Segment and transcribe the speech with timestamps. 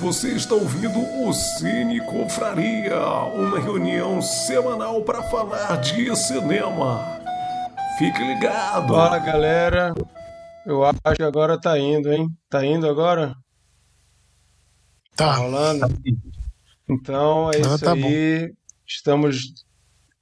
[0.00, 3.00] Você está ouvindo o Cine Confraria,
[3.34, 7.04] uma reunião semanal para falar de cinema.
[7.98, 8.94] Fique ligado.
[8.94, 9.92] Fala galera,
[10.64, 12.28] eu acho que agora tá indo, hein?
[12.48, 13.34] Tá indo agora?
[15.16, 15.26] Tá.
[15.26, 15.86] Tá rolando?
[16.88, 18.52] Então é Ah, isso tá aí.
[18.86, 19.36] Estamos.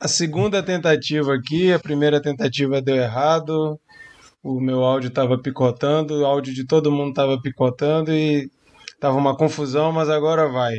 [0.01, 3.79] A segunda tentativa aqui, a primeira tentativa deu errado.
[4.43, 8.51] O meu áudio estava picotando, o áudio de todo mundo estava picotando e
[8.99, 10.75] tava uma confusão, mas agora vai.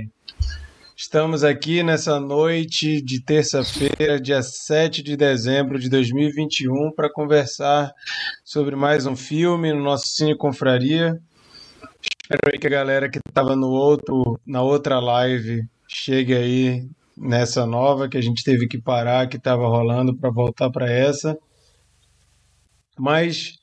[0.95, 7.91] Estamos aqui nessa noite de terça-feira, dia 7 de dezembro de 2021, para conversar
[8.43, 11.19] sobre mais um filme no nosso Cine Confraria.
[12.01, 17.65] Espero aí que a galera que estava no outro, na outra live chegue aí nessa
[17.67, 21.37] nova que a gente teve que parar, que estava rolando para voltar para essa.
[22.97, 23.56] Mas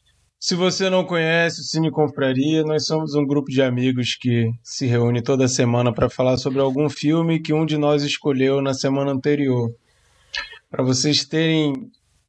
[0.45, 4.85] se você não conhece o Cine Confraria, nós somos um grupo de amigos que se
[4.85, 9.11] reúne toda semana para falar sobre algum filme que um de nós escolheu na semana
[9.11, 9.71] anterior.
[10.71, 11.73] Para vocês terem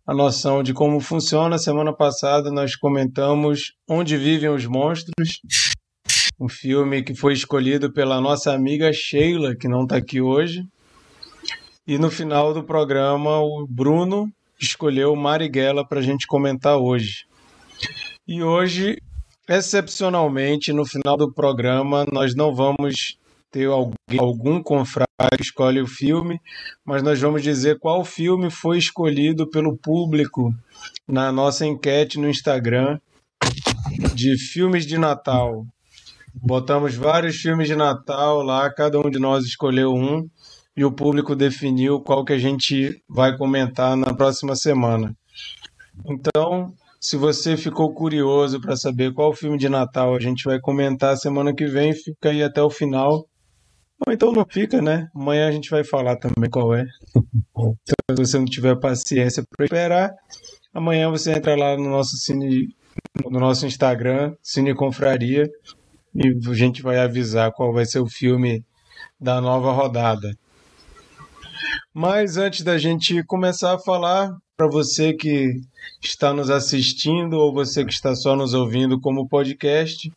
[0.07, 5.41] a noção de como funciona, semana passada nós comentamos Onde Vivem os Monstros,
[6.39, 10.63] um filme que foi escolhido pela nossa amiga Sheila, que não está aqui hoje.
[11.85, 17.25] E no final do programa, o Bruno escolheu Marighella para a gente comentar hoje.
[18.27, 18.97] E hoje,
[19.47, 23.19] excepcionalmente, no final do programa, nós não vamos
[23.51, 25.05] ter alguém, algum confrade
[25.37, 26.41] que escolhe o filme,
[26.83, 30.51] mas nós vamos dizer qual filme foi escolhido pelo público
[31.07, 32.99] na nossa enquete no Instagram
[34.15, 35.63] de filmes de Natal.
[36.33, 40.27] Botamos vários filmes de Natal lá, cada um de nós escolheu um
[40.75, 45.15] e o público definiu qual que a gente vai comentar na próxima semana.
[46.05, 46.73] Então,
[47.05, 51.53] se você ficou curioso para saber qual filme de Natal a gente vai comentar semana
[51.53, 53.27] que vem, fica aí até o final.
[54.07, 55.07] Ou então não fica, né?
[55.13, 56.83] Amanhã a gente vai falar também qual é.
[58.07, 60.15] Então, se você não tiver paciência para esperar,
[60.73, 62.69] amanhã você entra lá no nosso cine,
[63.23, 65.47] no nosso Instagram, Cine Confraria,
[66.15, 68.65] e a gente vai avisar qual vai ser o filme
[69.19, 70.31] da nova rodada.
[71.93, 75.59] Mas antes da gente começar a falar, para você que
[76.01, 80.11] está nos assistindo ou você que está só nos ouvindo como podcast,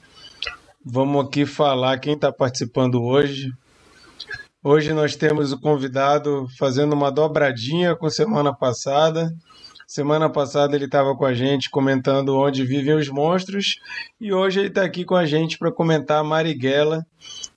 [0.85, 3.51] vamos aqui falar quem está participando hoje.
[4.63, 9.35] Hoje nós temos o convidado fazendo uma dobradinha com semana passada.
[9.89, 13.81] Semana passada ele estava com a gente comentando onde vivem os monstros
[14.21, 17.05] e hoje ele está aqui com a gente para comentar Marighella.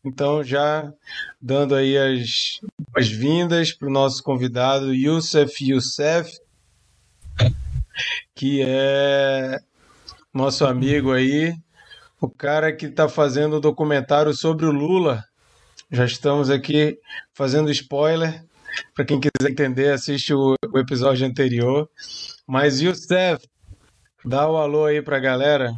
[0.04, 0.92] Então já
[1.40, 2.60] dando aí as
[2.92, 6.40] boas-vindas para o nosso convidado Youssef Youssef,
[8.36, 9.60] que é
[10.34, 11.54] nosso amigo aí,
[12.20, 15.24] o cara que está fazendo o documentário sobre o Lula.
[15.92, 16.98] Já estamos aqui
[17.34, 18.44] fazendo spoiler.
[18.96, 21.90] Para quem quiser entender, assiste o, o episódio anterior.
[22.48, 23.46] Mas Youssef,
[24.24, 25.74] dá o alô aí para a galera.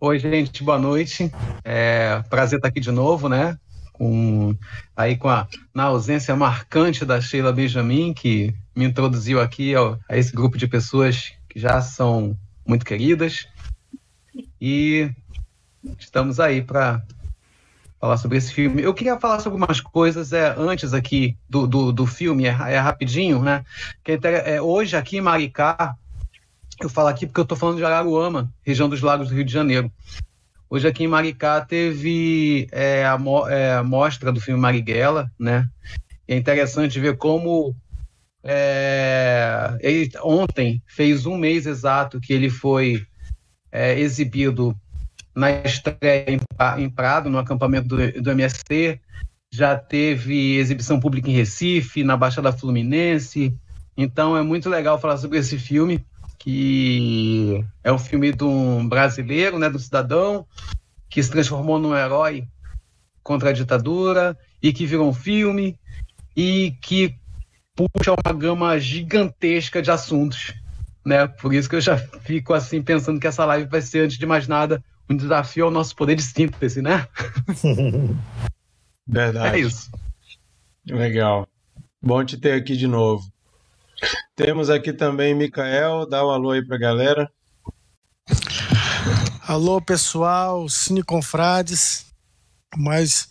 [0.00, 1.30] Oi, gente, boa noite.
[1.62, 3.56] É prazer estar aqui de novo, né?
[3.92, 4.56] Com,
[4.96, 10.16] aí com a na ausência marcante da Sheila Benjamin, que me introduziu aqui ao, a
[10.16, 12.34] esse grupo de pessoas que já são
[12.66, 13.46] muito queridas.
[14.58, 15.10] E
[15.98, 17.02] estamos aí para
[18.00, 18.80] falar sobre esse filme.
[18.80, 22.78] Eu queria falar sobre umas coisas é, antes aqui do, do, do filme, é, é
[22.78, 23.66] rapidinho, né?
[24.02, 25.94] Que é, é, hoje aqui em Maricá,
[26.80, 29.52] eu falo aqui porque eu estou falando de Araruama, região dos Lagos do Rio de
[29.52, 29.92] Janeiro.
[30.70, 35.68] Hoje aqui em Maricá teve é, a, mo é, a mostra do filme Marighella, né?
[36.26, 37.76] E é interessante ver como
[38.42, 43.04] é, ele ontem fez um mês exato que ele foi
[43.70, 44.74] é, exibido
[45.34, 46.40] na estreia em,
[46.78, 49.00] em, Prado, no acampamento do, do MST.
[49.52, 53.54] Já teve exibição pública em Recife, na Baixada Fluminense.
[53.96, 56.04] Então é muito legal falar sobre esse filme
[56.38, 60.46] que é um filme de um brasileiro, né, do cidadão,
[61.08, 62.48] que se transformou num herói
[63.22, 65.78] contra a ditadura e que virou um filme
[66.34, 67.14] e que
[67.88, 70.54] puxa uma gama gigantesca de assuntos,
[71.04, 71.26] né?
[71.26, 74.26] Por isso que eu já fico assim pensando que essa live vai ser, antes de
[74.26, 77.06] mais nada, um desafio ao nosso poder de síntese, né?
[79.06, 79.56] Verdade.
[79.56, 79.90] É isso.
[80.86, 81.48] Legal.
[82.02, 83.30] Bom te ter aqui de novo.
[84.34, 87.30] Temos aqui também Mikael, dá um alô aí pra galera.
[89.46, 92.06] Alô, pessoal, Cine Confrades.
[92.76, 93.28] Mais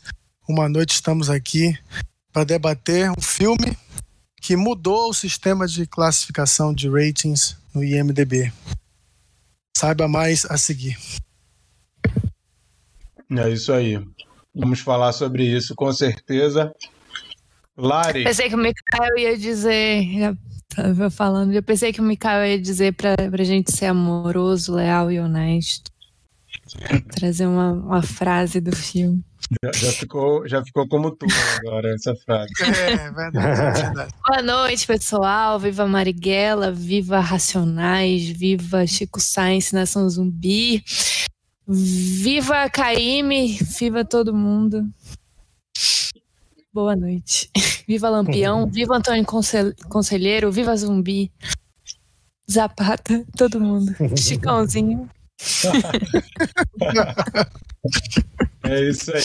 [0.47, 1.77] uma noite estamos aqui
[2.31, 3.77] para debater um filme
[4.41, 8.51] que mudou o sistema de classificação de ratings no IMDb.
[9.75, 10.97] Saiba mais a seguir.
[13.31, 13.99] É isso aí.
[14.53, 16.73] Vamos falar sobre isso com certeza.
[17.77, 18.23] Lari.
[18.23, 20.35] Pensei que o Mikael ia dizer.
[20.75, 25.11] Tava falando, eu pensei que o Mikael ia dizer pra, pra gente ser amoroso, leal
[25.11, 25.88] e honesto.
[27.11, 29.23] Trazer uma, uma frase do filme.
[29.63, 31.25] Já, já, ficou, já ficou como tu
[31.57, 32.51] agora, essa frase.
[32.61, 34.13] É, verdade, é verdade.
[34.27, 35.59] Boa noite, pessoal.
[35.59, 40.83] Viva Marighella, viva Racionais, viva Chico Science, Nação Zumbi.
[41.67, 44.87] Viva Caíme, viva todo mundo.
[46.71, 47.49] Boa noite.
[47.87, 49.25] Viva Lampião, viva Antônio
[49.87, 51.31] Conselheiro, viva Zumbi.
[52.49, 53.93] Zapata, todo mundo.
[54.17, 55.09] Chicãozinho.
[58.63, 59.23] É isso aí.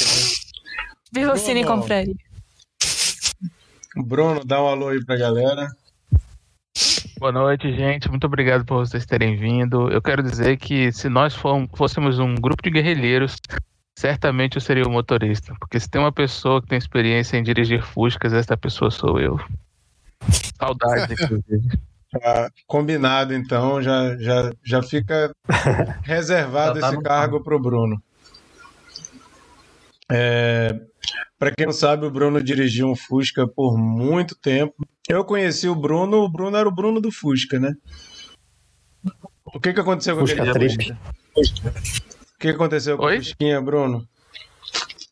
[1.13, 1.81] Viva o Cine Bruno.
[1.81, 2.15] Confraria.
[3.97, 5.69] Bruno, dá um alô aí pra galera.
[7.19, 8.09] Boa noite, gente.
[8.09, 9.89] Muito obrigado por vocês terem vindo.
[9.91, 11.35] Eu quero dizer que se nós
[11.75, 13.37] fôssemos um grupo de guerrilheiros,
[13.97, 15.55] certamente eu seria o motorista.
[15.61, 19.39] Porque se tem uma pessoa que tem experiência em dirigir Fuscas, essa pessoa sou eu.
[20.59, 21.79] Saudades, inclusive.
[22.21, 25.33] Tá combinado, então, já, já, já fica
[26.05, 28.01] reservado Já tá esse cargo pro Bruno.
[30.11, 30.79] É,
[31.39, 34.87] para quem não sabe, o Bruno dirigiu um Fusca por muito tempo.
[35.09, 37.75] Eu conheci o Bruno, o Bruno era o Bruno do Fusca, né?
[39.47, 40.69] O que, que aconteceu com Fusca aquele.
[40.71, 40.97] Fusca?
[41.35, 43.19] O que que aconteceu com Oi?
[43.19, 44.07] o Fusquinha, Bruno?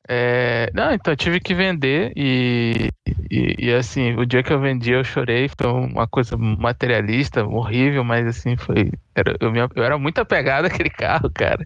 [0.08, 2.90] É, não, então eu tive que vender e,
[3.30, 8.02] e, e, assim, o dia que eu vendi eu chorei, foi uma coisa materialista, horrível,
[8.02, 8.90] mas assim, foi.
[9.14, 11.64] Era, eu, me- eu era muito apegado àquele carro, cara.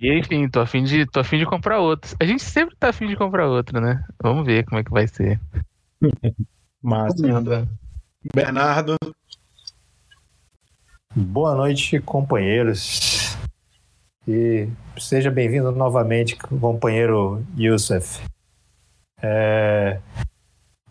[0.00, 2.14] E enfim, tô a fim de, tô a fim de comprar outro.
[2.20, 4.02] A gente sempre tá a fim de comprar outro, né?
[4.22, 5.40] Vamos ver como é que vai ser.
[6.82, 7.24] Massa.
[7.24, 7.66] Lembra?
[8.34, 8.96] Bernardo,
[11.16, 13.17] Boa noite, companheiros.
[14.28, 18.20] E seja bem-vindo novamente, companheiro Youssef.
[19.22, 20.00] É,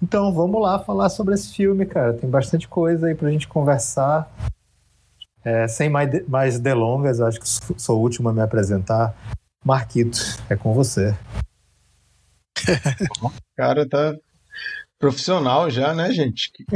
[0.02, 2.14] Então, vamos lá falar sobre esse filme, cara.
[2.14, 4.28] Tem bastante coisa aí pra gente conversar.
[5.44, 7.48] É, Sem mais, de- mais delongas, acho que
[7.80, 9.16] sou o último a me apresentar.
[9.64, 10.18] Marquito,
[10.50, 11.16] é com você.
[13.22, 14.16] o cara tá
[15.00, 16.52] profissional já, né, gente?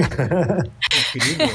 [1.15, 1.47] Incrível.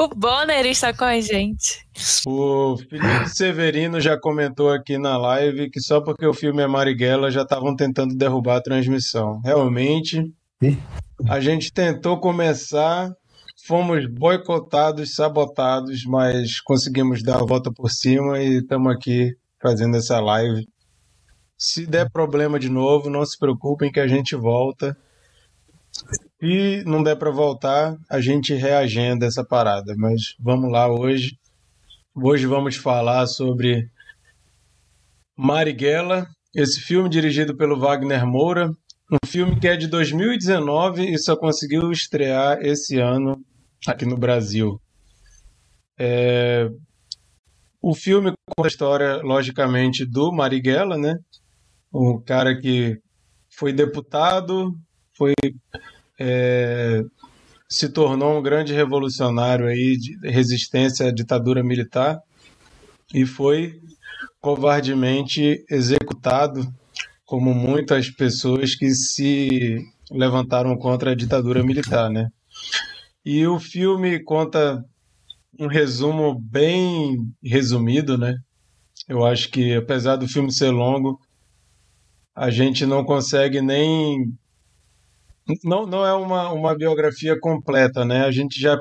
[0.00, 1.84] O Bonner está com a gente.
[2.24, 7.32] O Felipe Severino já comentou aqui na live que só porque o filme é Marighella
[7.32, 9.40] já estavam tentando derrubar a transmissão.
[9.44, 10.22] Realmente,
[11.28, 13.10] a gente tentou começar,
[13.66, 20.20] fomos boicotados, sabotados, mas conseguimos dar a volta por cima e estamos aqui fazendo essa
[20.20, 20.64] live.
[21.58, 24.96] Se der problema de novo, não se preocupem que a gente volta.
[25.92, 29.94] Se não der para voltar, a gente reagenda essa parada.
[29.96, 31.38] Mas vamos lá hoje.
[32.14, 33.88] Hoje vamos falar sobre
[35.36, 38.70] Marighella, esse filme dirigido pelo Wagner Moura,
[39.10, 43.40] um filme que é de 2019 e só conseguiu estrear esse ano
[43.86, 44.80] aqui no Brasil.
[45.98, 46.68] É,
[47.80, 51.14] O filme conta a história, logicamente, do Marighella, né?
[51.92, 52.98] O cara que
[53.48, 54.74] foi deputado,
[55.18, 55.34] foi
[56.18, 57.02] é,
[57.68, 62.18] se tornou um grande revolucionário aí de resistência à ditadura militar
[63.12, 63.80] e foi
[64.40, 66.66] covardemente executado,
[67.26, 72.28] como muitas pessoas que se levantaram contra a ditadura militar, né?
[73.24, 74.82] E o filme conta
[75.58, 78.34] um resumo bem resumido, né?
[79.06, 81.20] Eu acho que apesar do filme ser longo,
[82.34, 84.32] a gente não consegue nem
[85.64, 88.24] não, não é uma, uma biografia completa, né?
[88.24, 88.78] A gente já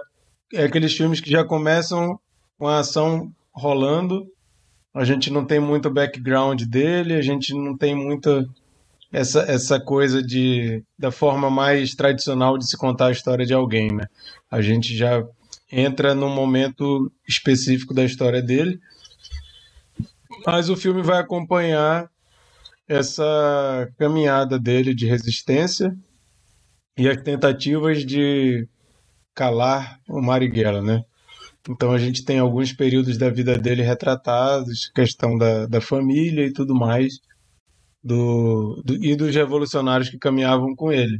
[0.53, 2.19] é aqueles filmes que já começam
[2.57, 4.25] com a ação rolando,
[4.93, 8.45] a gente não tem muito background dele, a gente não tem muita
[9.11, 13.91] essa, essa coisa de da forma mais tradicional de se contar a história de alguém,
[13.91, 14.05] né?
[14.49, 15.23] A gente já
[15.71, 18.79] entra num momento específico da história dele,
[20.45, 22.09] mas o filme vai acompanhar
[22.87, 25.95] essa caminhada dele de resistência
[26.97, 28.67] e as tentativas de
[29.35, 31.03] calar o Marighella, né?
[31.69, 36.53] Então a gente tem alguns períodos da vida dele retratados, questão da, da família e
[36.53, 37.15] tudo mais,
[38.03, 41.19] do, do- e dos revolucionários que caminhavam com ele.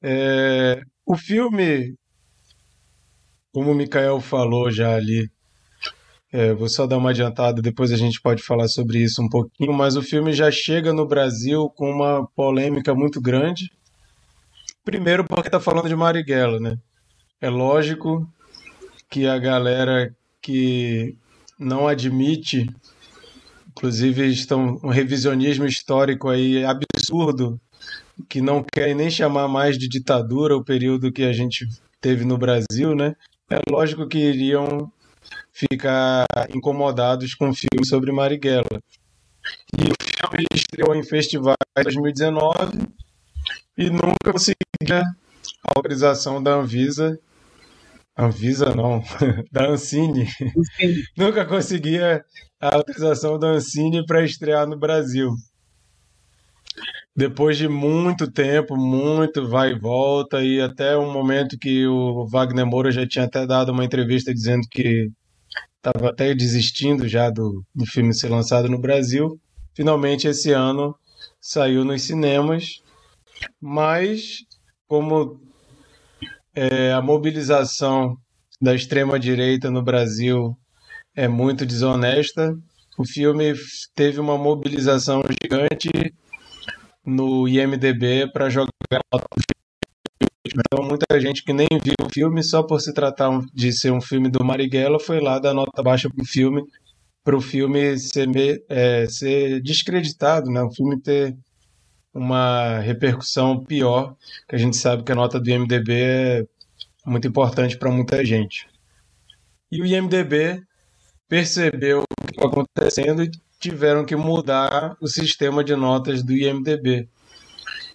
[0.00, 1.94] É, o filme,
[3.50, 5.30] como o Mikael falou já ali,
[6.32, 9.72] é, vou só dar uma adiantada, depois a gente pode falar sobre isso um pouquinho,
[9.72, 13.70] mas o filme já chega no Brasil com uma polêmica muito grande.
[14.84, 16.78] Primeiro porque está falando de Marighella, né?
[17.40, 18.28] É lógico
[19.08, 21.16] que a galera que
[21.58, 22.66] não admite
[23.72, 27.60] inclusive estão um revisionismo histórico aí absurdo,
[28.28, 31.66] que não querem nem chamar mais de ditadura o período que a gente
[32.00, 33.16] teve no Brasil, né?
[33.50, 34.90] É lógico que iriam
[35.52, 38.82] ficar incomodados com o filme sobre Marighella.
[39.78, 42.78] E o filme estreou em festivais em 2019
[43.76, 47.18] e nunca conseguia a autorização da Anvisa.
[48.16, 49.02] Anvisa não,
[49.50, 50.26] da Ancine.
[51.16, 52.24] nunca conseguia
[52.60, 55.32] a autorização da Ancine para estrear no Brasil.
[57.14, 62.66] Depois de muito tempo, muito vai e volta, e até um momento que o Wagner
[62.66, 65.10] Moura já tinha até dado uma entrevista dizendo que
[65.76, 69.38] estava até desistindo já do, do filme ser lançado no Brasil.
[69.74, 70.94] Finalmente, esse ano,
[71.40, 72.82] saiu nos cinemas,
[73.60, 74.38] mas
[74.86, 75.40] como
[76.54, 78.16] é, a mobilização
[78.60, 80.56] da extrema-direita no Brasil
[81.14, 82.56] é muito desonesta,
[82.98, 83.54] o filme
[83.94, 85.90] teve uma mobilização gigante
[87.04, 88.70] no IMDB para jogar
[90.44, 94.00] então, muita gente que nem viu o filme, só por se tratar de ser um
[94.00, 96.62] filme do Marighella, foi lá dar nota baixa pro filme,
[97.24, 98.28] para o filme ser,
[98.68, 100.60] é, ser descreditado, né?
[100.62, 101.36] O filme ter
[102.14, 104.14] uma repercussão pior,
[104.48, 106.46] que a gente sabe que a nota do IMDB é
[107.06, 108.66] muito importante para muita gente.
[109.70, 110.62] E o IMDB
[111.28, 117.08] percebeu o que estava acontecendo e tiveram que mudar o sistema de notas do IMDB.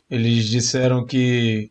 [0.09, 1.69] Eles disseram que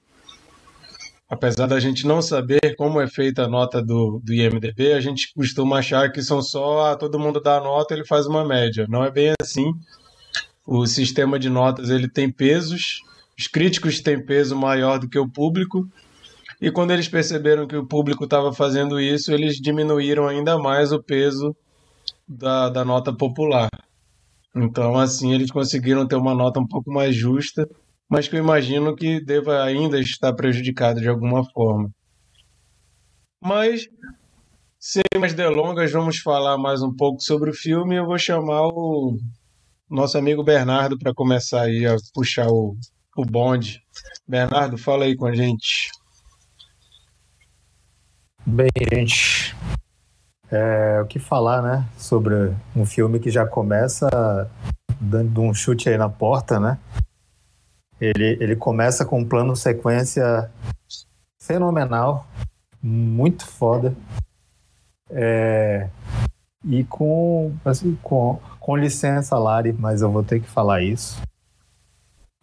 [1.29, 5.33] apesar da gente não saber como é feita a nota do, do IMDB, a gente
[5.35, 8.87] costuma achar que são só ah, todo mundo dá a nota, ele faz uma média.
[8.88, 9.73] Não é bem assim.
[10.66, 13.02] O sistema de notas ele tem pesos.
[13.38, 15.88] Os críticos têm peso maior do que o público.
[16.61, 21.02] E quando eles perceberam que o público estava fazendo isso, eles diminuíram ainda mais o
[21.02, 21.54] peso
[22.26, 23.68] da, da nota popular.
[24.54, 27.68] Então, assim, eles conseguiram ter uma nota um pouco mais justa
[28.08, 31.90] mas que eu imagino que deva ainda estar prejudicado de alguma forma.
[33.40, 33.88] Mas,
[34.78, 37.96] sem mais delongas, vamos falar mais um pouco sobre o filme.
[37.96, 39.18] Eu vou chamar o
[39.88, 42.76] nosso amigo Bernardo para começar aí a puxar o,
[43.16, 43.83] o bonde.
[44.26, 45.90] Bernardo, fala aí com a gente.
[48.45, 49.57] Bem, gente,
[50.50, 54.09] é, o que falar, né, sobre um filme que já começa
[55.00, 56.78] dando um chute aí na porta, né?
[58.00, 60.50] Ele, ele começa com um plano sequência
[61.40, 62.26] fenomenal,
[62.83, 63.97] muito foda.
[65.11, 65.88] É,
[66.66, 71.20] e com, assim, com, com licença, Lari, mas eu vou ter que falar isso.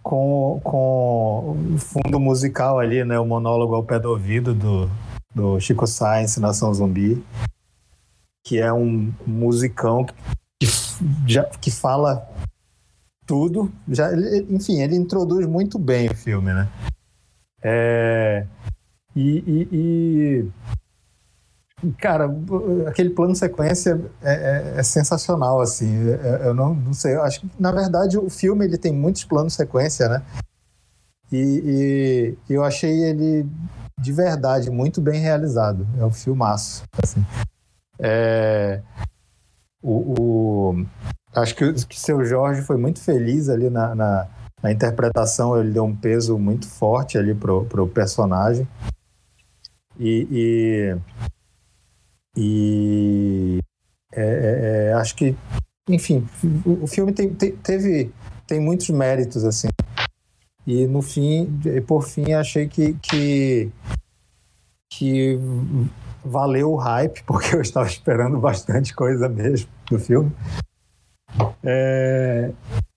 [0.01, 4.89] Com, com fundo musical ali, né, o monólogo ao pé do ouvido do,
[5.33, 7.23] do Chico Science, Nação Zumbi,
[8.45, 10.67] que é um musicão que,
[11.27, 12.27] já, que fala
[13.25, 13.71] tudo.
[13.87, 16.69] Já, ele, enfim, ele introduz muito bem o filme, né?
[17.61, 18.45] É,
[19.15, 20.51] e, e, e,
[21.97, 22.29] cara,
[22.87, 26.09] aquele plano sequência é, é, é sensacional, assim.
[26.09, 29.23] É, eu não, não sei, eu acho que na verdade o filme ele tem muitos
[29.23, 30.23] planos sequência, né?
[31.31, 33.45] E, e eu achei ele
[33.99, 35.87] de verdade muito bem realizado.
[35.97, 37.25] É um filmaço, assim.
[37.99, 38.81] É,
[39.81, 40.85] o, o,
[41.35, 44.27] acho que, que seu Jorge foi muito feliz ali na, na,
[44.61, 48.67] na, interpretação, ele deu um peso muito forte ali pro, pro personagem.
[49.99, 50.97] E, e,
[52.35, 53.59] e
[54.11, 55.35] é, é, é acho que,
[55.89, 56.27] enfim,
[56.65, 58.11] o, o filme tem, teve,
[58.47, 59.67] tem muitos méritos, assim.
[60.65, 63.69] E no fim, por fim, achei que, que,
[64.91, 65.37] que
[66.23, 70.31] valeu o hype, porque eu estava esperando bastante coisa mesmo do filme.
[71.63, 72.51] É,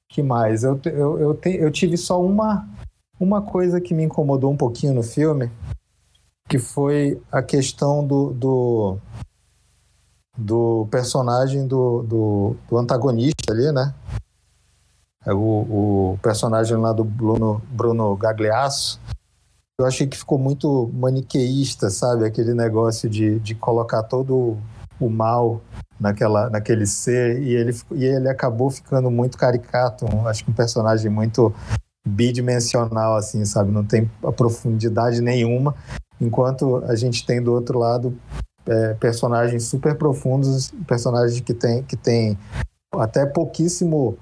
[0.09, 0.63] que mais?
[0.63, 2.69] Eu, eu, eu, te, eu tive só uma,
[3.19, 5.51] uma coisa que me incomodou um pouquinho no filme,
[6.49, 8.99] que foi a questão do, do,
[10.37, 13.95] do personagem do, do, do, antagonista ali, né?
[15.25, 19.01] É o, o personagem lá do Bruno, Bruno Gagliasso.
[19.79, 22.25] Eu achei que ficou muito maniqueísta, sabe?
[22.25, 24.57] Aquele negócio de, de colocar todo
[24.99, 25.61] o mal
[25.99, 31.11] naquela, naquele ser e ele, e ele acabou ficando muito caricato, acho que um personagem
[31.11, 31.55] muito
[32.07, 33.73] bidimensional, assim, sabe?
[33.73, 35.75] Não tem profundidade nenhuma,
[36.21, 38.17] enquanto a gente tem do outro lado
[38.67, 42.39] é, personagens super profundos, personagens que tem, que tem
[42.93, 44.19] até pouquíssimo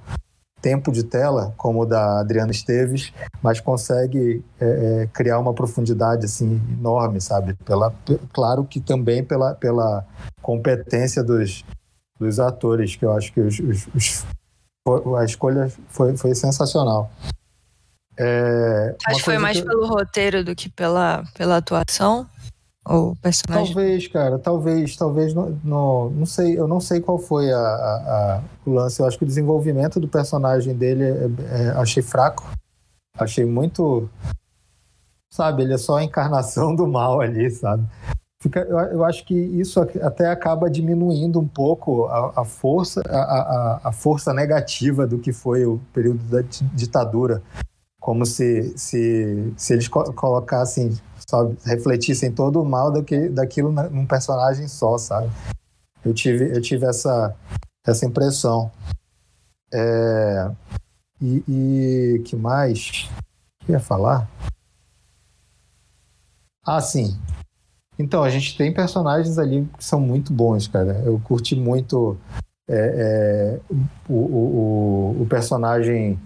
[0.60, 6.24] tempo de tela, como o da Adriana Esteves, mas consegue é, é, criar uma profundidade
[6.24, 7.54] assim enorme, sabe?
[7.66, 7.94] Pela,
[8.32, 10.06] claro que também pela, pela
[10.40, 11.64] competência dos,
[12.18, 14.26] dos atores, que eu acho que os, os, os,
[15.18, 17.10] a escolha foi, foi sensacional.
[18.16, 19.66] É, acho que foi mais que...
[19.66, 22.28] pelo roteiro do que pela, pela atuação?
[22.86, 23.74] Ou personagem?
[23.74, 27.60] Talvez, cara, talvez, talvez no, no, não sei, eu não sei qual foi a, a,
[27.60, 29.00] a, o lance.
[29.00, 32.46] Eu acho que o desenvolvimento do personagem dele é, é, achei fraco.
[33.16, 34.08] Achei muito.
[35.32, 37.86] Sabe, ele é só a encarnação do mal ali, sabe?
[38.40, 43.80] Fica, eu, eu acho que isso até acaba diminuindo um pouco a, a força, a,
[43.84, 46.42] a, força negativa do que foi o período da
[46.74, 47.42] ditadura.
[48.04, 50.94] Como se, se, se eles colocassem
[51.26, 51.56] sabe?
[51.64, 55.30] Refletissem todo o mal daquele, daquilo num personagem só, sabe?
[56.04, 57.34] Eu tive, eu tive essa,
[57.82, 58.70] essa impressão.
[59.72, 60.50] É,
[61.18, 63.08] e, e que mais?
[63.62, 64.28] O que ia falar?
[66.62, 67.18] Ah, sim.
[67.98, 71.02] Então, a gente tem personagens ali que são muito bons, cara.
[71.06, 72.18] Eu curti muito
[72.68, 73.60] é, é,
[74.06, 76.18] o, o, o, personagem.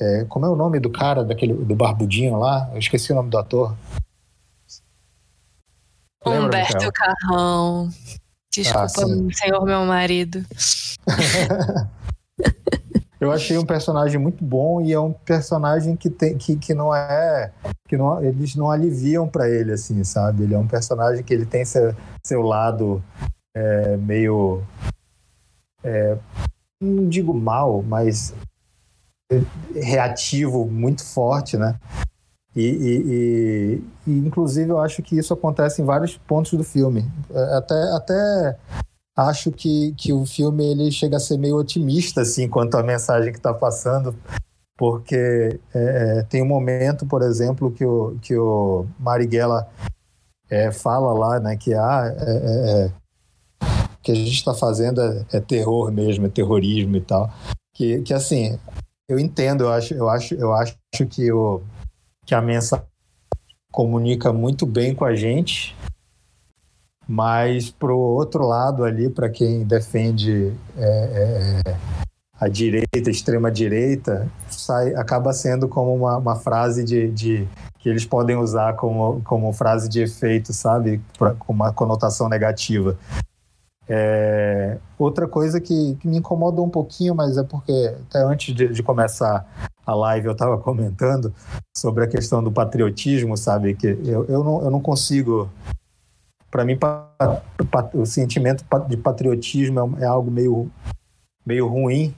[0.00, 2.68] É, como é o nome do cara, daquele, do barbudinho lá?
[2.72, 3.76] Eu esqueci o nome do ator.
[6.24, 7.88] Humberto Carrão.
[8.52, 10.44] Desculpa, ah, senhor meu marido.
[13.20, 16.94] Eu achei um personagem muito bom e é um personagem que tem que, que não
[16.94, 17.50] é
[17.88, 20.44] que não, eles não aliviam para ele assim, sabe?
[20.44, 23.02] Ele é um personagem que ele tem seu, seu lado
[23.56, 24.62] é, meio
[25.82, 26.16] é,
[26.80, 28.32] não digo mal, mas
[29.74, 31.78] reativo muito forte, né?
[32.56, 37.04] E, e, e, e, inclusive, eu acho que isso acontece em vários pontos do filme.
[37.30, 38.58] É, até, até
[39.16, 43.32] acho que, que o filme ele chega a ser meio otimista assim, quanto à mensagem
[43.32, 44.14] que está passando,
[44.76, 49.68] porque é, é, tem um momento, por exemplo, que o, que o Marighella
[50.48, 52.92] é, fala lá né, que ah, é, é, é
[54.02, 55.00] que a gente está fazendo
[55.32, 57.30] é, terror mesmo, é terrorismo e tal.
[57.74, 58.58] Que, que assim,
[59.08, 60.76] eu entendo, eu acho, eu acho, eu acho
[61.08, 61.62] que o
[62.26, 62.84] que a mensagem
[63.72, 65.74] comunica muito bem com a gente,
[67.08, 71.76] mas pro outro lado ali, para quem defende é, é,
[72.38, 78.04] a direita, extrema direita, sai, acaba sendo como uma, uma frase de, de, que eles
[78.04, 82.98] podem usar como, como frase de efeito, sabe, com uma conotação negativa.
[83.90, 88.68] É, outra coisa que, que, me incomodou um pouquinho, mas é porque até antes de,
[88.68, 89.46] de começar
[89.86, 91.32] a live eu estava comentando
[91.74, 93.74] sobre a questão do patriotismo, sabe?
[93.74, 95.48] Que eu, eu, não, eu não consigo.
[96.50, 96.78] Para mim,
[97.94, 100.70] o sentimento de patriotismo é, é algo meio,
[101.46, 102.14] meio ruim,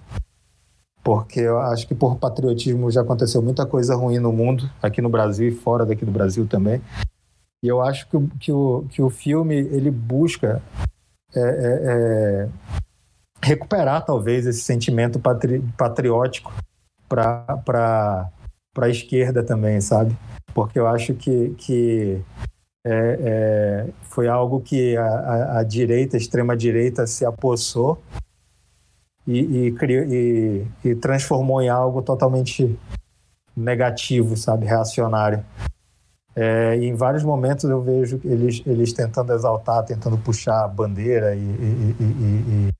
[1.05, 5.09] porque eu acho que por patriotismo já aconteceu muita coisa ruim no mundo, aqui no
[5.09, 6.83] Brasil e fora daqui do Brasil também.
[7.63, 10.63] E eu acho que, que, o, que o filme ele busca
[11.35, 12.49] é, é, é,
[13.43, 16.53] recuperar talvez esse sentimento patri, patriótico
[17.09, 18.31] para
[18.77, 20.17] a esquerda também, sabe?
[20.55, 22.21] Porque eu acho que, que
[22.85, 28.03] é, é, foi algo que a, a, a direita, a extrema-direita, se apossou
[29.27, 32.79] e, e, e, e, transformou em algo totalmente
[33.57, 34.67] negativo, sabe?
[34.67, 35.45] Reacionário.
[36.35, 41.35] É, e em vários momentos eu vejo eles, eles tentando exaltar, tentando puxar a bandeira
[41.35, 42.71] e,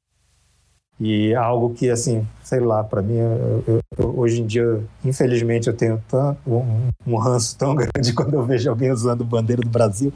[1.01, 5.77] e algo que, assim, sei lá, para mim, eu, eu, hoje em dia, infelizmente, eu
[5.77, 10.13] tenho tão, um, um ranço tão grande quando eu vejo alguém usando bandeira do Brasil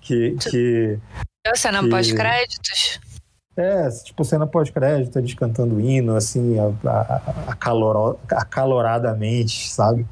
[0.00, 0.36] que.
[0.50, 0.98] que
[1.54, 1.90] cena que...
[1.90, 3.00] pós-créditos?
[3.54, 6.56] É, tipo, cena pós-crédito, eles cantando hino, assim,
[8.28, 10.06] acaloradamente, sabe?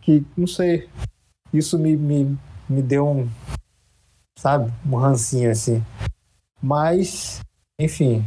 [0.00, 0.88] Que, não sei,
[1.52, 2.38] isso me, me,
[2.68, 3.28] me deu um,
[4.38, 5.84] sabe, um rancinho, assim.
[6.60, 7.40] Mas,
[7.78, 8.24] enfim,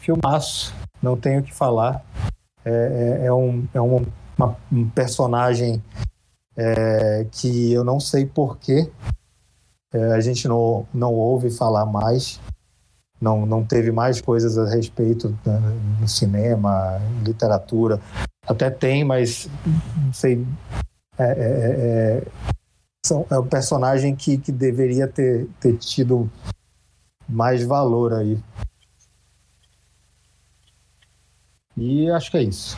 [0.00, 2.04] filmaço, não tenho o que falar.
[2.64, 4.06] É, é, é um, é um,
[4.36, 5.82] uma, um personagem
[6.56, 8.90] é, que eu não sei porquê
[9.92, 12.38] é, a gente não, não ouve falar mais,
[13.20, 15.36] não, não teve mais coisas a respeito
[16.00, 18.00] no cinema, literatura.
[18.46, 19.48] Até tem, mas
[20.04, 20.46] não sei.
[21.18, 22.26] É, é, é, é,
[23.04, 26.30] são, é um personagem que, que deveria ter, ter tido
[27.28, 28.38] mais valor aí.
[31.76, 32.76] E acho que é isso.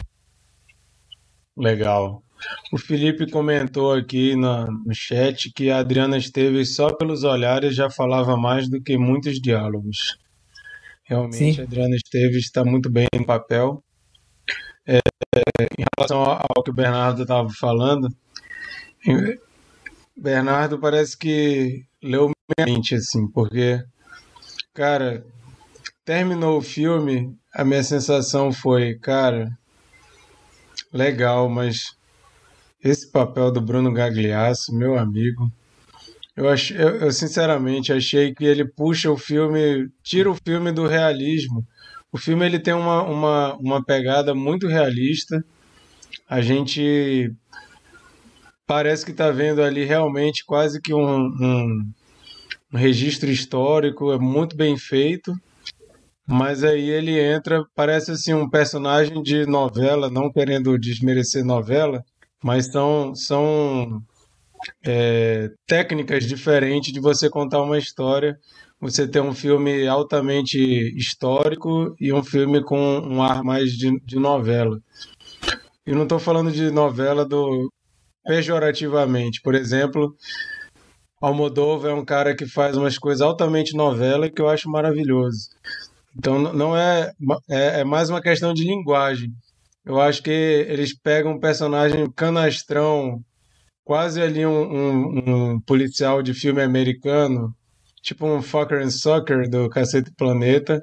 [1.57, 2.23] Legal.
[2.73, 7.91] O Felipe comentou aqui no, no chat que a Adriana Esteves, só pelos olhares, já
[7.91, 10.19] falava mais do que muitos diálogos.
[11.05, 11.61] Realmente, Sim.
[11.61, 13.83] a Adriana Esteves está muito bem no papel.
[14.87, 14.99] É,
[15.79, 18.09] em relação ao que o Bernardo estava falando,
[20.17, 23.83] Bernardo parece que leu minha mente, assim, porque,
[24.75, 25.25] cara,
[26.05, 29.49] terminou o filme, a minha sensação foi, cara,
[30.93, 31.97] legal, mas
[32.83, 35.51] esse papel do Bruno Gagliasso, meu amigo,
[36.37, 40.87] eu, ach, eu, eu, sinceramente achei que ele puxa o filme, tira o filme do
[40.87, 41.67] realismo.
[42.11, 45.45] O filme ele tem uma, uma, uma pegada muito realista.
[46.29, 47.31] A gente
[48.71, 51.93] parece que está vendo ali realmente quase que um, um,
[52.73, 55.35] um registro histórico, é muito bem feito.
[56.25, 62.01] Mas aí ele entra, parece assim um personagem de novela, não querendo desmerecer novela,
[62.45, 64.01] mas são, são
[64.87, 68.39] é, técnicas diferentes de você contar uma história.
[68.81, 70.61] Você tem um filme altamente
[70.97, 74.79] histórico e um filme com um ar mais de, de novela.
[75.85, 77.69] E não estou falando de novela do
[78.25, 79.41] pejorativamente.
[79.43, 80.15] Por exemplo,
[81.21, 85.51] Almodóvar é um cara que faz umas coisas altamente novela que eu acho maravilhoso.
[86.17, 87.13] Então não é,
[87.49, 89.31] é, é mais uma questão de linguagem.
[89.85, 93.23] Eu acho que eles pegam um personagem canastrão,
[93.85, 97.55] quase ali um, um, um policial de filme americano,
[98.03, 100.83] tipo um Fucker and Sucker do Cacete Planeta.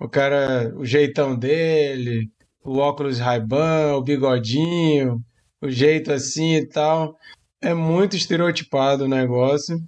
[0.00, 2.30] O cara, o jeitão dele,
[2.64, 5.20] o óculos Ray-Ban, o bigodinho,
[5.60, 7.16] o jeito assim e tal.
[7.60, 9.78] É muito estereotipado o negócio.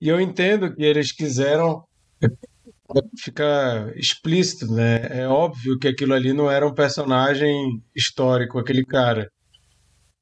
[0.00, 1.82] E eu entendo que eles quiseram
[3.18, 5.06] ficar explícito, né?
[5.10, 9.30] É óbvio que aquilo ali não era um personagem histórico, aquele cara.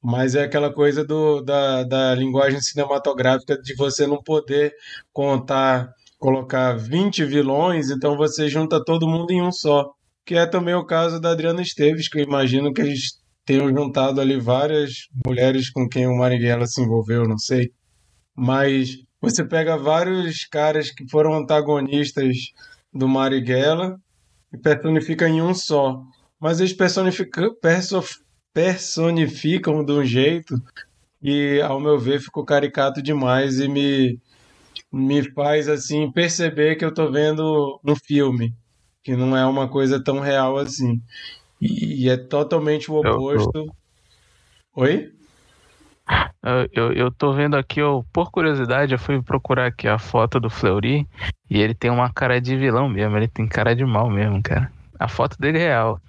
[0.01, 4.73] Mas é aquela coisa do, da, da linguagem cinematográfica de você não poder
[5.11, 5.89] contar,
[6.19, 9.91] colocar 20 vilões, então você junta todo mundo em um só.
[10.25, 14.19] Que é também o caso da Adriana Esteves, que eu imagino que eles tenham juntado
[14.19, 17.71] ali várias mulheres com quem o Marighella se envolveu, não sei.
[18.35, 22.35] Mas você pega vários caras que foram antagonistas
[22.91, 23.97] do Marighella
[24.51, 26.01] e personifica em um só.
[26.39, 28.03] Mas eles personificam, perso,
[28.53, 30.55] personificam de um jeito
[31.21, 34.19] que, ao meu ver, ficou caricato demais e me,
[34.91, 38.53] me faz assim perceber que eu estou vendo um filme,
[39.03, 41.01] que não é uma coisa tão real assim.
[41.65, 43.57] E, é totalmente o oposto.
[43.57, 43.75] Eu, eu...
[44.75, 45.11] Oi?
[46.71, 50.49] Eu, eu tô vendo aqui, eu, por curiosidade, eu fui procurar aqui a foto do
[50.49, 51.07] Fleury
[51.49, 54.71] e ele tem uma cara de vilão mesmo, ele tem cara de mal mesmo, cara.
[54.99, 55.99] A foto dele é real.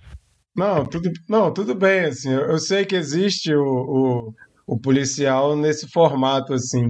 [0.54, 4.34] Não, tudo, não, tudo bem, assim, eu, eu sei que existe o, o,
[4.74, 6.88] o, policial nesse formato, assim,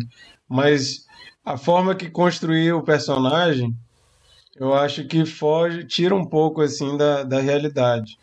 [0.48, 1.04] mas
[1.44, 3.72] a forma que construiu o personagem,
[4.56, 8.16] eu acho que foge, tira um pouco, assim, da, da realidade.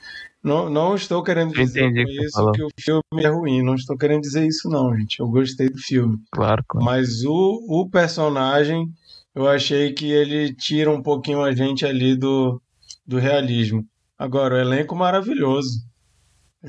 [0.43, 3.63] Não, não estou querendo dizer com que isso que o filme é ruim.
[3.63, 5.19] Não estou querendo dizer isso, não, gente.
[5.21, 6.17] Eu gostei do filme.
[6.31, 6.85] Claro, claro.
[6.85, 8.91] Mas o, o personagem,
[9.33, 12.61] eu achei que ele tira um pouquinho a gente ali do,
[13.07, 13.85] do realismo.
[14.19, 15.79] Agora, o elenco maravilhoso.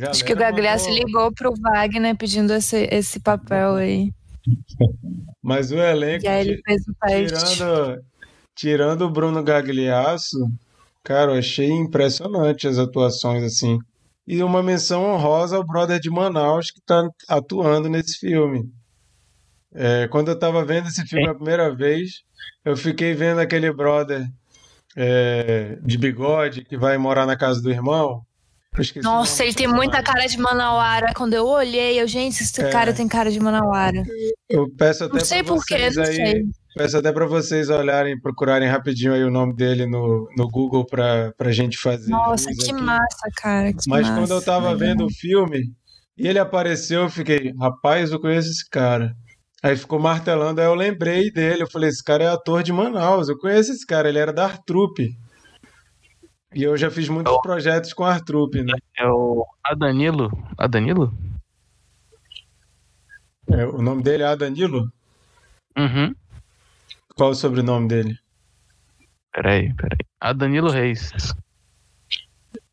[0.09, 1.07] Acho que o Gagliasso mandou...
[1.07, 4.13] ligou pro Wagner pedindo esse, esse papel aí.
[5.43, 6.25] Mas o elenco.
[6.25, 7.55] E aí ele fez o teste.
[7.57, 8.05] Tirando,
[8.55, 10.49] tirando o Bruno Gagliasso,
[11.05, 13.79] Cara, eu achei impressionante as atuações, assim.
[14.27, 18.64] E uma menção honrosa ao brother de Manaus que está atuando nesse filme.
[19.75, 22.23] É, quando eu estava vendo esse filme a primeira vez,
[22.64, 24.25] eu fiquei vendo aquele brother
[24.97, 28.23] é, de bigode que vai morar na casa do irmão.
[29.03, 31.12] Nossa, ele tem muita cara de Manauara.
[31.14, 34.03] Quando eu olhei, eu, gente, esse é, cara tem cara de Manauara.
[34.49, 36.45] Eu peço até não sei porquê, não aí, sei.
[36.77, 41.33] Peço até para vocês olharem, procurarem rapidinho aí o nome dele no, no Google para
[41.39, 42.11] a gente fazer.
[42.11, 42.73] Nossa, que aqui.
[42.73, 43.73] massa, cara.
[43.73, 45.73] Que Mas massa, quando eu tava vendo o filme
[46.19, 49.15] e ele apareceu, eu fiquei, rapaz, eu conheço esse cara.
[49.63, 51.63] Aí ficou martelando, aí eu lembrei dele.
[51.63, 54.45] Eu falei, esse cara é ator de Manaus, eu conheço esse cara, ele era da
[54.45, 55.17] Artrupe.
[56.53, 58.75] E eu já fiz muitos projetos com a Artrupe, né?
[58.99, 60.31] É o Adanilo?
[60.59, 61.13] Adanilo?
[63.49, 64.93] É, o nome dele é Adanilo?
[65.77, 66.15] Uhum.
[67.14, 68.16] Qual o sobrenome dele?
[69.33, 69.98] Peraí, peraí.
[70.20, 71.11] A Danilo Reis.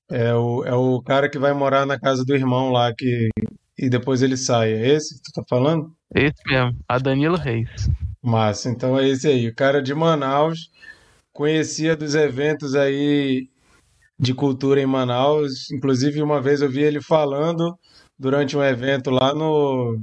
[0.09, 3.29] É o, é o cara que vai morar na casa do irmão lá que,
[3.77, 4.73] e depois ele sai.
[4.73, 5.91] É esse que tu tá falando?
[6.13, 7.89] Esse mesmo, a Danilo Reis.
[8.21, 9.47] Massa, então é esse aí.
[9.47, 10.69] O cara de Manaus
[11.33, 13.49] conhecia dos eventos aí
[14.19, 15.71] de cultura em Manaus.
[15.71, 17.77] Inclusive, uma vez eu vi ele falando
[18.19, 19.99] durante um evento lá no.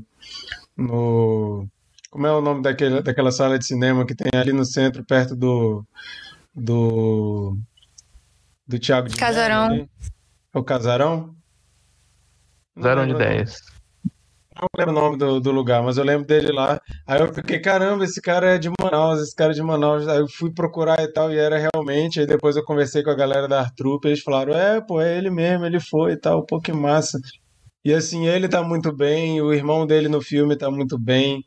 [0.77, 1.69] no
[2.11, 5.37] como é o nome daquele, daquela sala de cinema que tem ali no centro, perto
[5.37, 5.85] do.
[6.55, 7.57] do.
[8.67, 9.69] do Thiago de Casarão.
[9.69, 9.89] Mello,
[10.55, 11.35] É o Casarão?
[12.75, 13.61] Casarão de ideias.
[14.57, 16.81] não lembro o nome do, do, lugar, mas eu lembro dele lá.
[17.07, 20.09] Aí eu fiquei, caramba, esse cara é de Manaus, esse cara é de Manaus.
[20.09, 22.21] Aí eu fui procurar e tal, e era realmente.
[22.21, 25.31] Aí depois eu conversei com a galera da Artrup, eles falaram, é, pô, é ele
[25.31, 27.19] mesmo, ele foi e tal, pô, que massa.
[27.85, 31.45] E assim, ele tá muito bem, o irmão dele no filme tá muito bem.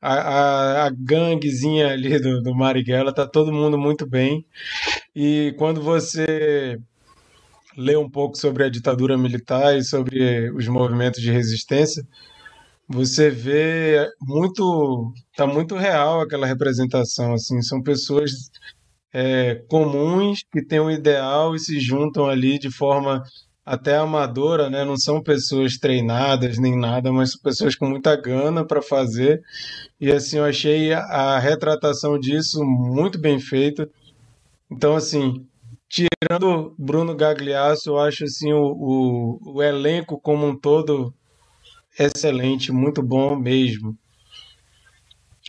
[0.00, 4.44] A, a, a ganguezinha ali do, do Marighella, tá todo mundo muito bem.
[5.14, 6.78] E quando você
[7.76, 12.06] lê um pouco sobre a ditadura militar e sobre os movimentos de resistência,
[12.88, 18.50] você vê muito, tá muito real aquela representação, assim, são pessoas
[19.12, 23.22] é, comuns que têm um ideal e se juntam ali de forma
[23.64, 24.84] até amadora, né?
[24.84, 29.40] Não são pessoas treinadas nem nada, mas são pessoas com muita gana para fazer.
[30.00, 33.88] E assim, eu achei a retratação disso muito bem feita.
[34.70, 35.46] Então, assim,
[35.88, 41.12] tirando Bruno Gagliasso, eu acho assim o, o, o elenco como um todo
[41.98, 43.96] excelente, muito bom mesmo.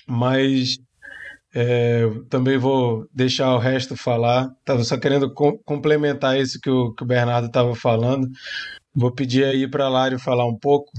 [0.08, 0.78] Mas
[1.54, 4.50] é, também vou deixar o resto falar.
[4.60, 8.30] Estava só querendo co complementar isso que o, que o Bernardo estava falando.
[8.94, 10.92] Vou pedir aí para a Lário falar um pouco.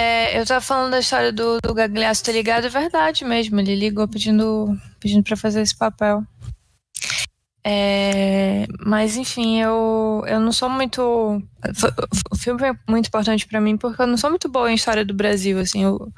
[0.00, 3.58] É, eu tava falando da história do, do Gagliasso ter ligado, é verdade mesmo.
[3.58, 6.22] Ele ligou pedindo, pedindo para fazer esse papel.
[7.64, 11.02] É, mas enfim, eu, eu não sou muito.
[12.30, 15.04] O filme é muito importante para mim porque eu não sou muito boa em história
[15.04, 15.58] do Brasil.
[15.58, 16.12] Assim, eu,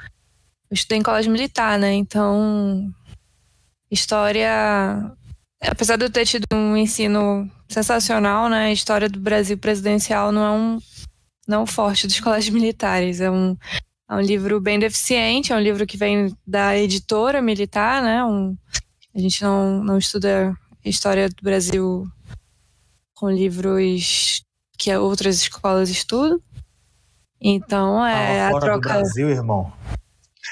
[0.70, 1.92] eu estudei em colégio militar, né?
[1.92, 2.88] Então,
[3.90, 5.12] história.
[5.60, 8.66] Apesar de eu ter tido um ensino sensacional, né?
[8.66, 10.78] A história do Brasil presidencial não é um
[11.46, 13.20] não forte dos colégios militares.
[13.20, 13.56] É um,
[14.08, 18.24] é um livro bem deficiente, é um livro que vem da editora militar, né?
[18.24, 18.56] Um,
[19.14, 22.06] a gente não, não estuda história do Brasil
[23.14, 24.42] com livros
[24.78, 26.40] que outras escolas estudam.
[27.40, 28.76] Então é a troca.
[28.76, 29.72] Do Brasil, irmão.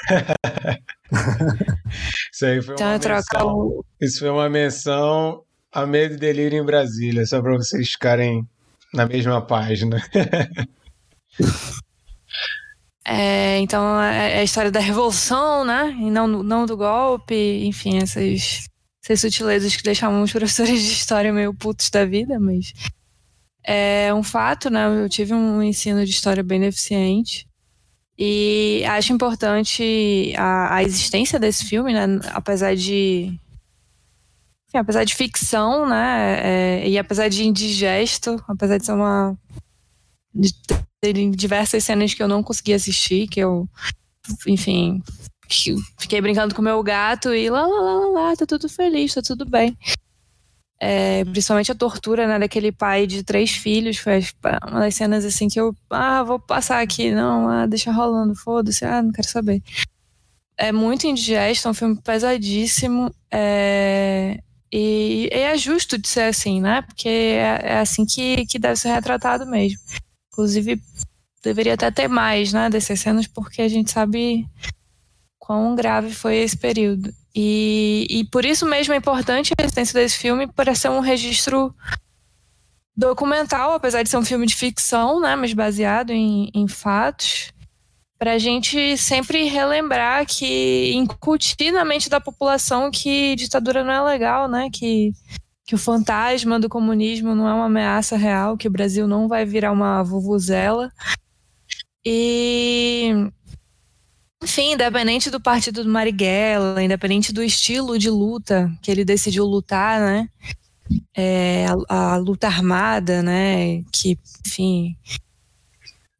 [2.33, 3.49] Isso aí foi então, uma menção.
[3.49, 3.85] O...
[4.01, 8.47] Isso foi uma menção a medo e delírio em Brasília, só para vocês ficarem
[8.95, 10.03] na mesma página.
[13.11, 15.97] É, então é, é a história da revolução, né?
[15.99, 17.35] E não, não do golpe,
[17.65, 18.69] enfim, essas,
[19.03, 22.71] essas sutilezas que deixavam os professores de história meio putos da vida, mas
[23.65, 25.03] é um fato, né?
[25.03, 27.48] Eu tive um ensino de história bem deficiente.
[28.19, 32.21] E acho importante a, a existência desse filme, né?
[32.33, 33.39] Apesar de.
[34.69, 36.41] Enfim, apesar de ficção, né?
[36.83, 39.39] É, e apesar de indigesto, apesar de ser uma.
[40.35, 40.53] de
[41.01, 43.69] terem diversas cenas que eu não consegui assistir, que eu,
[44.49, 45.01] enfim,
[45.97, 49.45] fiquei brincando com meu gato e lá, lá, lá, lá, tá tudo feliz, tá tudo
[49.45, 49.79] bem.
[50.81, 54.21] É, principalmente a tortura né, daquele pai de três filhos, foi
[54.69, 58.85] uma das cenas assim que eu, ah, vou passar aqui, não, ah, deixa rolando, foda-se,
[58.85, 59.61] ah, não quero saber.
[60.57, 64.39] É muito indigesto, é um filme pesadíssimo, é,
[64.73, 68.77] e, e, é justo de ser assim, né, porque é, é assim que, que deve
[68.77, 69.81] ser retratado mesmo.
[70.33, 70.81] Inclusive,
[71.43, 74.47] deveria até ter mais né, dessas cenas, porque a gente sabe
[75.49, 77.11] quão grave foi esse período.
[77.35, 81.75] E, e por isso mesmo é importante a existência desse filme para ser um registro
[82.95, 87.51] documental, apesar de ser um filme de ficção, né, mas baseado em, em fatos,
[88.19, 94.03] para a gente sempre relembrar que incutir na mente da população que ditadura não é
[94.03, 95.13] legal, né, que
[95.65, 99.45] que o fantasma do comunismo não é uma ameaça real, que o Brasil não vai
[99.45, 100.91] virar uma vuvuzela.
[102.03, 103.31] E
[104.43, 110.01] enfim, independente do partido do Marighella, independente do estilo de luta que ele decidiu lutar,
[110.01, 110.29] né?
[111.15, 113.83] É, a, a, luta armada, né?
[113.93, 114.97] Que, enfim,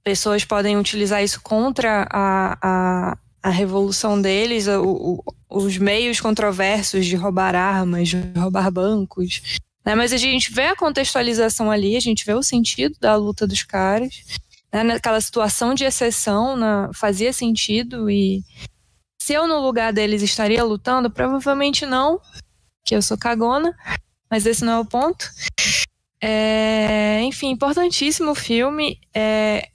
[0.03, 7.15] pessoas podem utilizar isso contra a, a, a revolução deles, o, os meios controversos de
[7.15, 9.61] roubar armas, de roubar bancos.
[9.85, 9.95] Né?
[9.95, 13.63] Mas a gente vê a contextualização ali, a gente vê o sentido da luta dos
[13.63, 14.23] caras.
[14.73, 14.83] Né?
[14.83, 18.11] Naquela situação de exceção, na, fazia sentido.
[18.11, 18.43] E
[19.21, 22.21] se eu, no lugar deles, estaria lutando, provavelmente não,
[22.85, 23.77] que eu sou cagona,
[24.31, 25.29] mas esse não é o ponto.
[26.21, 29.01] É, enfim, importantíssimo o filme.
[29.15, 29.69] É,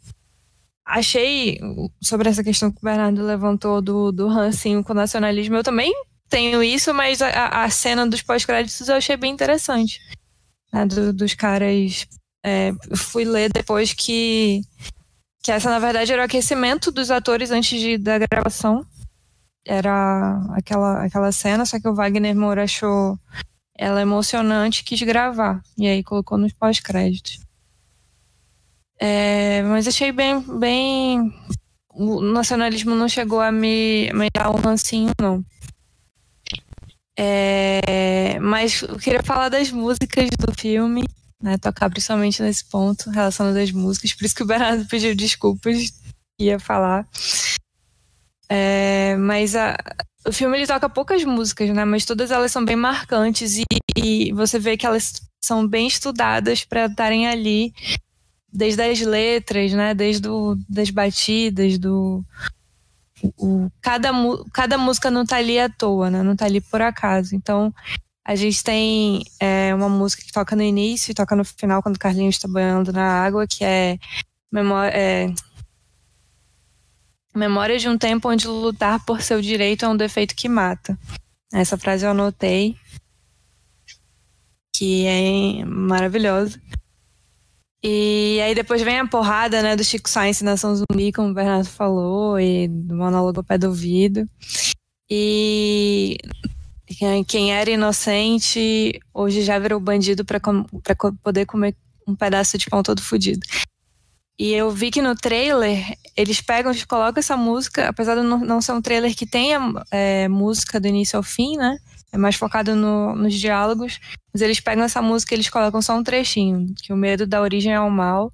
[0.86, 1.60] achei
[2.02, 5.94] sobre essa questão que o Bernardo levantou do, do rancinho com o nacionalismo, eu também
[6.30, 10.00] tenho isso, mas a, a cena dos pós-créditos eu achei bem interessante.
[10.72, 12.08] Né, do, dos caras.
[12.46, 14.62] É, fui ler depois que,
[15.42, 18.86] que essa, na verdade, era o aquecimento dos atores antes de, da gravação.
[19.66, 23.18] Era aquela, aquela cena, só que o Wagner Moura achou
[23.78, 25.62] ela emocionante e quis gravar.
[25.78, 27.40] E aí colocou nos pós-créditos.
[29.00, 31.34] É, mas achei bem, bem.
[31.90, 35.44] O nacionalismo não chegou a me, me dar um rancinho, não.
[37.18, 41.04] É, mas eu queria falar das músicas do filme,
[41.44, 41.58] né?
[41.58, 44.14] Tocar principalmente nesse ponto, relacionado às músicas.
[44.14, 45.94] Por isso que o Bernardo pediu desculpas,
[46.40, 47.06] ia falar.
[48.48, 49.76] É, mas a,
[50.26, 51.84] o filme ele toca poucas músicas, né?
[51.84, 53.66] Mas todas elas são bem marcantes e,
[53.98, 57.74] e você vê que elas são bem estudadas para estarem ali,
[58.52, 59.94] desde as letras, né?
[59.94, 62.24] Desde o, das batidas, do
[63.38, 64.12] o, cada,
[64.54, 66.24] cada música não tá ali à toa, né?
[66.24, 67.36] Não tá ali por acaso.
[67.36, 67.74] Então,
[68.26, 71.96] a gente tem é, uma música que toca no início e toca no final, quando
[71.96, 73.98] o Carlinhos está banhando na água, que é,
[74.52, 75.34] memória, é
[77.36, 80.98] Memória de um tempo onde lutar por seu direito é um defeito que mata.
[81.52, 82.76] Essa frase eu anotei,
[84.76, 86.62] que é maravilhosa.
[87.84, 91.68] E aí depois vem a porrada, né, do Chico Science Nação Zumbi, como o Bernardo
[91.68, 94.30] falou, e do monólogo ao pé do ouvido.
[95.10, 96.18] E
[97.28, 100.40] quem era inocente hoje já virou bandido para
[101.22, 101.76] poder comer
[102.08, 103.46] um pedaço de pão todo fodido.
[104.38, 108.62] E eu vi que no trailer eles pegam e colocam essa música, apesar de não,
[108.62, 109.60] ser um trailer que tenha
[109.92, 111.78] é, música do início ao fim, né?
[112.12, 114.00] É mais focado no, nos diálogos.
[114.34, 117.42] Mas eles pegam essa música e eles colocam só um trechinho, que o medo dá
[117.42, 118.34] origem ao mal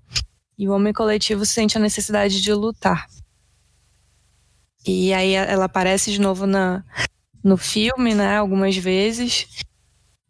[0.57, 3.07] e o homem coletivo sente a necessidade de lutar.
[4.85, 6.83] E aí ela aparece de novo na,
[7.43, 8.37] no filme, né?
[8.37, 9.47] Algumas vezes.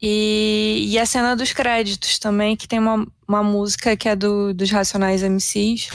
[0.01, 4.53] E, e a cena dos créditos também, que tem uma, uma música que é do,
[4.53, 5.89] dos Racionais MCs,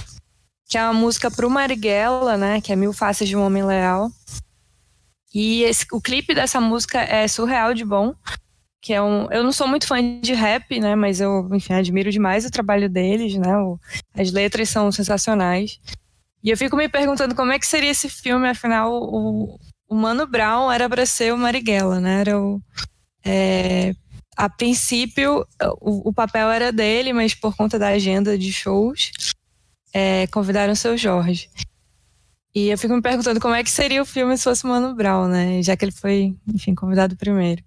[0.68, 2.61] que é uma música pro Marighella, né?
[2.61, 4.11] Que é Mil Faces de um Homem Leal.
[5.35, 8.14] E esse, o clipe dessa música é surreal de bom.
[8.81, 10.94] Que é um, eu não sou muito fã de rap, né?
[10.94, 13.57] Mas eu, enfim, admiro demais o trabalho deles, né?
[13.57, 13.79] O,
[14.14, 15.81] as letras são sensacionais.
[16.42, 20.26] E eu fico me perguntando como é que seria esse filme, afinal, o, o Mano
[20.26, 22.20] Brown era para ser o Marighella, né?
[22.20, 22.60] Era o.
[23.24, 23.94] É,
[24.36, 25.46] a princípio,
[25.80, 29.12] o, o, papel era dele, mas por conta da agenda de shows,
[29.92, 31.48] é, convidaram o seu Jorge.
[32.54, 35.28] E eu fico me perguntando como é que seria o filme se fosse Mano Brown,
[35.28, 35.62] né?
[35.62, 37.62] Já que ele foi, enfim, convidado primeiro.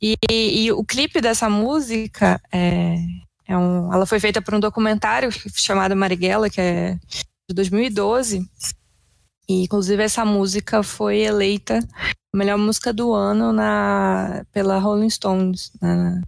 [0.00, 2.96] E, e, e o clipe dessa música é,
[3.46, 6.94] é um, ela foi feita por um documentário chamado Marighella, que é
[7.48, 8.48] de 2012.
[9.48, 11.78] E, inclusive, essa música foi eleita
[12.32, 16.22] a melhor música do ano na, pela Rolling Stones, na,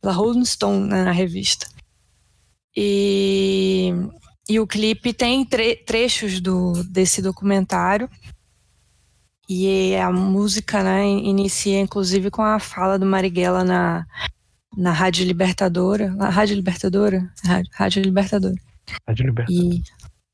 [0.00, 1.66] pela Rolling Stone, né, na revista.
[2.76, 3.92] E
[4.50, 8.10] e o clipe tem tre trechos do, desse documentário.
[9.48, 14.04] E a música né, inicia, inclusive, com a fala do Marighella na,
[14.76, 16.10] na Rádio Libertadora.
[16.14, 17.32] Na Rádio Libertadora?
[17.44, 18.56] Rádio, Rádio Libertadora.
[19.06, 19.52] Rádio Libertadora.
[19.52, 19.82] E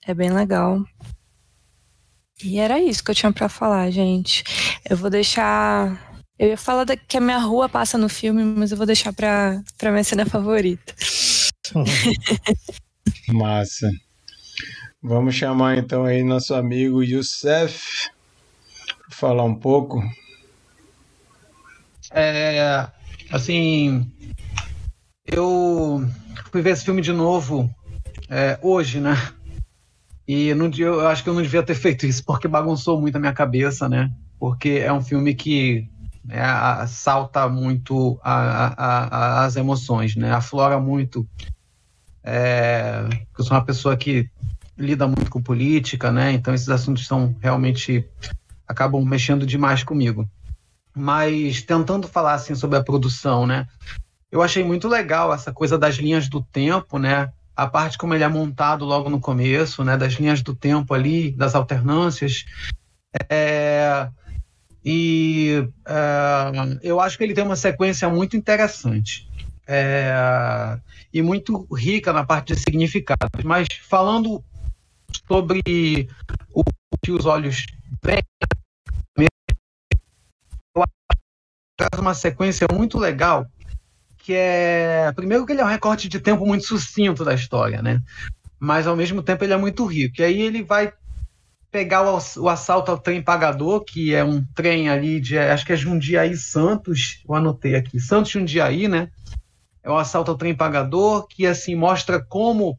[0.06, 0.82] é bem legal.
[2.42, 4.44] E era isso que eu tinha para falar, gente.
[4.88, 6.20] Eu vou deixar.
[6.38, 9.12] Eu ia falar da, que a minha rua passa no filme, mas eu vou deixar
[9.12, 10.94] pra, pra minha cena favorita.
[13.28, 13.90] Massa.
[15.02, 18.10] Vamos chamar então aí nosso amigo Youssef
[19.06, 20.02] para falar um pouco.
[22.10, 22.88] É,
[23.30, 24.10] assim,
[25.26, 26.04] eu
[26.50, 27.70] fui ver esse filme de novo
[28.28, 29.16] é, hoje, né?
[30.26, 33.16] E no dia, eu acho que eu não devia ter feito isso porque bagunçou muito
[33.16, 34.10] a minha cabeça, né?
[34.38, 35.88] Porque é um filme que
[36.28, 40.32] é, salta muito a, a, a, as emoções, né?
[40.32, 41.26] Aflora muito.
[42.22, 43.06] É,
[43.38, 44.28] eu sou uma pessoa que
[44.76, 46.32] lida muito com política, né?
[46.32, 48.04] Então esses assuntos são realmente
[48.66, 50.28] acabam mexendo demais comigo.
[50.94, 53.66] Mas tentando falar assim sobre a produção, né?
[54.30, 57.32] Eu achei muito legal essa coisa das linhas do tempo, né?
[57.56, 59.96] A parte como ele é montado logo no começo, né?
[59.96, 62.44] Das linhas do tempo ali, das alternâncias.
[63.30, 64.08] É...
[64.84, 66.78] E é...
[66.82, 69.28] eu acho que ele tem uma sequência muito interessante.
[69.66, 70.78] É...
[71.12, 73.42] E muito rica na parte de significados.
[73.42, 74.44] Mas falando
[75.26, 76.08] sobre
[76.52, 76.62] o
[77.02, 77.64] que os olhos
[78.04, 78.22] veem.
[80.74, 83.46] Eu acho uma sequência muito legal,
[84.26, 88.02] que é primeiro que ele é um recorte de tempo muito sucinto da história, né?
[88.58, 90.16] Mas ao mesmo tempo ele é muito rico.
[90.18, 90.92] E aí ele vai
[91.70, 95.72] pegar o, o assalto ao trem pagador, que é um trem ali de acho que
[95.72, 99.12] é Jundiaí Santos, eu anotei aqui, Santos Jundiaí, né?
[99.80, 102.76] É o assalto ao trem pagador que assim mostra como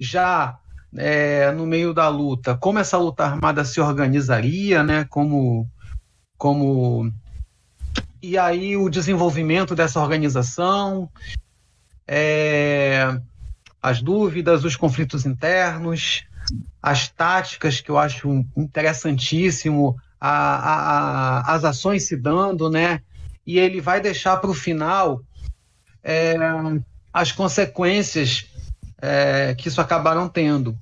[0.00, 0.58] já
[0.96, 5.04] é, no meio da luta, como essa luta armada se organizaria, né?
[5.04, 5.70] Como,
[6.36, 7.12] como
[8.30, 11.10] e aí o desenvolvimento dessa organização,
[12.08, 13.20] é,
[13.82, 16.24] as dúvidas, os conflitos internos,
[16.82, 20.74] as táticas que eu acho interessantíssimo, a, a,
[21.50, 23.02] a, as ações se dando, né?
[23.46, 25.20] E ele vai deixar para o final
[26.02, 26.34] é,
[27.12, 28.46] as consequências
[29.02, 30.78] é, que isso acabaram tendo,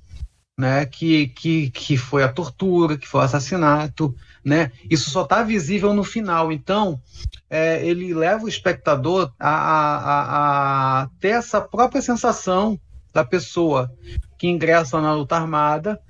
[0.56, 0.86] né?
[0.86, 4.14] Que, que, que foi a tortura, que foi o assassinato,
[4.44, 4.72] né?
[4.90, 6.50] Isso só está visível no final.
[6.50, 7.00] Então,
[7.48, 12.78] é, ele leva o espectador a, a, a, ter essa própria sensação
[13.12, 13.92] da pessoa
[14.38, 16.00] que ingressa na luta armada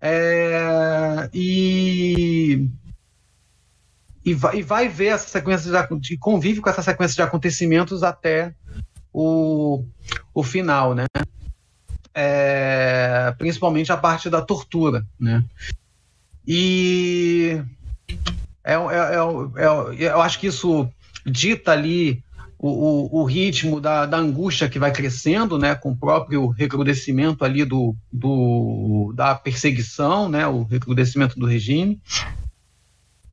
[0.00, 2.68] é, e,
[4.24, 8.02] e, vai, e vai ver essa sequência de, de convive com essa sequência de acontecimentos
[8.02, 8.54] até
[9.12, 9.84] o,
[10.34, 11.04] o final, né?
[12.14, 15.44] É, principalmente a parte da tortura, né?
[16.46, 17.62] E
[18.64, 20.88] é, é, é, eu acho que isso
[21.24, 22.22] dita ali
[22.58, 27.44] o, o, o ritmo da, da, angústia que vai crescendo, né, com o próprio recrudescimento
[27.44, 32.00] ali do, do, da perseguição, né, o recrudescimento do regime.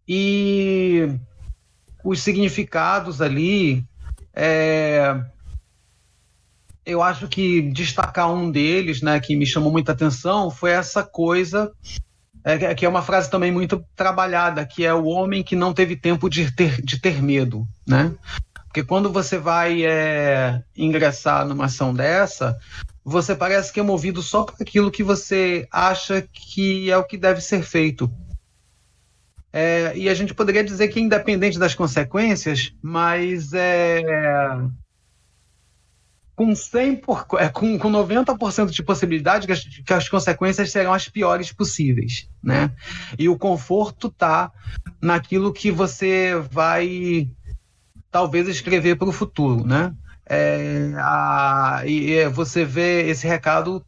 [0.07, 1.07] E
[2.03, 3.85] os significados ali,
[4.33, 5.23] é,
[6.83, 11.71] eu acho que destacar um deles, né, que me chamou muita atenção, foi essa coisa
[12.43, 15.95] é, que é uma frase também muito trabalhada, que é o homem que não teve
[15.95, 18.11] tempo de ter, de ter medo, né?
[18.65, 22.57] Porque quando você vai é, ingressar numa ação dessa,
[23.03, 27.17] você parece que é movido só por aquilo que você acha que é o que
[27.17, 28.11] deve ser feito.
[29.51, 34.03] É, e a gente poderia dizer que independente das consequências, mas é,
[36.39, 40.93] com 100 por, é, com, com 90% de possibilidade que as, que as consequências serão
[40.93, 42.71] as piores possíveis, né?
[43.17, 44.49] E o conforto tá
[45.01, 47.29] naquilo que você vai
[48.09, 49.93] talvez escrever para o futuro, né?
[50.25, 53.85] É, a, e você vê esse recado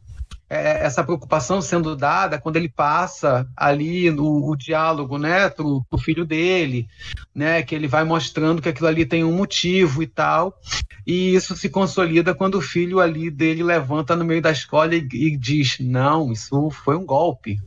[0.52, 5.98] é, essa preocupação sendo dada quando ele passa ali no o diálogo, né, pro, pro
[5.98, 6.86] filho dele,
[7.34, 10.60] né, que ele vai mostrando que aquilo ali tem um motivo e tal,
[11.06, 15.08] e isso se consolida quando o filho ali dele levanta no meio da escola e,
[15.10, 17.58] e diz, não, isso foi um golpe,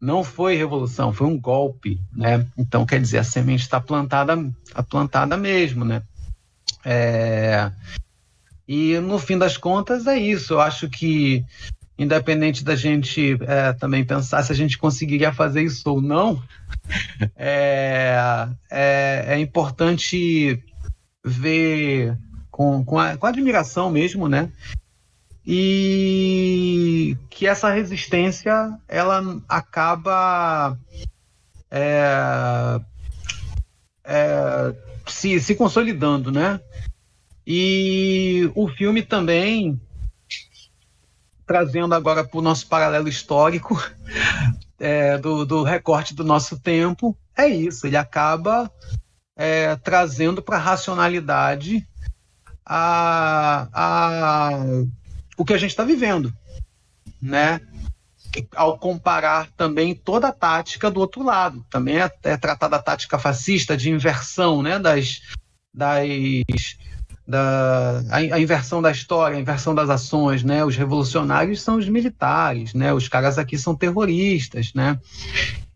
[0.00, 2.46] não foi revolução, foi um golpe, né?
[2.56, 4.36] Então quer dizer a semente está plantada,
[4.72, 6.00] tá plantada mesmo, né?
[6.84, 7.72] É...
[8.68, 10.54] E no fim das contas é isso.
[10.54, 11.44] Eu acho que
[11.98, 16.42] independente da gente é, também pensar se a gente conseguiria fazer isso ou não,
[17.36, 20.62] é, é, é importante
[21.24, 22.16] ver
[22.50, 24.50] com, com, a, com admiração mesmo, né?
[25.46, 30.78] E que essa resistência ela acaba
[31.70, 32.80] é,
[34.04, 34.74] é,
[35.06, 36.60] se, se consolidando, né?
[37.46, 39.80] E o filme também
[41.46, 43.80] trazendo agora para o nosso paralelo histórico
[44.78, 47.86] é, do, do, recorte do nosso tempo, é isso.
[47.86, 48.70] Ele acaba
[49.36, 51.86] é, trazendo para a racionalidade
[52.66, 53.68] a,
[55.36, 56.32] o que a gente está vivendo,
[57.20, 57.60] né?
[58.56, 63.18] Ao comparar também toda a tática do outro lado, também é, é tratada a tática
[63.18, 64.78] fascista de inversão, né?
[64.78, 65.20] Das,
[65.72, 66.08] das
[67.26, 70.64] da a, a, inversão da história, a inversão das ações, né?
[70.64, 72.92] Os revolucionários são os militares, né?
[72.92, 74.98] Os caras aqui são terroristas, né?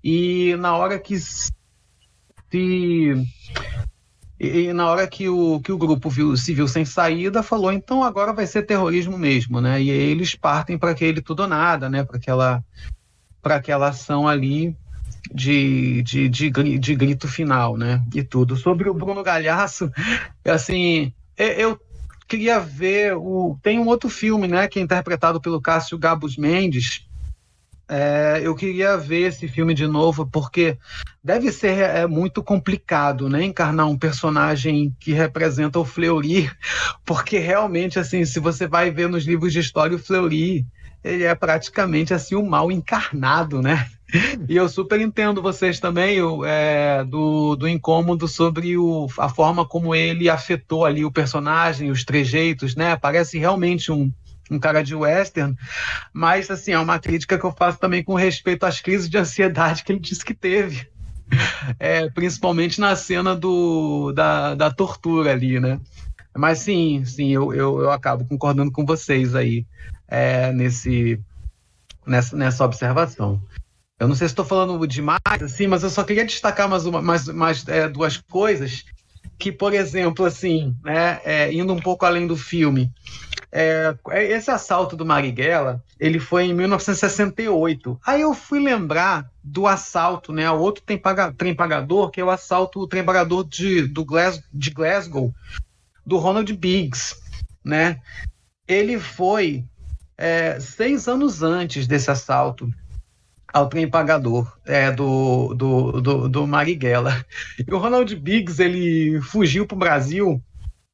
[0.02, 1.50] E na hora que se
[4.40, 8.04] e, na hora que o, que o grupo viu, se viu sem saída, falou, então
[8.04, 9.82] agora vai ser terrorismo mesmo, né?
[9.82, 12.04] E aí eles partem para aquele tudo ou nada, né?
[12.04, 12.64] Para aquela,
[13.42, 14.76] aquela ação ali
[15.34, 18.00] de, de, de, de, grito final, né?
[18.14, 18.56] E tudo.
[18.56, 19.90] Sobre o Bruno Galhaço,
[20.46, 21.78] assim, eu
[22.26, 27.06] queria ver o tem um outro filme né que é interpretado pelo Cássio Gabus Mendes.
[27.90, 30.76] É, eu queria ver esse filme de novo porque
[31.24, 36.50] deve ser é, muito complicado né encarnar um personagem que representa o Fleury
[37.06, 40.66] porque realmente assim se você vai ver nos livros de história o Fleury
[41.02, 43.88] ele é praticamente assim o um mal encarnado né
[44.48, 49.94] e eu super entendo vocês também é, do, do incômodo sobre o, a forma como
[49.94, 52.96] ele afetou ali o personagem, os trejeitos, né?
[52.96, 54.10] Parece realmente um,
[54.50, 55.54] um cara de western,
[56.12, 59.84] mas assim, é uma crítica que eu faço também com respeito às crises de ansiedade
[59.84, 60.88] que ele disse que teve.
[61.78, 65.78] É, principalmente na cena do, da, da tortura ali, né?
[66.34, 69.66] Mas sim, sim, eu, eu, eu acabo concordando com vocês aí
[70.08, 71.20] é, nesse,
[72.06, 73.42] nessa, nessa observação.
[73.98, 77.02] Eu não sei se estou falando demais, assim, mas eu só queria destacar mais, uma,
[77.02, 78.84] mais, mais é, duas coisas
[79.38, 82.92] que, por exemplo, assim, né, é, indo um pouco além do filme,
[83.50, 87.98] é, esse assalto do Marighella, ele foi em 1968.
[88.06, 90.82] Aí eu fui lembrar do assalto, né, ao outro
[91.36, 95.34] trem pagador, que é o assalto, o trem pagador de, do Glas, de Glasgow,
[96.04, 97.16] do Ronald Biggs,
[97.64, 98.00] né?
[98.66, 99.64] Ele foi
[100.16, 102.72] é, seis anos antes desse assalto
[103.52, 107.24] ao trem pagador é, do, do, do, do Marighella.
[107.66, 110.42] E o Ronald Biggs, ele fugiu para o Brasil,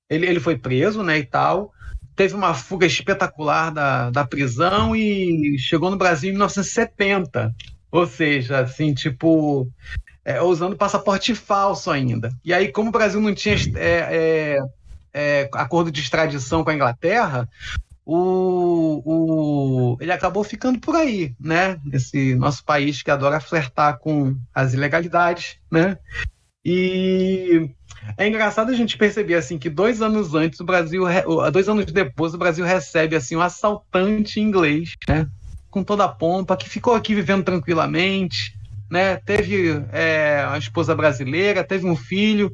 [0.09, 1.73] ele, ele foi preso, né, e tal,
[2.15, 7.55] teve uma fuga espetacular da, da prisão e chegou no Brasil em 1970.
[7.91, 9.69] Ou seja, assim, tipo,
[10.25, 12.31] é, usando passaporte falso ainda.
[12.45, 14.59] E aí, como o Brasil não tinha é,
[15.13, 17.49] é, é acordo de extradição com a Inglaterra,
[18.07, 21.81] o, o, ele acabou ficando por aí, né?
[21.93, 25.97] Esse nosso país que adora flertar com as ilegalidades, né?
[26.63, 27.71] E
[28.19, 31.05] é engraçado a gente perceber assim que dois anos antes o Brasil,
[31.51, 35.27] dois anos depois o Brasil recebe assim um assaltante inglês, né?
[35.71, 38.55] Com toda a pompa que ficou aqui vivendo tranquilamente,
[38.91, 39.17] né?
[39.17, 42.53] Teve é, uma esposa brasileira, teve um filho.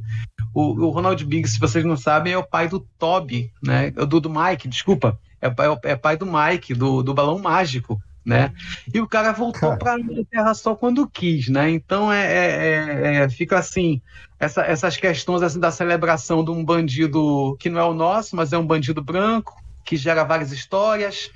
[0.54, 3.90] O, o Ronald Biggs, se vocês não sabem, é o pai do Toby, né?
[3.90, 8.52] Do, do Mike, desculpa é, é, pai do Mike, do, do Balão Mágico, né?
[8.92, 11.70] E o cara voltou para a Inglaterra só quando quis, né?
[11.70, 14.00] Então é, é, é, é, fica assim
[14.38, 18.52] essa, essas questões assim, da celebração de um bandido que não é o nosso, mas
[18.52, 21.30] é um bandido branco, que gera várias histórias.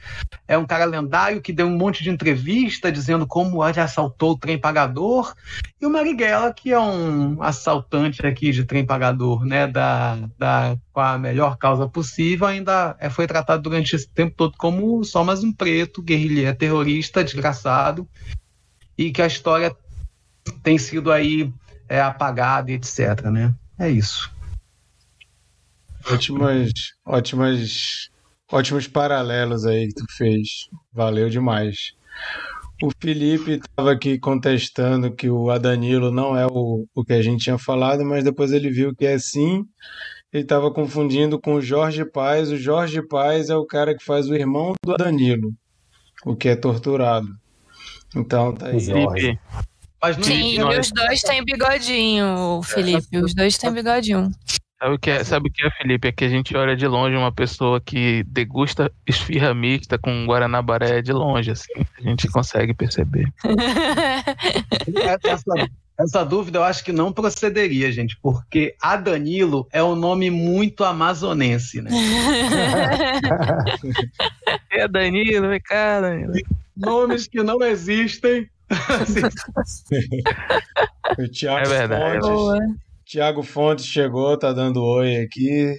[0.47, 4.38] É um cara lendário que deu um monte de entrevista dizendo como ele assaltou o
[4.38, 5.34] trem pagador.
[5.80, 11.01] E o Marighella, que é um assaltante aqui de trem pagador, né, da, da, com
[11.01, 15.42] a melhor causa possível, ainda é, foi tratado durante esse tempo todo como só mais
[15.42, 18.09] um preto, guerrilheiro, terrorista, desgraçado,
[18.97, 19.74] e que a história
[20.62, 21.53] tem sido aí
[21.88, 23.55] é, apagada e etc, né?
[23.78, 24.30] É isso.
[26.07, 26.70] Ótimas,
[27.05, 28.11] ótimas
[28.51, 30.68] ótimos paralelos aí que tu fez.
[30.92, 31.92] Valeu demais.
[32.82, 37.45] O Felipe estava aqui contestando que o Adanilo não é o, o que a gente
[37.45, 39.64] tinha falado, mas depois ele viu que é sim.
[40.32, 42.51] Ele estava confundindo com o Jorge Paz.
[42.51, 45.53] O Jorge Paz é o cara que faz o irmão do Adanilo,
[46.26, 47.28] o que é torturado.
[48.14, 48.80] Então tá aí.
[48.80, 49.38] Felipe.
[50.22, 53.18] Sim, e os dois têm bigodinho, Felipe.
[53.18, 54.30] Os dois têm bigodinho.
[54.85, 56.09] Sabe o que é, sabe o que é, Felipe?
[56.09, 61.01] É que a gente olha de longe uma pessoa que degusta esfirra mista com Guaranabaré
[61.01, 61.72] de longe, assim.
[61.99, 63.32] A gente consegue perceber.
[65.24, 70.30] essa, essa dúvida eu acho que não procederia, gente, porque a Danilo é um nome
[70.30, 71.91] muito amazonense, né?
[74.70, 76.35] é Danilo, vem cá, Danilo.
[76.76, 78.51] Nomes que não existem.
[81.18, 82.20] o Thiago é verdade.
[82.20, 85.78] Fontes, Tiago Fontes chegou, tá dando oi aqui.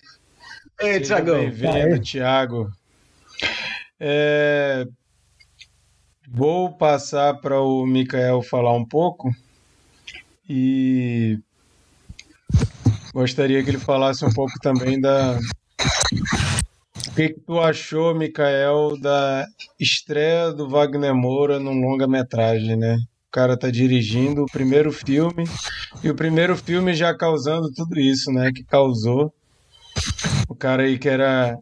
[0.80, 1.39] Ei, Tiagão.
[1.39, 2.69] Bem-vindo, Tiago.
[3.99, 4.86] É...
[6.30, 9.32] Vou passar para o Mikael falar um pouco
[10.49, 11.39] e
[13.13, 15.39] gostaria que ele falasse um pouco também da.
[17.07, 19.45] O que, que tu achou, Mikael, da
[19.80, 22.97] estreia do Wagner Moura num longa-metragem, né?
[23.36, 25.43] Cara tá dirigindo o primeiro filme
[26.01, 28.49] e o primeiro filme já causando tudo isso, né?
[28.49, 29.33] Que causou
[30.47, 31.53] o cara aí que era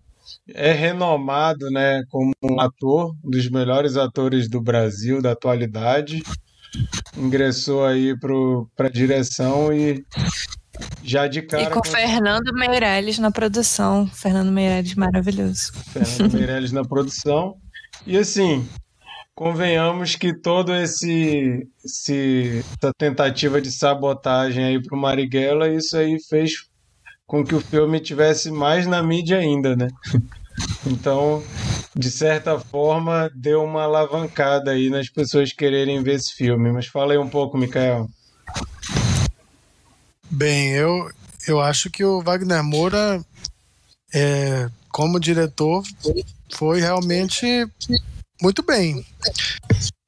[0.54, 2.04] é renomado, né?
[2.12, 6.22] Como um ator, um dos melhores atores do Brasil da atualidade,
[7.18, 8.14] ingressou aí
[8.76, 10.06] para direção e
[11.04, 11.64] já de cara.
[11.64, 14.06] E com, com Fernando Meirelles na produção.
[14.06, 15.74] Fernando Meirelles maravilhoso.
[15.92, 17.56] Fernando Meirelles na produção.
[18.06, 18.68] E assim,
[19.36, 26.52] convenhamos que todo esse, esse essa tentativa de sabotagem aí pro Marighella, isso aí fez
[27.26, 29.88] com que o filme tivesse mais na mídia ainda, né?
[30.86, 31.44] Então,
[31.96, 36.72] de certa forma, deu uma alavancada aí nas pessoas quererem ver esse filme.
[36.72, 38.08] Mas fala aí um pouco, Mikael.
[40.30, 41.10] Bem, eu,
[41.48, 43.20] eu acho que o Wagner Moura,
[44.14, 45.82] é, como diretor,
[46.54, 47.68] foi realmente
[48.44, 49.06] muito bem.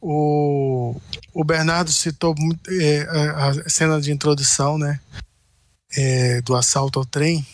[0.02, 1.00] O,
[1.34, 2.36] o Bernardo citou
[2.70, 5.00] é, a, cena de introdução, né?
[5.98, 7.48] É, do assalto ao trem.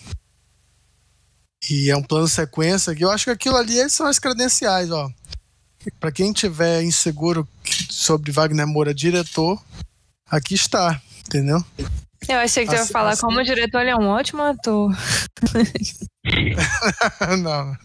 [1.70, 5.10] E é um plano sequência que eu acho que aquilo ali são as credenciais, ó.
[6.00, 7.48] Para quem tiver inseguro
[7.90, 9.64] sobre Wagner Moura, diretor,
[10.26, 11.64] aqui está, entendeu?
[12.28, 13.22] Eu achei que você ia falar assim...
[13.22, 14.92] como diretor, ele é um ótimo ator.
[17.42, 17.78] não,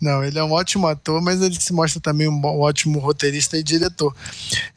[0.00, 3.62] não, ele é um ótimo ator, mas ele se mostra também um ótimo roteirista e
[3.62, 4.14] diretor.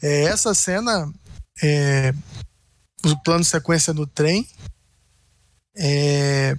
[0.01, 1.11] É, essa cena,
[1.61, 2.13] é,
[3.05, 4.47] o plano sequência no trem,
[5.77, 6.57] é,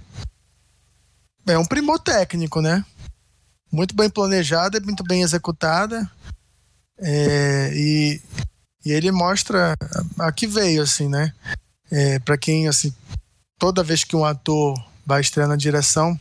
[1.47, 2.85] é um primor técnico, né?
[3.71, 6.09] muito bem planejada, muito bem executada.
[6.99, 8.21] É, e,
[8.85, 9.75] e ele mostra
[10.19, 11.33] a que veio, assim, né?
[11.91, 12.93] É, para quem, assim,
[13.59, 14.73] toda vez que um ator
[15.07, 16.19] vai estrear na direção,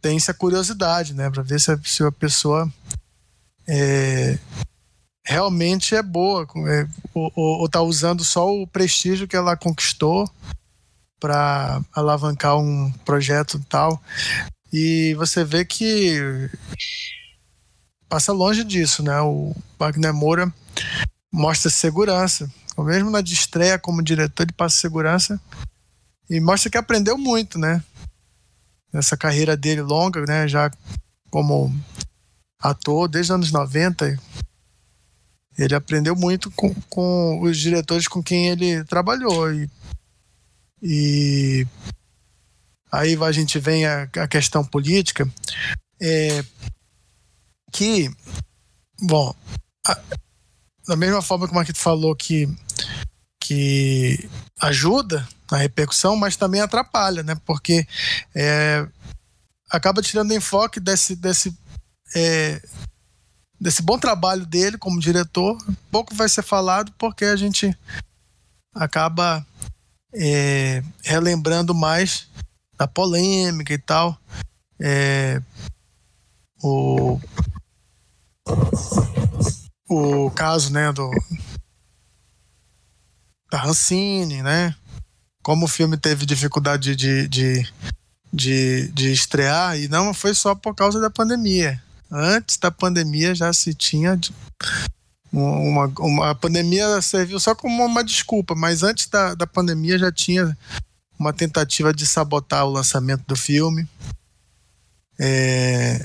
[0.00, 1.28] tem essa curiosidade, né?
[1.28, 2.72] Para ver se a, se a pessoa
[3.68, 4.38] é,
[5.22, 10.26] realmente é boa, é, ou, ou, ou tá usando só o prestígio que ela conquistou
[11.20, 14.02] para alavancar um projeto tal.
[14.72, 16.50] E você vê que
[18.08, 19.20] passa longe disso, né?
[19.20, 20.52] O Wagner Moura
[21.30, 22.50] mostra segurança.
[22.78, 25.38] Mesmo na de estreia como diretor, ele passa segurança
[26.28, 27.82] e mostra que aprendeu muito, né?
[28.92, 30.46] Nessa carreira dele longa, né?
[30.48, 30.70] Já
[31.30, 31.74] como
[32.60, 34.18] ator desde os anos 90.
[35.56, 39.52] Ele aprendeu muito com, com os diretores com quem ele trabalhou.
[39.52, 39.68] E
[40.86, 41.66] e
[42.92, 45.26] aí a gente vem a, a questão política,
[45.98, 46.44] é,
[47.72, 48.10] que,
[49.00, 49.34] bom,
[49.86, 49.98] a,
[50.86, 52.46] da mesma forma que o Marquito falou que,
[53.44, 54.26] que
[54.58, 57.36] ajuda na repercussão, mas também atrapalha, né?
[57.44, 57.86] Porque
[58.34, 58.86] é,
[59.70, 61.54] acaba tirando enfoque desse, desse,
[62.16, 62.62] é,
[63.60, 65.58] desse bom trabalho dele como diretor.
[65.90, 67.76] Pouco vai ser falado porque a gente
[68.74, 69.46] acaba
[70.14, 72.26] é, relembrando mais
[72.78, 74.18] da polêmica e tal.
[74.80, 75.38] É,
[76.62, 77.20] o,
[79.86, 81.10] o caso né, do,
[83.56, 84.74] Rancine, né?
[85.42, 87.68] Como o filme teve dificuldade de, de,
[88.32, 91.82] de, de estrear, e não foi só por causa da pandemia.
[92.10, 94.18] Antes da pandemia já se tinha
[95.32, 100.12] uma, uma, a pandemia serviu só como uma desculpa, mas antes da, da pandemia já
[100.12, 100.56] tinha
[101.18, 103.88] uma tentativa de sabotar o lançamento do filme.
[105.18, 106.04] É,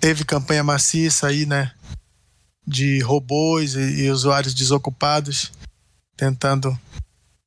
[0.00, 1.72] teve campanha maciça aí, né?
[2.66, 5.52] De robôs e, e usuários desocupados
[6.16, 6.78] tentando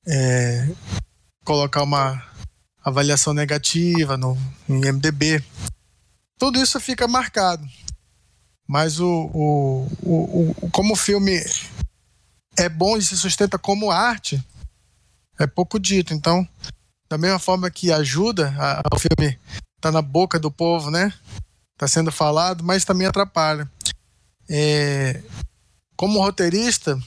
[0.07, 0.69] é,
[1.43, 2.23] colocar uma
[2.83, 5.43] avaliação negativa no MDB.
[6.37, 7.67] Tudo isso fica marcado.
[8.67, 11.43] Mas o, o, o, o, como o filme
[12.57, 14.43] é bom e se sustenta como arte,
[15.39, 16.13] é pouco dito.
[16.13, 16.47] Então,
[17.09, 18.53] da mesma forma que ajuda
[18.93, 19.39] o filme
[19.81, 21.13] tá na boca do povo, né?
[21.77, 23.69] Tá sendo falado, mas também atrapalha.
[24.49, 25.21] É,
[25.95, 26.99] como roteirista,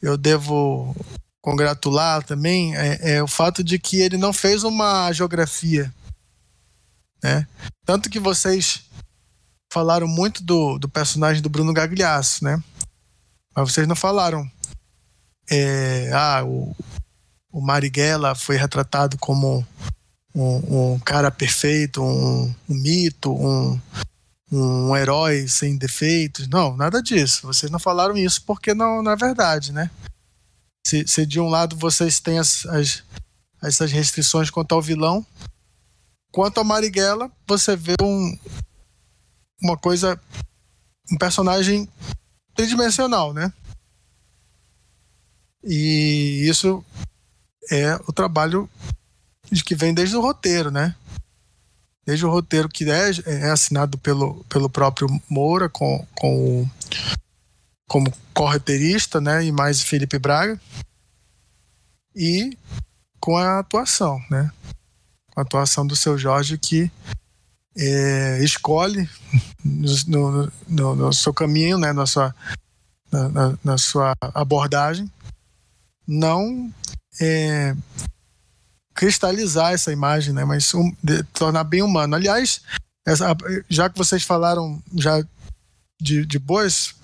[0.00, 0.94] eu devo
[1.40, 5.92] congratular também é, é, o fato de que ele não fez uma geografia,
[7.22, 7.46] né?
[7.84, 8.82] Tanto que vocês
[9.72, 12.62] falaram muito do, do personagem do Bruno Gagliasso, né?
[13.54, 14.48] Mas vocês não falaram.
[15.50, 16.76] É, ah, o,
[17.50, 19.66] o Marighella foi retratado como
[20.34, 23.80] um, um cara perfeito, um, um mito, um,
[24.50, 26.48] um herói sem defeitos.
[26.48, 27.46] Não, nada disso.
[27.46, 29.90] Vocês não falaram isso porque não, não é verdade, né?
[30.86, 33.04] Se, se de um lado vocês têm as, as,
[33.62, 35.24] essas restrições quanto ao vilão,
[36.32, 38.38] quanto ao Marighella, você vê um,
[39.62, 40.18] uma coisa,
[41.12, 41.88] um personagem
[42.54, 43.52] tridimensional, né?
[45.62, 46.84] E isso
[47.70, 48.68] é o trabalho
[49.50, 50.94] de que vem desde o roteiro, né?
[52.08, 56.66] Desde o roteiro que é, é assinado pelo, pelo próprio Moura com, com
[57.86, 59.44] como correteirista, né?
[59.44, 60.58] E mais Felipe Braga.
[62.16, 62.56] E
[63.20, 64.50] com a atuação, né?
[65.34, 66.90] Com a atuação do seu Jorge que
[67.76, 69.06] é, escolhe
[69.62, 72.34] no, no, no, seu caminho, né, na, sua,
[73.12, 75.12] na, na sua abordagem,
[76.06, 76.72] não
[77.20, 77.76] é,
[78.98, 82.16] cristalizar essa imagem, né, mas um, de, tornar bem humano.
[82.16, 82.60] Aliás,
[83.06, 83.26] essa,
[83.68, 85.24] já que vocês falaram já
[86.02, 86.96] de, de boas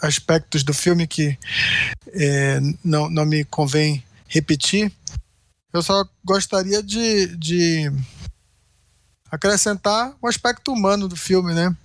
[0.00, 1.36] aspectos do filme que
[2.12, 4.92] é, não, não me convém repetir,
[5.72, 7.90] eu só gostaria de, de
[9.28, 11.76] acrescentar o aspecto humano do filme, né?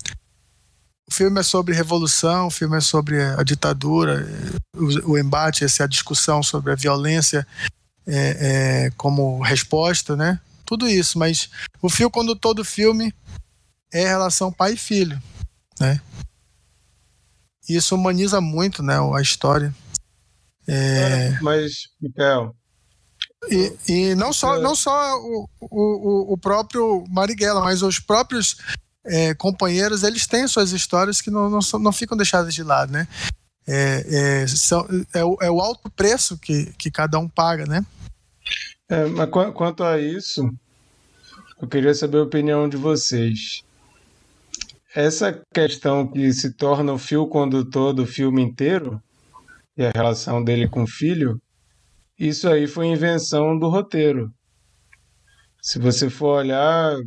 [1.09, 4.27] O filme é sobre revolução, o filme é sobre a ditadura,
[4.75, 7.47] o, o embate, essa discussão sobre a violência
[8.09, 10.39] é, é, como resposta, né?
[10.65, 11.49] Tudo isso, mas
[11.81, 13.13] o fio condutor do filme
[13.93, 15.21] é a relação pai e filho,
[15.79, 16.01] né?
[17.67, 19.73] Isso humaniza muito, né, a história.
[20.67, 21.39] É...
[21.41, 22.55] Mas, Miguel,
[23.47, 24.59] e, e não só, é.
[24.59, 28.57] não só o, o, o próprio Marighella, mas os próprios
[29.05, 33.07] é, companheiros, eles têm suas histórias que não, não, não ficam deixadas de lado, né?
[33.65, 37.85] É, é, são, é, o, é o alto preço que, que cada um paga, né?
[38.89, 40.49] É, mas quanto a isso,
[41.61, 43.63] eu queria saber a opinião de vocês.
[44.95, 48.99] essa questão que se torna o fio condutor do filme inteiro,
[49.77, 51.39] e a relação dele com o filho,
[52.17, 54.33] isso aí foi invenção do roteiro.
[55.61, 56.97] Se você for olhar,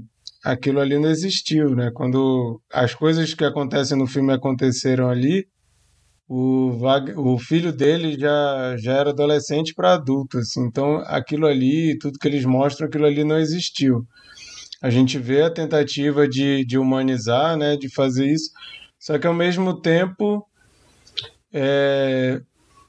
[0.44, 1.90] aquilo ali não existiu, né?
[1.92, 5.46] Quando as coisas que acontecem no filme aconteceram ali,
[6.34, 12.18] o, o filho dele já, já era adolescente para adulto, assim, então aquilo ali, tudo
[12.18, 14.06] que eles mostram, aquilo ali não existiu.
[14.80, 18.50] A gente vê a tentativa de, de humanizar, né, de fazer isso,
[18.98, 20.42] só que ao mesmo tempo,
[21.52, 22.40] é,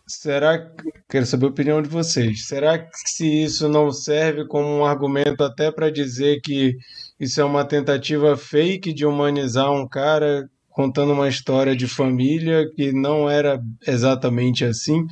[0.08, 0.66] será
[1.10, 2.48] quero saber a opinião de vocês.
[2.48, 6.78] Será que se isso não serve como um argumento até para dizer que
[7.20, 12.92] isso é uma tentativa fake de humanizar um cara contando uma história de família que
[12.92, 15.06] não era exatamente assim.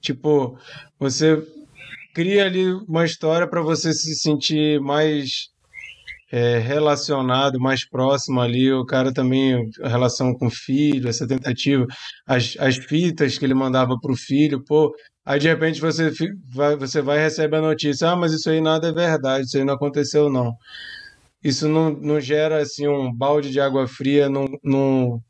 [0.00, 0.58] Tipo,
[0.98, 1.40] você
[2.14, 5.48] cria ali uma história para você se sentir mais
[6.32, 8.72] é, relacionado, mais próximo ali.
[8.72, 11.86] O cara também, a relação com o filho, essa tentativa,
[12.26, 14.92] as, as fitas que ele mandava para o filho, pô.
[15.24, 16.10] Aí de repente você
[16.52, 19.56] vai, você vai e recebe a notícia: ah, mas isso aí nada é verdade, isso
[19.58, 20.52] aí não aconteceu não
[21.42, 25.20] isso não, não gera assim um balde de água fria no, no,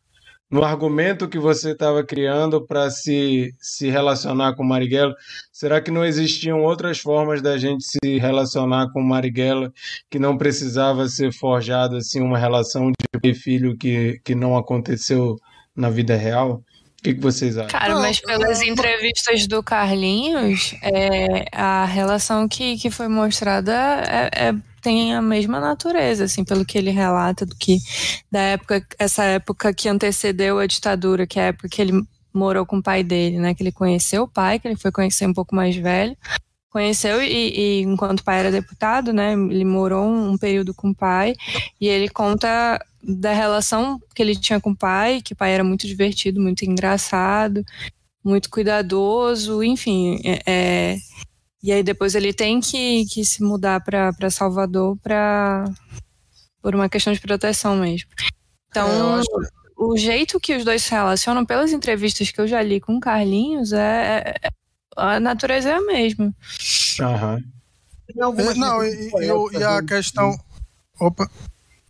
[0.50, 5.14] no argumento que você estava criando para se, se relacionar com Marighella?
[5.50, 9.72] Será que não existiam outras formas da gente se relacionar com Marighella
[10.10, 15.36] que não precisava ser forjado assim uma relação de pai filho que, que não aconteceu
[15.74, 16.62] na vida real?
[17.00, 17.70] O que, que, vocês acham?
[17.70, 23.72] Cara, mas pelas entrevistas do Carlinhos, é, a relação que, que foi mostrada
[24.06, 27.78] é, é tem a mesma natureza, assim, pelo que ele relata do que
[28.30, 32.04] da época, essa época que antecedeu a ditadura, que é a época que ele
[32.34, 33.54] morou com o pai dele, né?
[33.54, 36.16] Que ele conheceu o pai, que ele foi conhecer um pouco mais velho.
[36.70, 39.32] Conheceu e, e enquanto o pai era deputado, né?
[39.34, 41.34] Ele morou um, um período com o pai
[41.80, 45.64] e ele conta da relação que ele tinha com o pai, que o pai era
[45.64, 47.64] muito divertido, muito engraçado,
[48.24, 50.98] muito cuidadoso, enfim, é, é
[51.62, 55.64] e aí depois ele tem que, que se mudar para Salvador pra,
[56.60, 58.10] por uma questão de proteção mesmo.
[58.68, 59.22] Então, é,
[59.76, 63.00] o jeito que os dois se relacionam, pelas entrevistas que eu já li com o
[63.00, 64.50] Carlinhos, é, é
[64.96, 66.34] a natureza é a mesma.
[67.00, 67.38] Aham.
[68.08, 70.36] É, não, e, e, e, a questão.
[71.00, 71.30] Opa.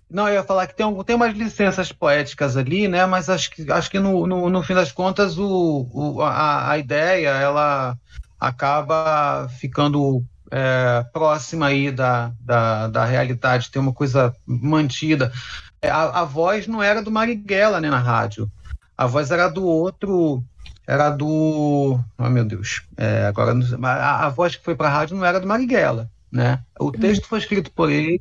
[0.08, 3.06] Não, eu ia falar que tem, tem umas licenças poéticas ali, né?
[3.06, 6.78] Mas acho que, acho que no, no, no fim das contas o, o a, a
[6.78, 7.96] ideia ela
[8.42, 15.32] acaba ficando é, próxima aí da, da, da realidade, tem uma coisa mantida.
[15.80, 18.50] É, a, a voz não era do Marighella né, na rádio,
[18.98, 20.42] a voz era do outro,
[20.86, 22.00] era do.
[22.18, 22.82] Oh, meu Deus.
[22.96, 26.10] É, agora a, a, voz que foi para a rádio não era do Marighella.
[26.30, 26.58] Né?
[26.80, 26.92] O uhum.
[26.92, 28.20] texto foi escrito por ele,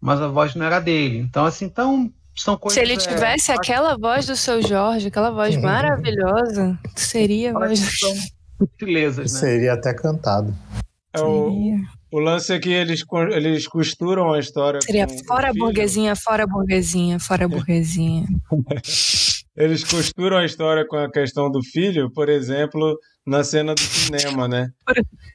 [0.00, 1.18] mas a voz não era dele.
[1.18, 2.74] Então, assim, então, são coisas.
[2.74, 7.54] Se ele é, tivesse é, aquela voz do seu Jorge, aquela voz maravilhosa, seria a
[7.54, 9.40] voz do sutilezas, né?
[9.40, 10.54] Seria até cantado.
[11.14, 11.76] É o,
[12.12, 13.02] o lance é que eles,
[13.32, 14.80] eles costuram a história.
[14.82, 18.26] Seria fora burguesinha, fora burguesinha, fora burguesinha.
[19.56, 22.96] eles costuram a história com a questão do filho, por exemplo,
[23.28, 24.70] na cena do cinema, né?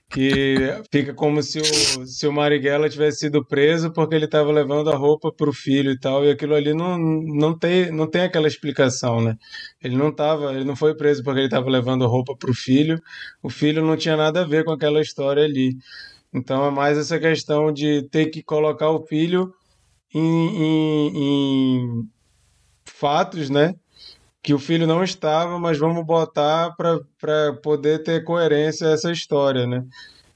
[0.10, 0.56] Que
[0.92, 4.96] fica como se o, se o Marighella tivesse sido preso porque ele estava levando a
[4.96, 8.48] roupa para o filho e tal, e aquilo ali não, não, tem, não tem aquela
[8.48, 9.38] explicação, né?
[9.82, 12.56] Ele não tava, ele não foi preso porque ele estava levando a roupa para o
[12.56, 13.00] filho,
[13.44, 15.78] o filho não tinha nada a ver com aquela história ali.
[16.34, 19.54] Então é mais essa questão de ter que colocar o filho
[20.16, 22.04] em, em, em
[22.86, 23.76] fatos, né?
[24.44, 29.86] Que o filho não estava, mas vamos botar para poder ter coerência essa história, né?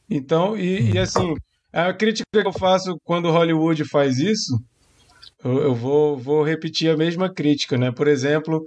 [0.09, 1.35] Então, e, e, assim,
[1.73, 4.57] a crítica que eu faço quando Hollywood faz isso,
[5.43, 7.91] eu, eu, vou, vou repetir a mesma crítica, né?
[7.91, 8.63] Por exemplo,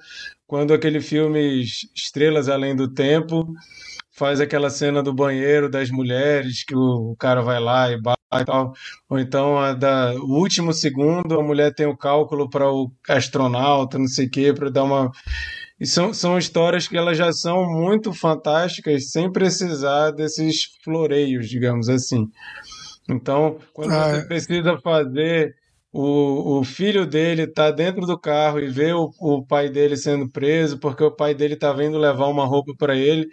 [0.46, 1.64] quando aquele filme
[1.94, 3.50] Estrelas Além do Tempo
[4.20, 8.20] faz aquela cena do banheiro das mulheres, que o, o cara vai lá e bate
[8.34, 8.74] e tal.
[9.08, 13.98] Ou então a da, o último segundo, a mulher tem o cálculo para o astronauta,
[13.98, 15.10] não sei o quê, para dar uma.
[15.80, 21.88] E são, são histórias que elas já são muito fantásticas sem precisar desses floreios, digamos
[21.88, 22.28] assim.
[23.08, 24.26] Então, quando ah, você é.
[24.26, 25.56] precisa fazer
[25.92, 30.30] o, o filho dele tá dentro do carro e vê o, o pai dele sendo
[30.30, 33.26] preso porque o pai dele tá vindo levar uma roupa para ele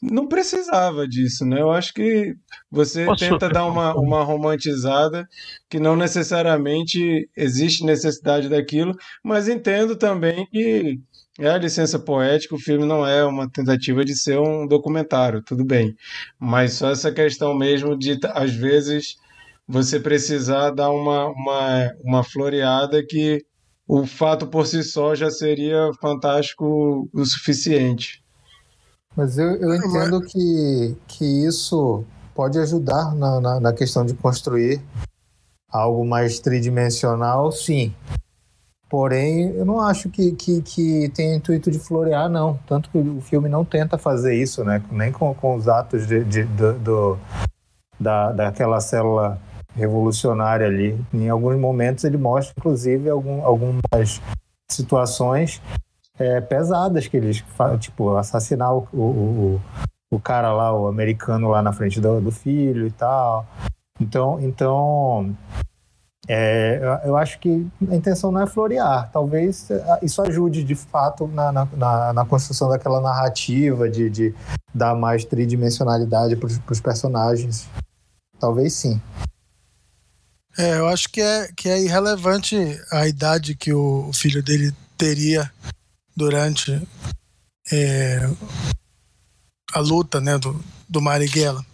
[0.00, 1.60] não precisava disso, né?
[1.60, 2.34] Eu acho que
[2.70, 3.28] você Posso...
[3.28, 5.26] tenta dar uma, uma romantizada
[5.68, 8.94] que não necessariamente existe necessidade daquilo,
[9.24, 11.00] mas entendo também que
[11.38, 15.64] é a licença poética, o filme não é uma tentativa de ser um documentário, tudo
[15.64, 15.94] bem.
[16.38, 19.16] Mas só essa questão mesmo de, às vezes,
[19.68, 23.44] você precisar dar uma, uma, uma floreada que
[23.86, 28.22] o fato por si só já seria fantástico o suficiente.
[29.16, 32.04] Mas eu, eu entendo que, que isso
[32.34, 34.82] pode ajudar na, na, na questão de construir
[35.70, 37.94] algo mais tridimensional, sim.
[38.88, 42.58] Porém, eu não acho que, que, que tem intuito de florear, não.
[42.68, 44.82] Tanto que o filme não tenta fazer isso, né?
[44.92, 47.18] Nem com, com os atos de, de do, do,
[47.98, 49.40] da, daquela célula
[49.74, 50.98] revolucionária ali.
[51.12, 54.20] Em alguns momentos ele mostra, inclusive, algum, algumas
[54.70, 55.60] situações
[56.18, 57.44] é, pesadas que eles
[57.78, 59.60] tipo assassinar o, o,
[60.10, 63.46] o, cara lá, o americano lá na frente do, do filho e tal.
[64.00, 65.36] Então, então
[66.28, 69.10] é, eu, acho que a intenção não é florear.
[69.12, 74.34] Talvez é, isso ajude de fato na, na, na construção daquela narrativa, de, de
[74.74, 77.68] dar mais tridimensionalidade para os personagens.
[78.40, 79.00] Talvez sim.
[80.58, 82.56] É, eu acho que é, que é irrelevante
[82.90, 85.50] a idade que o filho dele teria
[86.16, 86.72] durante
[87.70, 88.20] é,
[89.72, 91.64] a luta né, do, do Marighella.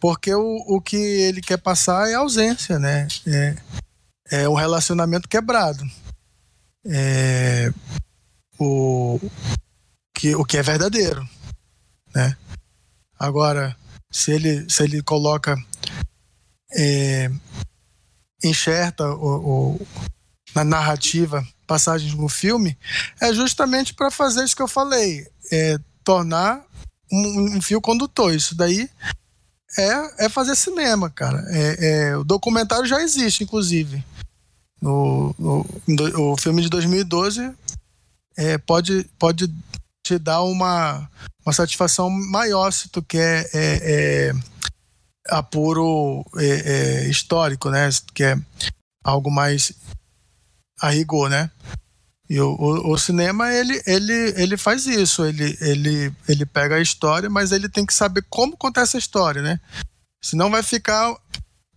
[0.00, 3.06] Porque o, o que ele quer passar é ausência, né?
[3.26, 3.56] É,
[4.30, 5.84] é um relacionamento quebrado.
[6.86, 7.72] É,
[8.58, 9.20] o,
[10.14, 11.28] que, o que é verdadeiro,
[12.14, 12.36] né?
[13.18, 13.76] Agora,
[14.10, 15.56] se ele, se ele coloca
[16.76, 17.30] é,
[18.42, 19.86] enxerta o, o,
[20.54, 22.76] na narrativa passagens no filme
[23.18, 26.62] é justamente para fazer isso que eu falei, é, tornar
[27.10, 28.34] um, um, fio condutor.
[28.34, 28.90] Isso daí
[29.78, 31.42] é, é fazer cinema, cara.
[31.48, 34.04] É, é o documentário já existe, inclusive.
[34.82, 37.50] No, no, no o filme de 2012
[38.36, 39.50] é, pode, pode
[40.04, 41.08] te dar uma,
[41.46, 44.34] uma satisfação maior se tu quer é, é,
[45.30, 47.88] apuro é, é, histórico, né?
[48.12, 48.36] Que é
[49.02, 49.72] algo mais
[50.82, 51.48] a rigor, né?
[52.28, 56.80] E o, o, o, cinema ele, ele, ele faz isso, ele, ele, ele pega a
[56.80, 59.60] história, mas ele tem que saber como contar essa história, né?
[60.20, 61.14] Senão vai ficar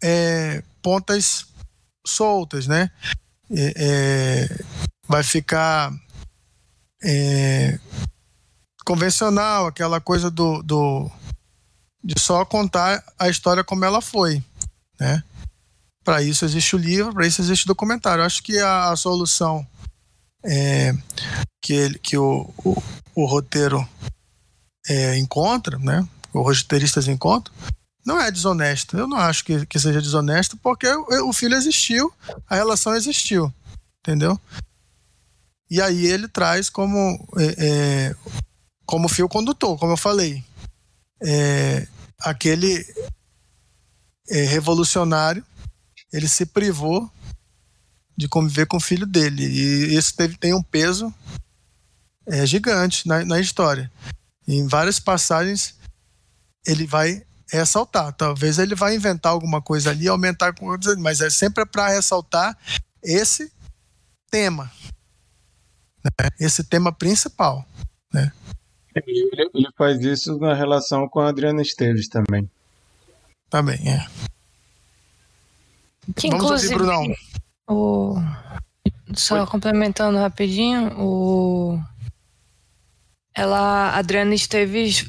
[0.03, 1.45] é, pontas
[2.05, 2.89] soltas, né?
[3.51, 4.65] É, é
[5.07, 5.93] vai ficar
[7.03, 7.79] é,
[8.83, 11.11] convencional, aquela coisa do, do
[12.03, 14.43] de só contar a história como ela foi,
[14.99, 15.23] né?
[16.05, 18.21] Para isso existe o livro, para isso existe o documentário.
[18.21, 19.65] Eu acho que a, a solução
[20.45, 20.93] é,
[21.59, 22.81] que, ele, que o, o,
[23.15, 23.85] o roteiro
[24.87, 26.07] é, encontra, né?
[26.31, 27.53] Os roteiristas encontram,
[28.05, 28.95] não é desonesto.
[28.95, 32.13] Eu não acho que, que seja desonesto, porque o, o filho existiu,
[32.47, 33.51] a relação existiu,
[33.99, 34.39] entendeu?
[35.71, 38.15] E aí ele traz como, é, é
[38.85, 40.43] como fio condutor, como eu falei.
[41.23, 41.87] É,
[42.19, 42.85] aquele
[44.29, 45.43] é, revolucionário
[46.15, 47.11] ele se privou
[48.17, 51.13] de conviver com o filho dele e isso teve, tem um peso
[52.25, 53.91] é, gigante na, na história.
[54.47, 55.75] em várias passagens
[56.65, 58.13] ele vai ressaltar.
[58.13, 60.55] Talvez ele vai inventar alguma coisa ali, aumentar,
[60.97, 62.57] mas é sempre para ressaltar
[63.03, 63.51] esse
[64.31, 64.71] tema,
[66.03, 66.29] né?
[66.39, 67.65] esse tema principal,
[68.11, 68.31] né?
[68.95, 72.49] Ele, ele faz isso na relação com a Adriana Esteves também.
[73.49, 74.07] Também, é.
[76.15, 77.13] Que, Vamos ouvir, Brunão.
[77.69, 78.15] O...
[79.15, 79.47] Só Oi.
[79.47, 81.79] complementando rapidinho, o...
[83.33, 85.05] Ela, a Adriana Esteves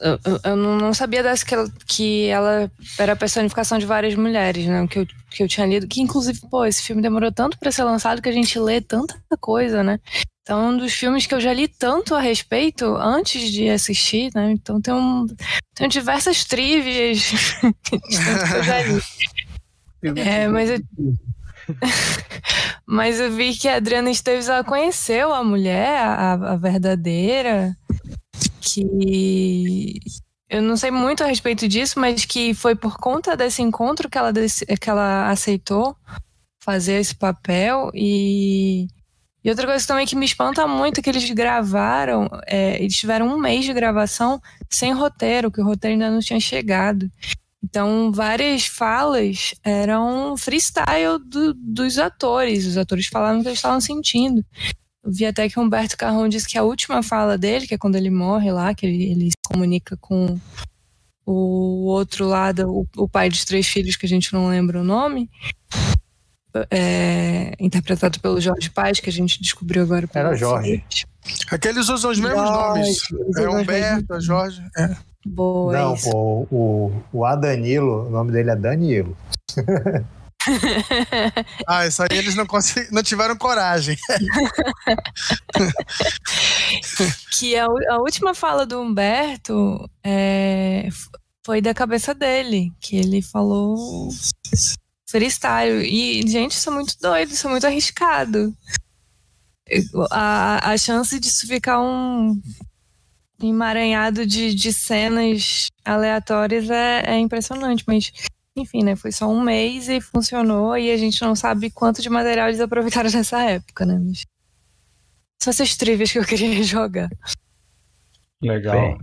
[0.00, 4.66] eu, eu, não sabia dessa que ela, que ela era a personificação de várias mulheres,
[4.66, 4.86] né?
[4.86, 5.86] Que eu, que eu tinha lido.
[5.86, 9.14] Que, inclusive, pô, esse filme demorou tanto para ser lançado que a gente lê tanta
[9.38, 10.00] coisa, né?
[10.42, 14.30] Então, é um dos filmes que eu já li tanto a respeito antes de assistir,
[14.34, 14.50] né?
[14.52, 15.26] Então, tem, um,
[15.74, 17.30] tem diversas trivias
[17.84, 17.96] que
[18.56, 19.00] eu já li.
[20.02, 20.80] É, mas eu,
[22.86, 27.76] mas eu vi que a Adriana Esteves ela conheceu a mulher, a, a verdadeira,
[28.60, 30.00] que
[30.48, 34.18] eu não sei muito a respeito disso, mas que foi por conta desse encontro que
[34.18, 35.96] ela, que ela aceitou
[36.62, 38.88] fazer esse papel e
[39.42, 43.26] e outra coisa também que me espanta muito é que eles gravaram, é, eles tiveram
[43.26, 47.10] um mês de gravação sem roteiro, que o roteiro ainda não tinha chegado.
[47.62, 52.66] Então, várias falas eram freestyle do, dos atores.
[52.66, 54.44] Os atores falavam o que eles estavam sentindo.
[55.04, 57.96] Eu vi até que Humberto Carrão disse que a última fala dele, que é quando
[57.96, 60.38] ele morre lá, que ele, ele se comunica com
[61.26, 64.84] o outro lado, o, o pai dos três filhos, que a gente não lembra o
[64.84, 65.30] nome,
[66.70, 70.08] é, interpretado pelo Jorge Paz, que a gente descobriu agora.
[70.12, 70.84] Era Jorge.
[71.50, 73.36] Aqueles usam os mesmos Jorge, nomes.
[73.36, 74.62] É Humberto, é Jorge.
[74.76, 74.96] É.
[75.24, 79.16] Boa, Não, pô, o, o Adanilo, o nome dele é Danilo.
[81.66, 82.46] ah, isso aí eles não,
[82.90, 83.98] não tiveram coragem.
[87.32, 90.88] que a, a, última fala do Humberto é,
[91.44, 94.08] foi da cabeça dele, que ele falou
[95.06, 95.84] freestyle.
[95.84, 98.56] E, gente, isso é muito doido, isso é muito arriscado.
[100.10, 102.40] A, a chance disso ficar um
[103.46, 108.12] emaranhado de, de cenas aleatórias é, é impressionante, mas
[108.56, 108.96] enfim, né?
[108.96, 112.60] Foi só um mês e funcionou e a gente não sabe quanto de material eles
[112.60, 113.98] aproveitaram nessa época, né?
[113.98, 114.24] Mas...
[115.42, 117.08] São essas trivias que eu queria jogar.
[118.42, 118.74] Legal.
[118.74, 118.98] Bem.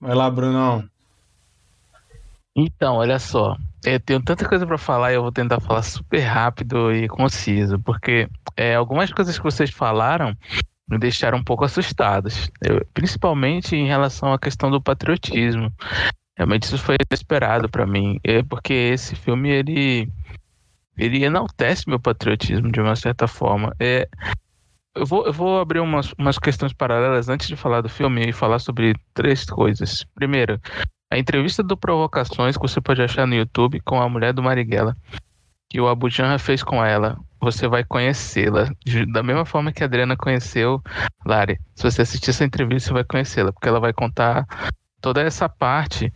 [0.00, 0.88] Vai lá, Brunão.
[2.54, 3.56] Então, olha só.
[3.84, 7.78] Eu tenho tanta coisa para falar e eu vou tentar falar super rápido e conciso,
[7.78, 10.36] porque é, algumas coisas que vocês falaram
[10.88, 15.72] me deixaram um pouco assustados, eu, principalmente em relação à questão do patriotismo.
[16.36, 20.08] Realmente isso foi inesperado para mim, é porque esse filme ele
[20.96, 23.74] ele enaltece meu patriotismo de uma certa forma.
[23.78, 24.08] É,
[24.94, 28.32] eu vou, eu vou abrir umas, umas questões paralelas antes de falar do filme e
[28.32, 30.04] falar sobre três coisas.
[30.14, 30.60] Primeiro,
[31.10, 34.96] a entrevista do Provocações que você pode achar no YouTube com a mulher do Marighella,
[35.70, 37.16] que o Abu Janra fez com ela.
[37.40, 38.70] Você vai conhecê-la
[39.12, 40.82] da mesma forma que a Adriana conheceu
[41.24, 41.58] Lari.
[41.74, 44.46] Se você assistir essa entrevista, você vai conhecê-la, porque ela vai contar
[45.00, 46.12] toda essa parte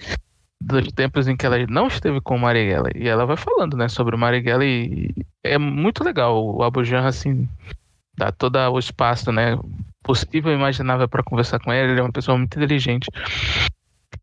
[0.60, 2.90] dos tempos em que ela não esteve com o Marighella.
[2.94, 5.10] E ela vai falando, né, sobre o Marighella e
[5.42, 6.44] é muito legal.
[6.44, 7.48] O Abu Janra, assim,
[8.16, 9.58] dá todo o espaço, né,
[10.02, 11.92] possível e imaginável para conversar com ele.
[11.92, 13.08] Ele é uma pessoa muito inteligente.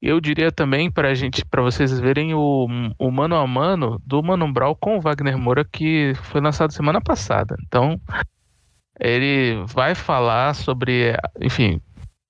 [0.01, 4.51] Eu diria também para gente, para vocês verem o, o mano a mano do Mano
[4.51, 7.57] Brown com o Wagner Moura que foi lançado semana passada.
[7.67, 7.99] Então,
[8.99, 11.81] ele vai falar sobre, enfim,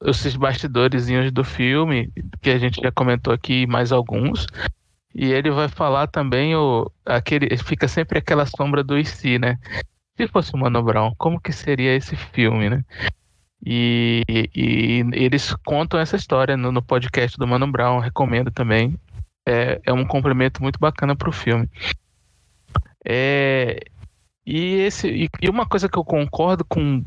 [0.04, 2.12] esses bastidores do filme
[2.42, 4.48] que a gente já comentou aqui, mais alguns.
[5.14, 9.58] E ele vai falar também o aquele fica sempre aquela sombra do IC, né?
[10.16, 12.84] Se fosse o Mano Brown, como que seria esse filme, né?
[13.66, 14.24] E,
[14.56, 18.98] e, eles contam essa história no, no, podcast do Mano Brown, recomendo também.
[19.48, 21.70] É, é um complemento muito bacana para o filme.
[23.06, 23.80] É,
[24.46, 27.04] e, esse, e, e, uma coisa que eu concordo com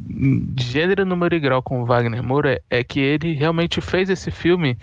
[0.58, 4.78] gênero, número e grau com Wagner Moura é, é que ele realmente fez esse filme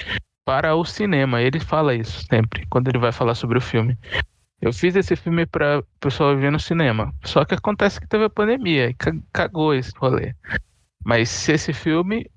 [0.45, 1.41] para o cinema.
[1.41, 3.97] Ele fala isso sempre, quando ele vai falar sobre o filme.
[4.61, 7.13] Eu fiz esse filme para o pessoal ver no cinema.
[7.24, 8.95] Só que acontece que teve a pandemia e
[9.32, 10.34] cagou esse rolê.
[11.04, 12.30] Mas se esse filme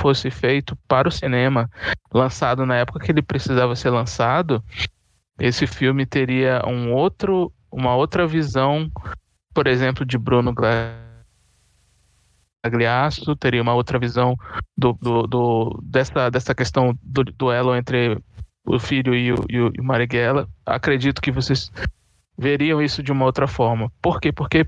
[0.00, 1.68] fosse feito para o cinema,
[2.12, 4.64] lançado na época que ele precisava ser lançado,
[5.38, 8.90] esse filme teria um outro, uma outra visão,
[9.54, 10.54] por exemplo, de Bruno
[12.62, 14.36] Gagliasso, teria uma outra visão
[14.76, 18.18] do, do, do dessa, dessa questão do duelo entre
[18.66, 20.48] o filho e o, e o, Marighella.
[20.64, 21.70] Acredito que vocês
[22.36, 23.90] veriam isso de uma outra forma.
[24.00, 24.32] Por quê?
[24.32, 24.66] Porque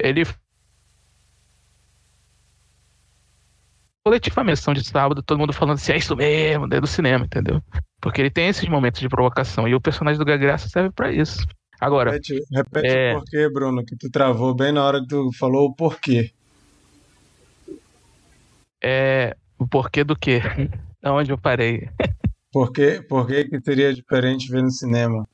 [0.00, 0.24] ele
[4.04, 7.62] coletivamente, são de sábado, todo mundo falando assim, é isso mesmo, dentro do cinema, entendeu?
[8.00, 11.46] Porque ele tem esses momentos de provocação e o personagem do Gagraça serve para isso.
[11.80, 12.12] Agora.
[12.12, 13.12] Repete, repete é...
[13.12, 16.32] o porquê, Bruno, que tu travou bem na hora que tu falou o porquê.
[18.82, 19.36] É.
[19.58, 20.40] O porquê do quê?
[21.02, 21.88] Aonde eu parei?
[22.52, 25.26] Por que, por que, que seria diferente ver no cinema?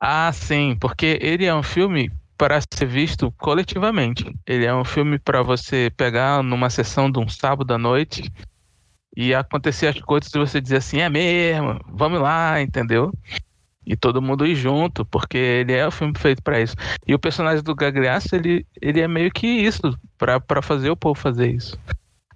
[0.00, 4.32] Ah, sim, porque ele é um filme para ser visto coletivamente.
[4.46, 8.32] Ele é um filme para você pegar numa sessão de um sábado à noite
[9.16, 13.12] e acontecer as coisas e você dizer assim, é mesmo, vamos lá, entendeu?
[13.84, 16.76] E todo mundo ir junto, porque ele é o filme feito para isso.
[17.06, 21.18] E o personagem do Gagliasso, ele, ele é meio que isso, para fazer o povo
[21.18, 21.76] fazer isso.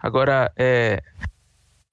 [0.00, 1.00] Agora, é,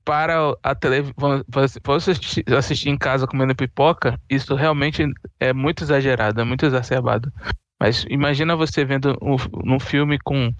[0.04, 1.14] para a televisão,
[1.48, 1.80] você
[2.12, 5.06] assistir, assistir em casa comendo pipoca, isso realmente
[5.40, 7.32] é muito exagerado, é muito exacerbado.
[7.80, 9.38] Mas imagina você vendo um,
[9.76, 10.54] um filme com,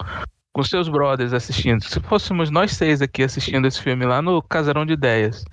[0.52, 1.84] com seus brothers assistindo.
[1.84, 5.44] Se fôssemos nós seis aqui assistindo esse filme lá no Casarão de Ideias,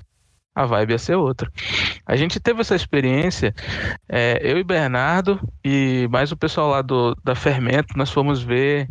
[0.56, 1.52] a vibe ia ser outra.
[2.06, 3.54] A gente teve essa experiência,
[4.10, 8.90] é, eu e Bernardo, e mais o pessoal lá do, da Fermento, nós fomos ver,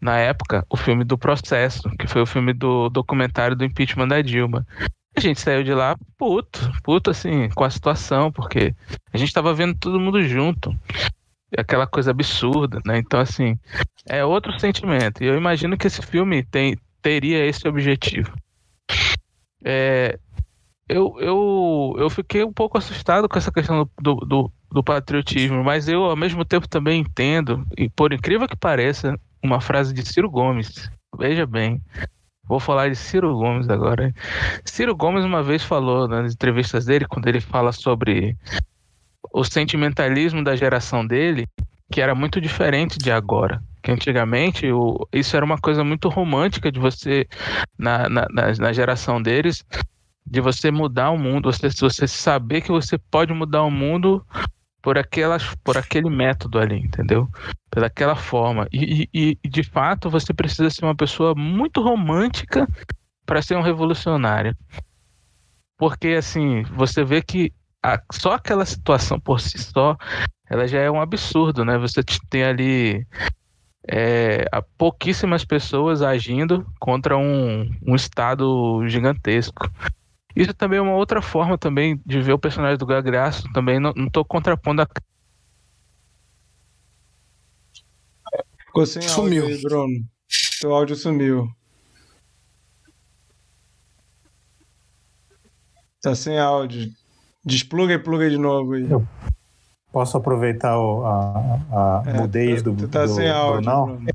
[0.00, 4.22] na época, o filme do Processo, que foi o filme do documentário do impeachment da
[4.22, 4.66] Dilma.
[5.14, 8.74] A gente saiu de lá puto, puto assim, com a situação, porque
[9.12, 10.74] a gente tava vendo todo mundo junto
[11.56, 12.98] aquela coisa absurda, né?
[12.98, 13.58] Então, assim,
[14.06, 15.22] é outro sentimento.
[15.22, 18.32] E eu imagino que esse filme tem, teria esse objetivo.
[19.64, 20.18] É,
[20.88, 25.88] eu, eu, eu fiquei um pouco assustado com essa questão do, do, do, patriotismo, mas
[25.88, 30.30] eu, ao mesmo tempo, também entendo, e por incrível que pareça, uma frase de Ciro
[30.30, 30.90] Gomes.
[31.18, 31.80] Veja bem,
[32.48, 34.14] Vou falar de Ciro Gomes agora.
[34.64, 38.36] Ciro Gomes uma vez falou nas entrevistas dele, quando ele fala sobre
[39.36, 41.46] o sentimentalismo da geração dele,
[41.92, 43.62] que era muito diferente de agora.
[43.82, 47.26] Que antigamente o, isso era uma coisa muito romântica de você,
[47.78, 49.62] na, na, na geração deles,
[50.26, 54.24] de você mudar o mundo, você, você saber que você pode mudar o mundo
[54.80, 57.28] por, aquelas, por aquele método ali, entendeu?
[57.70, 58.66] Pelaquela forma.
[58.72, 62.66] E, e, e de fato você precisa ser uma pessoa muito romântica
[63.26, 64.56] para ser um revolucionário.
[65.76, 67.52] Porque assim, você vê que
[67.86, 69.96] a, só aquela situação por si só,
[70.50, 71.78] ela já é um absurdo, né?
[71.78, 73.06] Você tem ali
[73.88, 74.44] é,
[74.76, 79.70] pouquíssimas pessoas agindo contra um, um Estado gigantesco.
[80.34, 83.50] Isso também é uma outra forma também de ver o personagem do Gagraço.
[83.52, 84.88] Também não, não tô contrapondo a.
[88.66, 89.44] Ficou sem sumiu.
[89.44, 90.04] áudio aí, Bruno.
[90.28, 91.48] Seu áudio sumiu.
[96.02, 96.92] Tá sem áudio.
[97.46, 98.90] Despluga e pluga de novo aí.
[98.90, 99.06] Eu
[99.92, 103.86] posso aproveitar o, a, a é, mudez do, tu tá do sem áudio, Brunão?
[103.86, 104.10] Bruno.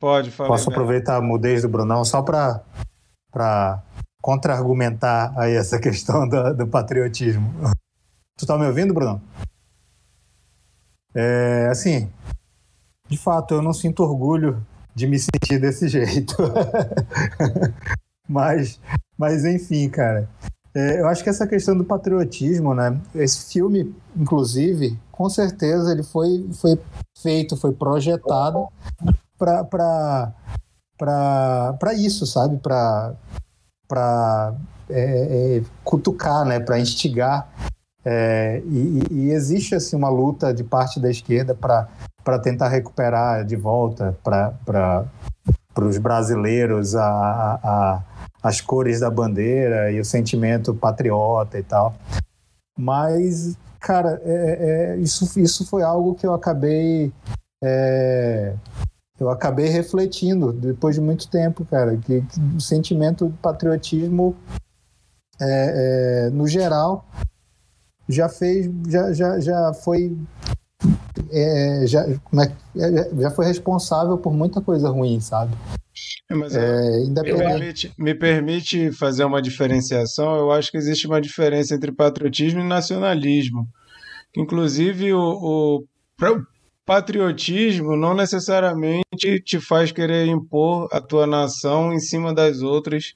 [0.00, 0.48] Pode falar.
[0.48, 3.82] Posso aproveitar a mudez do Brunão só para
[4.20, 7.54] contra-argumentar aí essa questão do, do patriotismo.
[8.36, 9.22] Tu tá me ouvindo, Bruno?
[11.14, 12.10] É, assim,
[13.08, 14.60] de fato, eu não sinto orgulho
[14.92, 16.34] de me sentir desse jeito.
[18.28, 18.80] mas,
[19.16, 20.28] mas, enfim, cara.
[20.76, 23.00] É, eu acho que essa questão do patriotismo, né?
[23.14, 26.78] Esse filme, inclusive, com certeza ele foi, foi
[27.16, 28.68] feito, foi projetado
[29.38, 30.34] para
[31.94, 32.58] isso, sabe?
[32.58, 33.14] Para
[33.88, 34.52] para
[34.90, 37.48] é, é, cutucar, né, para instigar.
[38.04, 43.56] É, e, e, existe assim uma luta de parte da esquerda para tentar recuperar de
[43.56, 45.06] volta para
[45.80, 48.02] os brasileiros a, a,
[48.46, 51.94] as cores da bandeira e o sentimento patriota e tal.
[52.78, 57.12] Mas, cara, é, é, isso, isso foi algo que eu acabei
[57.62, 58.54] é,
[59.18, 64.36] eu acabei refletindo depois de muito tempo, cara, que, que o sentimento de patriotismo,
[65.40, 67.06] é, é, no geral,
[68.08, 70.16] já fez, já, já, já foi,
[71.30, 75.54] é, já, é, já foi responsável por muita coisa ruim, sabe?
[76.28, 80.36] É, mas, é, me, permite, me permite fazer uma diferenciação.
[80.36, 83.66] Eu acho que existe uma diferença entre patriotismo e nacionalismo.
[84.36, 85.84] Inclusive, o, o
[86.84, 93.12] patriotismo não necessariamente te faz querer impor a tua nação em cima das outras.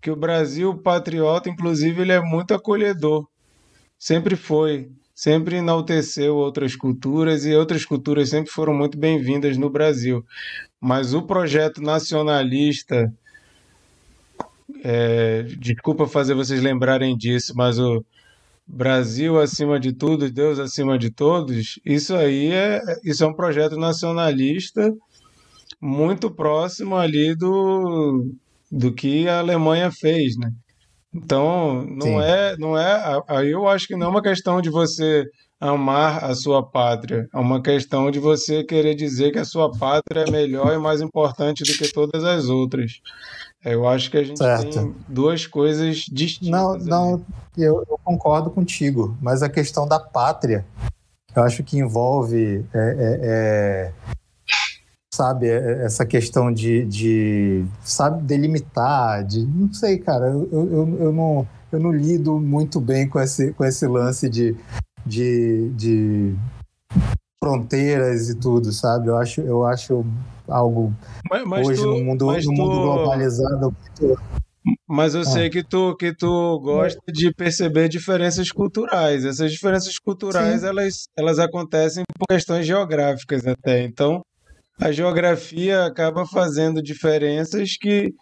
[0.00, 3.26] Que o Brasil patriota, inclusive, ele é muito acolhedor.
[3.98, 4.90] Sempre foi,
[5.20, 10.24] sempre enalteceu outras culturas e outras culturas sempre foram muito bem-vindas no Brasil.
[10.80, 13.12] Mas o projeto nacionalista,
[14.82, 18.02] é, desculpa fazer vocês lembrarem disso, mas o
[18.66, 23.76] Brasil acima de tudo, Deus acima de todos, isso aí é, isso é um projeto
[23.76, 24.90] nacionalista
[25.78, 28.26] muito próximo ali do,
[28.72, 30.50] do que a Alemanha fez, né?
[31.12, 32.20] Então, não Sim.
[32.20, 35.28] é, não é, aí eu acho que não é uma questão de você
[35.60, 40.24] amar a sua pátria, é uma questão de você querer dizer que a sua pátria
[40.26, 43.00] é melhor e mais importante do que todas as outras.
[43.62, 44.70] Eu acho que a gente certo.
[44.70, 46.50] tem duas coisas distintas.
[46.50, 47.26] Não, não,
[47.58, 50.64] eu, eu, concordo contigo, mas a questão da pátria,
[51.36, 53.92] eu acho que envolve, é, é, é,
[55.12, 61.12] sabe, é, essa questão de, de, sabe, delimitar, de, não sei, cara, eu, eu, eu,
[61.12, 64.56] não, eu não lido muito bem com esse, com esse lance de,
[65.04, 66.34] de, de
[67.42, 69.08] fronteiras e tudo, sabe?
[69.08, 70.04] Eu acho, eu acho
[70.46, 70.92] algo
[71.30, 72.52] mas, mas hoje tu, no mundo, no tu...
[72.52, 73.76] mundo globalizado.
[74.86, 75.24] Mas eu ah.
[75.24, 79.24] sei que tu, que tu gosta de perceber diferenças culturais.
[79.24, 83.82] Essas diferenças culturais, elas, elas acontecem por questões geográficas até.
[83.82, 84.20] Então,
[84.80, 88.12] a geografia acaba fazendo diferenças que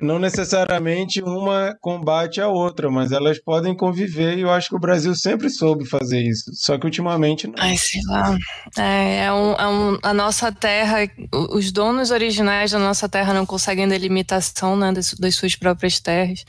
[0.00, 4.80] não necessariamente uma combate a outra, mas elas podem conviver e eu acho que o
[4.80, 6.50] Brasil sempre soube fazer isso.
[6.54, 7.54] Só que ultimamente não.
[7.58, 8.36] Ai, sei lá.
[8.76, 11.08] É, é, um, é um, a nossa terra,
[11.50, 16.44] os donos originais da nossa terra não conseguem delimitação né, das, das suas próprias terras.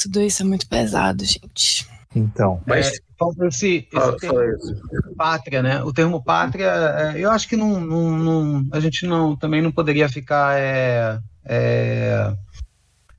[0.00, 1.86] Tudo isso é muito pesado, gente.
[2.14, 2.60] Então.
[2.66, 2.92] Mas
[3.40, 5.82] é, esse, esse termo, pátria, né?
[5.82, 9.72] O termo pátria, é, eu acho que não, não, não, a gente não também não
[9.72, 12.34] poderia ficar é, é,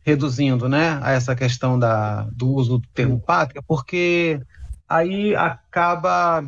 [0.05, 4.41] reduzindo né, a essa questão da, do uso do termo pátria, porque
[4.87, 6.43] aí acaba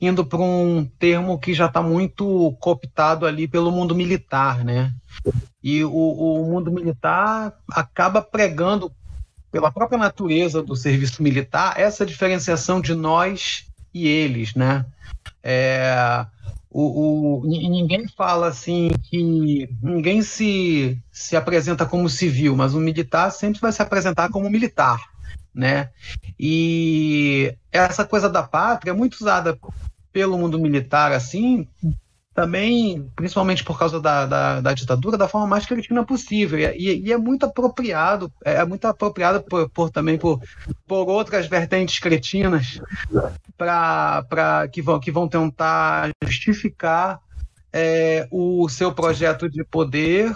[0.00, 4.92] indo para um termo que já está muito cooptado ali pelo mundo militar, né?
[5.62, 8.92] E o, o mundo militar acaba pregando
[9.50, 14.84] pela própria natureza do serviço militar, essa diferenciação de nós e eles, né?
[15.42, 16.26] É,
[16.70, 23.30] o, o, ninguém fala assim que ninguém se, se apresenta como civil, mas o militar
[23.30, 25.00] sempre vai se apresentar como militar,
[25.54, 25.90] né?
[26.38, 29.58] E essa coisa da pátria é muito usada
[30.12, 31.66] pelo mundo militar assim
[32.38, 36.56] também, principalmente por causa da, da, da, ditadura, da forma mais cretina possível.
[36.56, 40.40] E, e é muito apropriado, é, é muito apropriado por, por, também por,
[40.86, 42.80] por outras vertentes cretinas
[43.56, 47.18] para que vão, que vão tentar justificar
[47.72, 50.32] é, o seu projeto de poder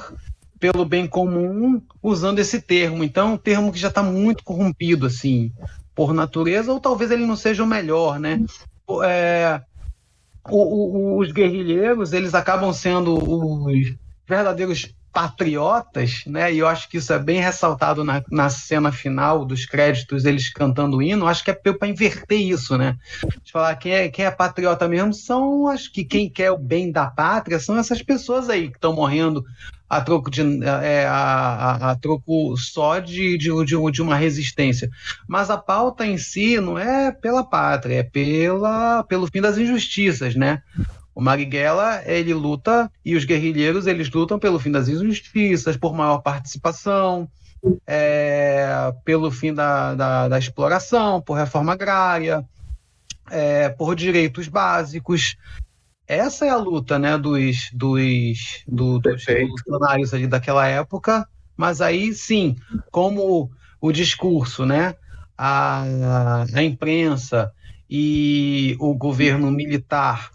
[0.59, 3.05] pelo bem comum usando esse termo.
[3.05, 5.53] Então, um termo que já está muito corrompido, assim,
[5.95, 8.45] por natureza, ou talvez ele não seja o melhor, né?
[9.05, 9.61] É,
[10.49, 13.95] o, o, os guerrilheiros eles acabam sendo os
[14.27, 16.53] verdadeiros patriotas, né?
[16.53, 20.49] E eu acho que isso é bem ressaltado na, na cena final dos créditos, eles
[20.49, 21.27] cantando o hino.
[21.27, 22.97] Acho que é para inverter isso, né?
[23.43, 26.91] De falar quem é, quem é patriota mesmo são, acho que quem quer o bem
[26.91, 29.45] da pátria são essas pessoas aí que estão morrendo
[29.93, 34.89] a troco de é, a, a, a, troco só de, de, de, de, uma resistência.
[35.29, 40.35] Mas a pauta em si não é pela pátria, é pela, pelo fim das injustiças,
[40.35, 40.63] né?
[41.15, 46.19] O Marighella, ele luta, e os guerrilheiros, eles lutam pelo fim das injustiças, por maior
[46.19, 47.29] participação,
[47.87, 52.45] é, pelo fim da, da, da, exploração, por reforma agrária,
[53.31, 55.37] é, por direitos básicos.
[56.07, 61.27] Essa é a luta né, dos, dos, do, dos revolucionários ali daquela época,
[61.57, 62.57] mas aí sim,
[62.91, 64.95] como o discurso, né,
[65.37, 67.53] a, a imprensa
[67.89, 70.31] e o governo militar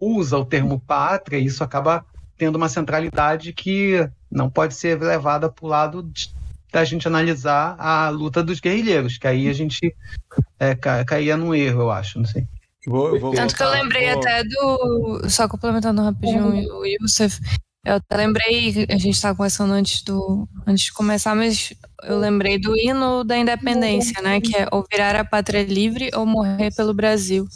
[0.00, 2.04] usa o termo pátria, isso acaba
[2.36, 6.30] tendo uma centralidade que não pode ser levada para o lado de,
[6.72, 9.94] da gente analisar a luta dos guerrilheiros, que aí a gente
[10.58, 12.46] é, caía num erro, eu acho, não sei.
[12.86, 14.18] Vou, vou Tanto voltar, que eu lembrei vou...
[14.18, 15.28] até do.
[15.28, 16.78] Só complementando rapidinho uhum.
[16.78, 17.40] o Yusuf.
[17.84, 21.72] Eu até lembrei, a gente estava conversando antes, do, antes de começar, mas
[22.02, 24.40] eu lembrei do hino da independência, né?
[24.40, 27.46] Que é ou virar a pátria livre ou morrer pelo Brasil.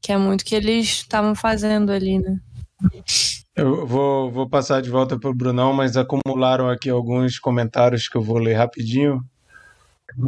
[0.00, 2.40] Que é muito que eles estavam fazendo ali, né?
[3.54, 8.16] Eu vou, vou passar de volta para o Brunão, mas acumularam aqui alguns comentários que
[8.16, 9.22] eu vou ler rapidinho.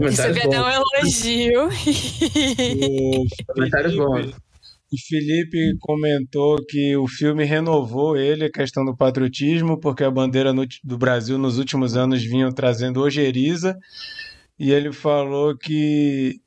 [0.01, 1.69] Recebi até um elogio.
[3.49, 4.35] Comentários bons.
[4.93, 10.53] E Felipe comentou que o filme renovou ele, a questão do patriotismo, porque a bandeira
[10.53, 13.78] no, do Brasil nos últimos anos vinha trazendo ojeriza.
[14.59, 16.39] E ele falou que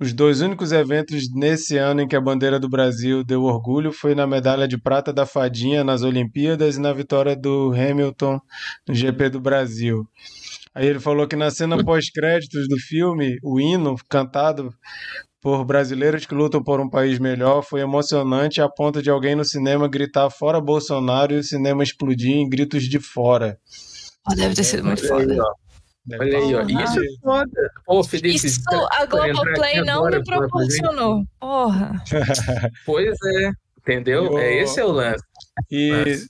[0.00, 4.14] os dois únicos eventos nesse ano em que a bandeira do Brasil deu orgulho foi
[4.14, 8.40] na medalha de prata da Fadinha nas Olimpíadas e na vitória do Hamilton
[8.86, 10.06] no GP do Brasil.
[10.72, 14.72] Aí ele falou que na cena pós-créditos do filme, o hino cantado
[15.40, 19.44] por brasileiros que lutam por um país melhor foi emocionante a ponto de alguém no
[19.44, 23.58] cinema gritar fora Bolsonaro e o cinema explodir em gritos de fora.
[24.30, 25.36] Oh, deve ter sido muito foda.
[26.18, 26.62] Olha aí, ó.
[26.62, 27.70] Isso é foda.
[27.84, 28.60] Pô, Felipe, Isso
[28.92, 31.24] a Globoplay não me proporcionou.
[31.40, 32.02] Porra.
[32.86, 33.50] pois é.
[33.78, 34.38] Entendeu?
[34.38, 35.24] É, esse é o lance.
[35.70, 36.28] E Mas...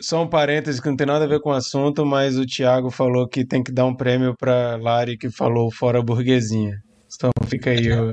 [0.00, 2.90] só um parêntese que não tem nada a ver com o assunto, mas o Thiago
[2.90, 6.78] falou que tem que dar um prêmio pra Lari que falou fora burguesinha.
[7.14, 7.86] Então fica aí.
[7.88, 8.12] Eu...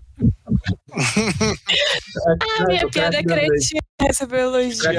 [2.28, 4.92] ah, minha piada é cretina recebeu elogio.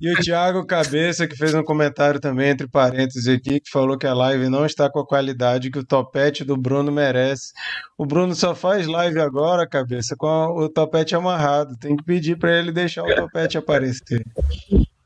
[0.00, 4.06] E o Thiago Cabeça, que fez um comentário também, entre parênteses aqui, que falou que
[4.06, 7.52] a live não está com a qualidade que o topete do Bruno merece.
[7.96, 11.76] O Bruno só faz live agora, Cabeça, com o topete amarrado.
[11.78, 14.24] Tem que pedir para ele deixar o topete aparecer.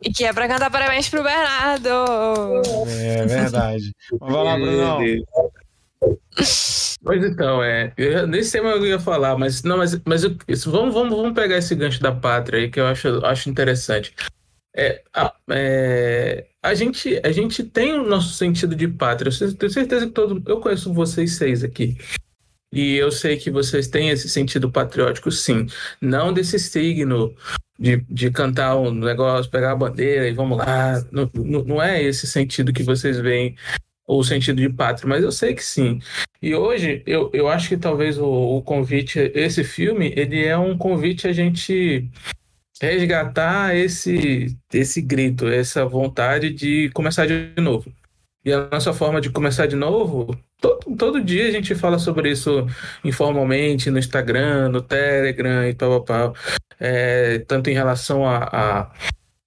[0.00, 1.88] E que é pra cantar parabéns pro Bernardo.
[2.88, 3.92] É verdade.
[4.20, 4.98] Vai lá, Bruno.
[7.02, 7.92] Pois então, é.
[7.96, 11.32] Eu, nesse tema eu ia falar, mas não, mas, mas eu, isso, vamos, vamos, vamos
[11.32, 14.14] pegar esse gancho da pátria aí que eu acho, acho interessante.
[14.76, 19.30] É, a, é, a, gente, a gente tem o nosso sentido de pátria.
[19.40, 20.42] Eu tenho certeza que todo.
[20.46, 21.96] Eu conheço vocês seis aqui.
[22.72, 25.66] E eu sei que vocês têm esse sentido patriótico, sim.
[26.00, 27.34] Não desse signo
[27.78, 31.02] de, de cantar um negócio, pegar a bandeira e vamos lá.
[31.10, 33.56] Não, não, é esse sentido que vocês veem
[34.08, 36.00] o sentido de pátria, mas eu sei que sim.
[36.40, 40.78] E hoje eu, eu acho que talvez o, o convite, esse filme, ele é um
[40.78, 42.08] convite a gente
[42.80, 47.92] resgatar esse, esse grito, essa vontade de começar de novo.
[48.44, 52.30] E a nossa forma de começar de novo, todo, todo dia a gente fala sobre
[52.30, 52.66] isso
[53.04, 56.34] informalmente no Instagram, no Telegram e tal, tal,
[56.80, 58.92] É, tanto em relação a, a,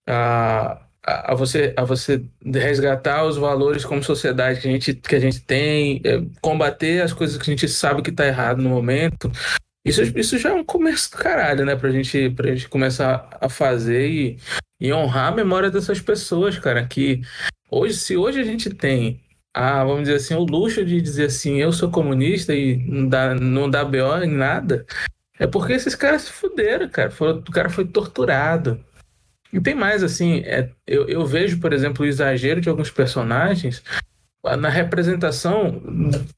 [0.08, 5.20] a a, você a você resgatar os valores como sociedade que a gente que a
[5.20, 9.32] gente tem, é, combater as coisas que a gente sabe que está errado no momento.
[9.84, 11.76] Isso, isso já é um começo do caralho, né?
[11.76, 14.38] Pra gente, pra gente começar a fazer e,
[14.80, 16.86] e honrar a memória dessas pessoas, cara.
[16.86, 17.22] Que
[17.70, 19.20] hoje, se hoje a gente tem
[19.54, 23.36] a, vamos dizer assim, o luxo de dizer assim, eu sou comunista e não dá,
[23.36, 24.86] não dá BO em nada,
[25.40, 27.12] é porque esses caras se fuderam, cara.
[27.20, 28.80] O cara foi torturado.
[29.52, 33.84] E tem mais, assim, é, eu, eu vejo, por exemplo, o exagero de alguns personagens
[34.58, 35.82] na representação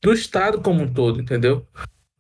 [0.02, 1.66] do Estado como um todo, entendeu?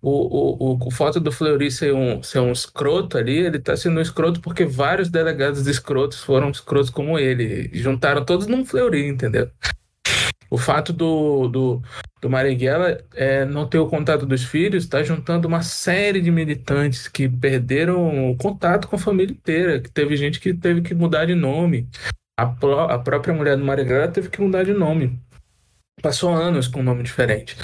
[0.01, 3.99] O, o, o, fato do Fleury ser um, ser um escroto ali, ele tá sendo
[3.99, 7.69] um escroto porque vários delegados escrotos foram escrotos como ele.
[7.73, 9.49] Juntaram todos num Fleury, entendeu?
[10.53, 11.81] O fato do, do,
[12.21, 17.07] do Marighella é, não ter o contato dos filhos está juntando uma série de militantes
[17.07, 21.25] que perderam o contato com a família inteira, que teve gente que teve que mudar
[21.25, 21.89] de nome.
[22.39, 25.19] A, a própria mulher do Marighella teve que mudar de nome.
[26.03, 27.57] Passou anos com um nome diferente.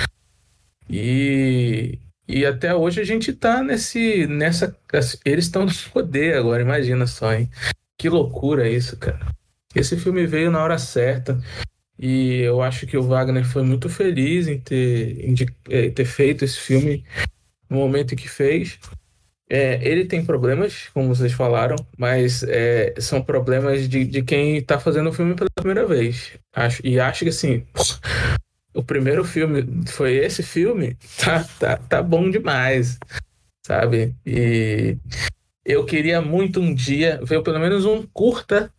[0.89, 4.25] E, e até hoje a gente está nesse.
[4.25, 4.75] nessa.
[5.23, 7.51] Eles estão no poder agora, imagina só, hein?
[7.99, 9.27] Que loucura isso, cara.
[9.75, 11.39] Esse filme veio na hora certa.
[11.99, 15.35] E eu acho que o Wagner foi muito feliz em ter, em
[15.69, 17.03] é, ter feito esse filme
[17.69, 18.79] no momento que fez.
[19.49, 24.79] É, ele tem problemas, como vocês falaram, mas é, são problemas de, de quem está
[24.79, 26.37] fazendo o filme pela primeira vez.
[26.53, 27.65] Acho, e acho que assim,
[28.73, 32.97] o primeiro filme foi esse filme, tá, tá, tá bom demais,
[33.65, 34.15] sabe?
[34.25, 34.97] E
[35.65, 38.71] eu queria muito um dia ver pelo menos um curta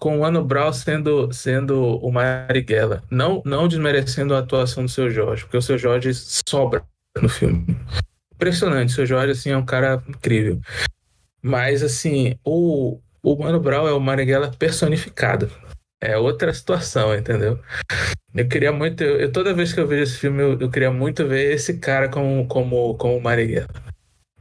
[0.00, 3.04] com o Ano Brown sendo, sendo o Marighella.
[3.10, 6.82] Não, não desmerecendo a atuação do seu Jorge, porque o seu Jorge sobra
[7.20, 7.76] no filme.
[8.34, 10.58] Impressionante, o seu Jorge assim, é um cara incrível.
[11.42, 15.50] Mas assim, o, o Mano Brown é o Marighella personificado.
[16.00, 17.60] É outra situação, entendeu?
[18.34, 19.04] Eu queria muito.
[19.04, 22.08] Eu, toda vez que eu vejo esse filme, eu, eu queria muito ver esse cara
[22.08, 23.68] como, como, como Marighella.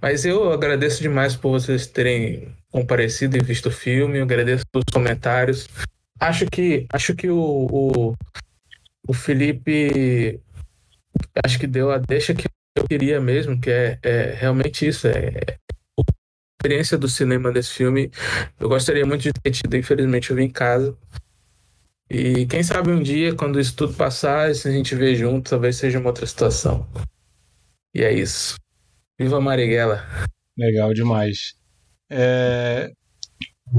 [0.01, 4.17] Mas eu agradeço demais por vocês terem comparecido e visto o filme.
[4.17, 5.67] Eu agradeço pelos comentários.
[6.19, 8.15] Acho que, acho que o, o,
[9.07, 10.39] o Felipe
[11.43, 15.07] acho que deu a deixa que eu queria mesmo, que é, é realmente isso.
[15.07, 15.57] É,
[15.97, 16.03] a
[16.59, 18.11] experiência do cinema desse filme.
[18.59, 20.97] Eu gostaria muito de ter tido, infelizmente eu vim em casa.
[22.09, 25.75] E quem sabe um dia, quando isso tudo passar, se a gente ver junto, talvez
[25.75, 26.87] seja uma outra situação.
[27.93, 28.55] E é isso.
[29.19, 30.05] Viva Marighella!
[30.57, 31.58] Legal demais.
[32.09, 32.91] É...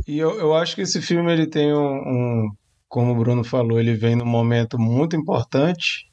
[0.06, 2.50] E eu, eu acho que esse filme ele tem um, um,
[2.88, 6.06] como o Bruno falou, ele vem num momento muito importante,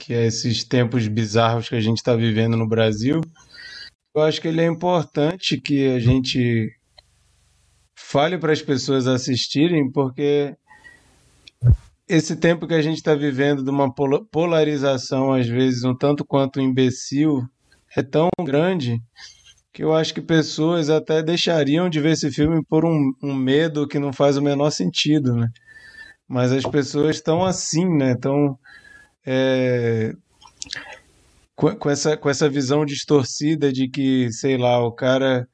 [0.00, 3.20] que é esses tempos bizarros que a gente está vivendo no Brasil.
[4.14, 6.70] Eu acho que ele é importante que a gente
[7.96, 10.54] fale para as pessoas assistirem, porque
[12.08, 13.92] esse tempo que a gente está vivendo de uma
[14.30, 17.42] polarização, às vezes um tanto quanto imbecil,
[17.94, 18.98] é tão grande
[19.78, 23.86] que eu acho que pessoas até deixariam de ver esse filme por um, um medo
[23.86, 25.48] que não faz o menor sentido, né?
[26.26, 28.14] Mas as pessoas estão assim, né?
[28.14, 28.58] Estão
[29.24, 30.12] é,
[31.54, 35.46] com, com, essa, com essa visão distorcida de que, sei lá, o cara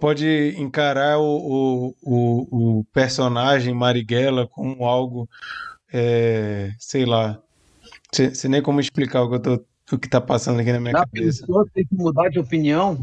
[0.00, 5.28] pode encarar o, o, o personagem Marighella como algo,
[5.92, 7.40] é, sei lá,
[8.12, 10.92] sem, nem como explicar o que, eu tô, o que tá passando aqui na minha
[10.92, 11.40] Na cabeça.
[11.40, 12.98] pessoa tem que mudar de opinião.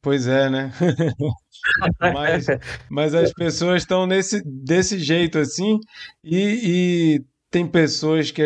[0.00, 0.72] Pois é, né?
[2.00, 2.46] mas,
[2.90, 5.78] mas as pessoas estão nesse desse jeito assim
[6.24, 8.42] e, e tem pessoas que,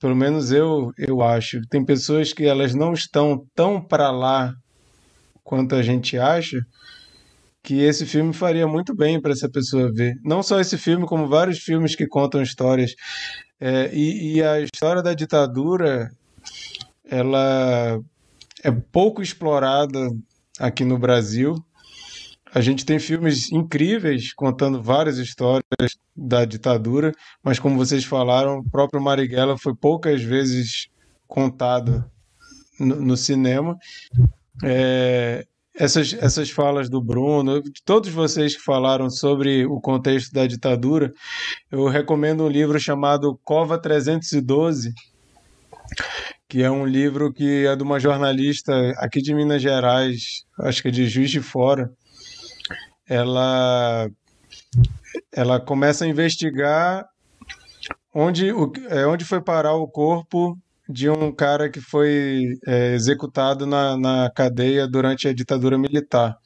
[0.00, 4.54] pelo menos eu, eu acho, tem pessoas que elas não estão tão para lá
[5.42, 6.64] quanto a gente acha,
[7.62, 10.14] que esse filme faria muito bem para essa pessoa ver.
[10.22, 12.94] Não só esse filme, como vários filmes que contam histórias.
[13.58, 16.10] É, e, e, a história da ditadura,
[17.08, 18.00] ela
[18.62, 20.10] é pouco explorada
[20.58, 21.54] aqui no Brasil.
[22.54, 25.64] A gente tem filmes incríveis contando várias histórias
[26.16, 27.12] da ditadura,
[27.42, 30.88] mas como vocês falaram, o próprio Marighella foi poucas vezes
[31.26, 32.04] contado
[32.78, 33.76] no, no cinema.
[34.62, 35.44] É,
[35.74, 41.12] essas, essas falas do Bruno, de todos vocês que falaram sobre o contexto da ditadura,
[41.70, 44.94] eu recomendo um livro chamado Cova 312,
[46.54, 50.86] que é um livro que é de uma jornalista aqui de Minas Gerais, acho que
[50.86, 51.90] é de Juiz de Fora.
[53.08, 54.08] Ela,
[55.32, 57.04] ela começa a investigar
[58.14, 60.56] onde, o, é, onde foi parar o corpo
[60.88, 66.36] de um cara que foi é, executado na, na cadeia durante a ditadura militar.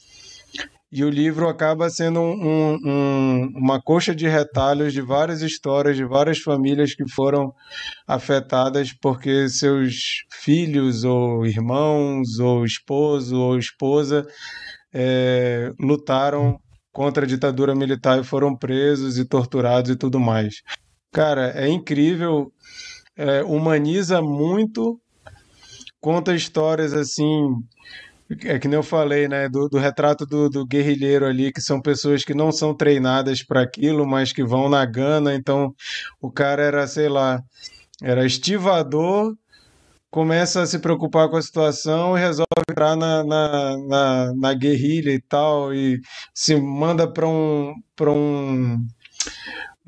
[0.91, 6.05] E o livro acaba sendo um, um, uma coxa de retalhos de várias histórias de
[6.05, 7.53] várias famílias que foram
[8.07, 14.27] afetadas porque seus filhos ou irmãos ou esposo ou esposa
[14.93, 16.59] é, lutaram
[16.91, 20.63] contra a ditadura militar e foram presos e torturados e tudo mais.
[21.13, 22.51] Cara, é incrível,
[23.15, 24.99] é, humaniza muito,
[26.01, 27.55] conta histórias assim
[28.45, 29.49] é que nem eu falei, né?
[29.49, 33.63] Do, do retrato do, do, guerrilheiro ali, que são pessoas que não são treinadas para
[33.63, 35.35] aquilo, mas que vão na gana.
[35.35, 35.75] Então,
[36.21, 37.43] o cara era, sei lá,
[38.03, 39.35] era estivador,
[40.11, 45.11] começa a se preocupar com a situação e resolve entrar na, na, na, na guerrilha
[45.11, 46.01] e tal, e
[46.35, 47.75] se manda para um.
[47.97, 48.79] Pra um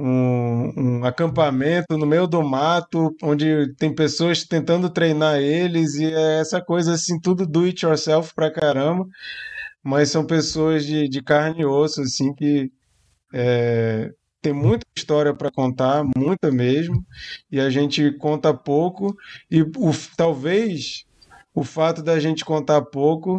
[0.01, 6.41] um, um, acampamento no meio do mato, onde tem pessoas tentando treinar eles, e é
[6.41, 9.07] essa coisa assim, tudo do it yourself pra caramba,
[9.83, 12.73] mas são pessoas de, de carne e osso, assim, que
[13.35, 14.11] é,
[14.41, 17.05] tem muita história para contar, muita mesmo,
[17.53, 19.15] e a gente conta pouco,
[19.51, 21.05] e o, talvez
[21.55, 23.37] o fato da gente contar pouco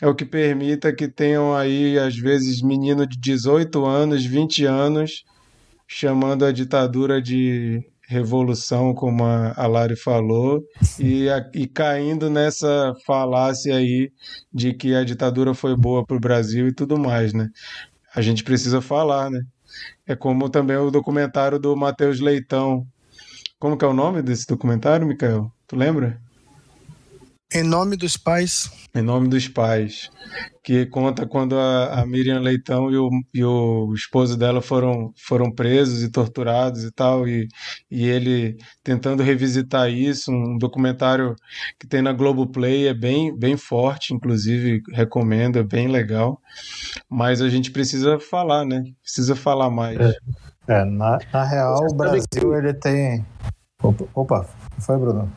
[0.00, 5.24] é o que permita que tenham aí, às vezes, menino de 18 anos, 20 anos,
[5.92, 10.62] chamando a ditadura de revolução, como a Lari falou,
[11.00, 14.12] e, a, e caindo nessa falácia aí
[14.52, 17.48] de que a ditadura foi boa para o Brasil e tudo mais, né?
[18.14, 19.40] A gente precisa falar, né?
[20.06, 22.86] É como também o documentário do Matheus Leitão.
[23.58, 25.52] Como que é o nome desse documentário, Mikael?
[25.66, 26.20] Tu lembra?
[27.52, 28.70] Em nome dos pais.
[28.94, 30.08] Em nome dos pais.
[30.62, 35.50] Que conta quando a, a Miriam Leitão e o, e o esposo dela foram, foram
[35.50, 37.26] presos e torturados e tal.
[37.26, 37.48] E,
[37.90, 40.30] e ele tentando revisitar isso.
[40.30, 41.34] Um documentário
[41.78, 42.86] que tem na Globoplay.
[42.86, 46.40] É bem, bem forte, inclusive recomendo, é bem legal.
[47.08, 48.84] Mas a gente precisa falar, né?
[49.02, 49.98] Precisa falar mais.
[49.98, 50.14] É,
[50.68, 53.26] é na, na real, o Brasil ele tem.
[53.82, 54.48] Opa, opa
[54.78, 55.30] foi, Bruno?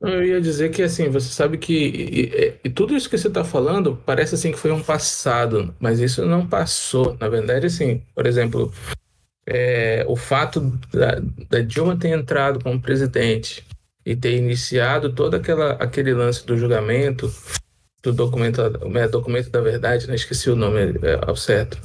[0.00, 3.42] Eu ia dizer que assim, você sabe que e, e, tudo isso que você está
[3.42, 7.16] falando parece assim que foi um passado, mas isso não passou.
[7.18, 8.70] Na verdade, assim, por exemplo,
[9.46, 10.60] é, o fato
[10.92, 11.18] da,
[11.48, 13.64] da, Dilma ter entrado como presidente
[14.04, 17.32] e ter iniciado todo aquela, aquele lance do julgamento
[18.02, 20.14] do documento, é, documento da verdade, né?
[20.14, 21.78] esqueci o nome é, ao certo.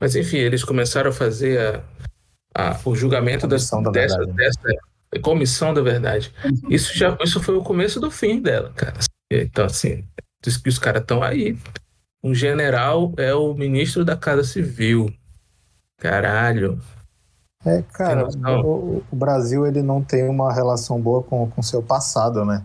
[0.00, 4.68] Mas enfim, eles começaram a fazer a, a, o julgamento das, da dessa, dessa,
[5.20, 6.32] Comissão da Verdade.
[6.68, 8.98] Isso já isso foi o começo do fim dela, cara.
[9.30, 10.04] Então, assim,
[10.66, 11.56] os caras estão aí.
[12.24, 15.12] Um general é o ministro da Casa Civil.
[15.98, 16.80] Caralho.
[17.64, 18.26] É, cara,
[18.64, 22.64] o, o, Brasil ele não tem uma relação boa com o seu passado, né?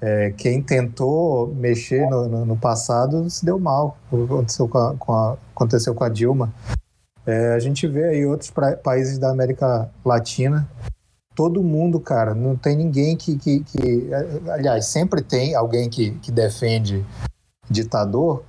[0.00, 3.98] É, quem tentou mexer no, no, no, passado se deu mal.
[4.12, 6.52] Aconteceu com a, com a aconteceu com a Dilma.
[7.26, 10.68] É, a gente vê aí outros pra, países da América Latina
[11.34, 12.34] todo mundo, cara.
[12.34, 13.36] Não tem ninguém que.
[13.36, 14.10] que, que
[14.50, 17.04] aliás, sempre tem alguém que, que defende
[17.70, 18.42] ditador,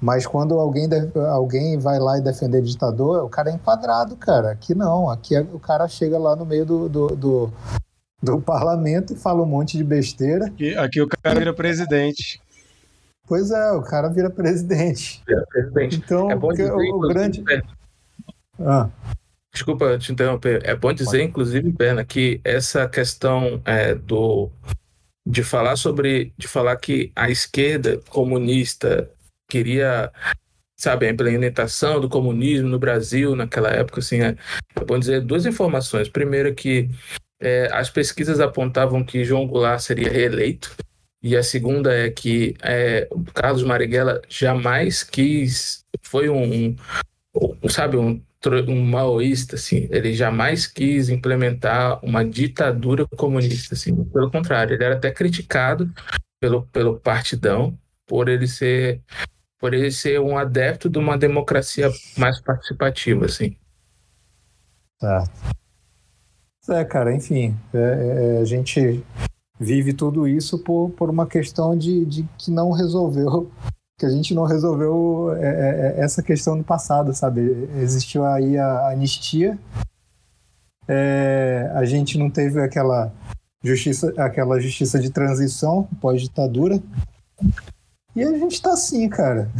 [0.00, 0.88] mas quando alguém,
[1.30, 4.50] alguém vai lá e defender ditador, o cara é enquadrado, cara.
[4.52, 5.08] Aqui não.
[5.08, 7.52] Aqui é, o cara chega lá no meio do, do, do,
[8.22, 10.46] do parlamento e fala um monte de besteira.
[10.46, 12.40] Aqui, aqui o cara vira presidente.
[13.26, 15.22] Pois é, o cara vira presidente.
[15.26, 15.96] Vira presidente.
[15.96, 17.42] Então, é bom dizer, o, o grande.
[18.60, 18.88] Ah.
[19.56, 20.60] Desculpa te interromper.
[20.64, 24.50] É bom dizer, inclusive, Berna, que essa questão é, do
[25.26, 29.10] de falar sobre, de falar que a esquerda comunista
[29.48, 30.12] queria,
[30.76, 34.36] sabe, a implementação do comunismo no Brasil naquela época, assim, é,
[34.78, 36.06] é bom dizer duas informações.
[36.06, 36.90] Primeiro que
[37.40, 40.76] é, as pesquisas apontavam que João Goulart seria reeleito,
[41.22, 46.76] e a segunda é que é, Carlos Marighella jamais quis, foi um,
[47.34, 48.20] um sabe, um
[48.68, 54.94] um maoísta, assim, ele jamais quis implementar uma ditadura comunista, assim, pelo contrário, ele era
[54.94, 55.90] até criticado
[56.40, 57.76] pelo, pelo partidão
[58.06, 59.02] por ele ser
[59.58, 63.56] por ele ser um adepto de uma democracia mais participativa, assim.
[65.00, 65.56] Certo.
[66.68, 67.78] É, cara, enfim, é,
[68.36, 69.02] é, a gente
[69.58, 73.50] vive tudo isso por, por uma questão de, de que não resolveu
[73.98, 77.68] que a gente não resolveu é, é, é, essa questão no passado, sabe?
[77.76, 79.58] Existiu aí a anistia,
[80.86, 83.12] é, a gente não teve aquela
[83.62, 86.80] justiça, aquela justiça de transição pós-ditadura,
[88.14, 89.50] e a gente tá assim, cara.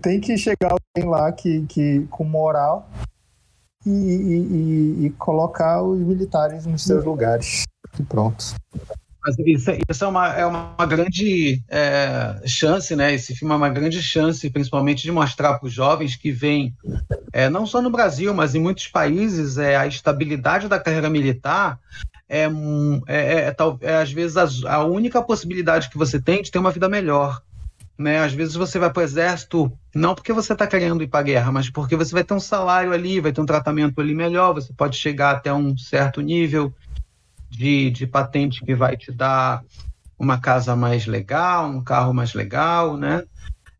[0.00, 2.88] Tem que chegar alguém lá que, que com moral
[3.84, 4.36] e, e,
[5.02, 7.64] e, e colocar os militares nos seus lugares.
[7.98, 8.54] E pronto.
[9.44, 13.14] Isso, isso é, uma, é uma grande é, chance, né?
[13.14, 16.74] Esse filme é uma grande chance, principalmente de mostrar para os jovens que vêm,
[17.32, 21.78] é, não só no Brasil, mas em muitos países, é, a estabilidade da carreira militar
[22.28, 22.44] é,
[23.06, 26.70] é, é, é às vezes a, a única possibilidade que você tem de ter uma
[26.70, 27.42] vida melhor.
[27.98, 28.18] Né?
[28.18, 31.22] Às vezes você vai para o exército não porque você está querendo ir para a
[31.22, 34.52] guerra, mas porque você vai ter um salário ali, vai ter um tratamento ali melhor,
[34.52, 36.74] você pode chegar até um certo nível
[37.56, 39.64] de, de patente que vai te dar
[40.18, 43.24] uma casa mais legal, um carro mais legal, né?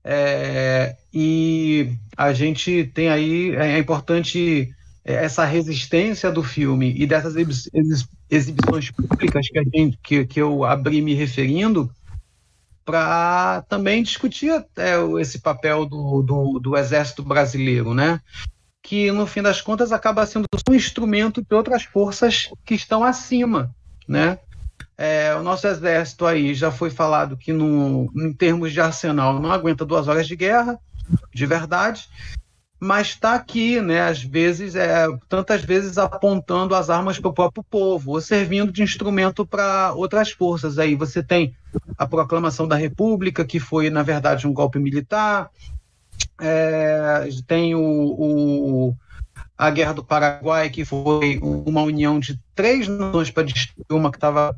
[0.02, 4.72] É, e a gente tem aí, é, é importante
[5.04, 7.34] essa resistência do filme e dessas
[8.30, 11.90] exibições públicas que, a gente, que, que eu abri me referindo,
[12.84, 18.20] para também discutir é, esse papel do, do, do, Exército Brasileiro, né?
[18.86, 23.74] Que no fim das contas acaba sendo um instrumento de outras forças que estão acima.
[24.06, 24.38] Né?
[24.96, 29.50] É, o nosso exército aí já foi falado que no, em termos de arsenal não
[29.50, 30.78] aguenta duas horas de guerra,
[31.34, 32.08] de verdade,
[32.78, 37.64] mas está aqui, né, às vezes, é, tantas vezes apontando as armas para o próprio
[37.64, 40.78] povo, ou servindo de instrumento para outras forças.
[40.78, 41.56] Aí você tem
[41.98, 45.50] a proclamação da República, que foi, na verdade, um golpe militar,
[46.40, 48.94] é, tem o, o,
[49.56, 54.16] a Guerra do Paraguai, que foi uma união de três nações para destruir uma que
[54.16, 54.56] estava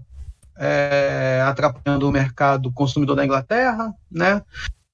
[0.59, 4.43] é, atrapalhando o mercado consumidor da Inglaterra, né?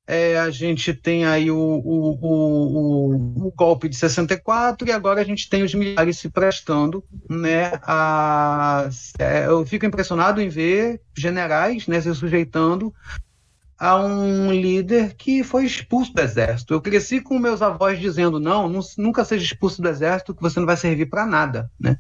[0.07, 5.25] É, a gente tem aí o, o, o, o, golpe de 64 e agora a
[5.25, 7.73] gente tem os militares se prestando, né?
[7.83, 8.87] A,
[9.19, 12.93] é, eu fico impressionado em ver generais né, se sujeitando
[13.79, 16.75] a um líder que foi expulso do exército.
[16.75, 20.67] Eu cresci com meus avós dizendo não, nunca seja expulso do exército, que você não
[20.67, 21.99] vai servir para nada, né?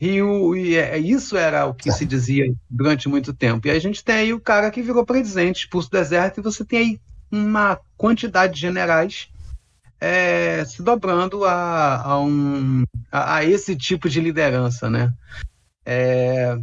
[0.00, 3.66] E, o, e é, isso era o que se dizia durante muito tempo.
[3.66, 6.64] E a gente tem aí o cara que virou presidente, expulso do exército, e você
[6.64, 7.00] tem aí
[7.30, 9.28] uma quantidade de generais
[10.02, 15.14] é, se dobrando a, a, um, a, a, esse tipo de liderança, né?
[15.86, 16.58] É,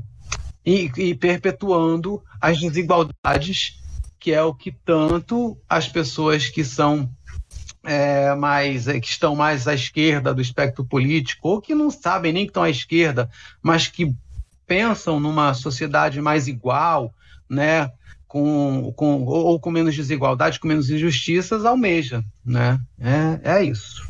[0.66, 3.80] e, e, perpetuando as desigualdades,
[4.20, 7.10] que é o que tanto as pessoas que são
[7.84, 12.46] é, mais que estão mais à esquerda do espectro político ou que não sabem nem
[12.46, 13.30] que estão à esquerda,
[13.62, 14.14] mas que
[14.68, 17.14] pensam numa sociedade mais igual,
[17.50, 17.92] né?
[18.30, 22.24] com, com, ou com menos desigualdade, com menos injustiças, almeja.
[22.46, 22.80] Né?
[23.00, 24.08] É, é isso.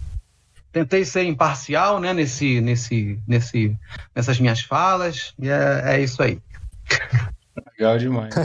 [0.73, 3.75] Tentei ser imparcial né, nesse, nesse, nesse,
[4.13, 6.39] nessas minhas falas, e é, é isso aí.
[7.77, 8.33] Legal demais.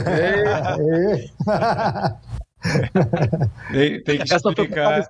[3.71, 5.07] tem, tem, que explicar.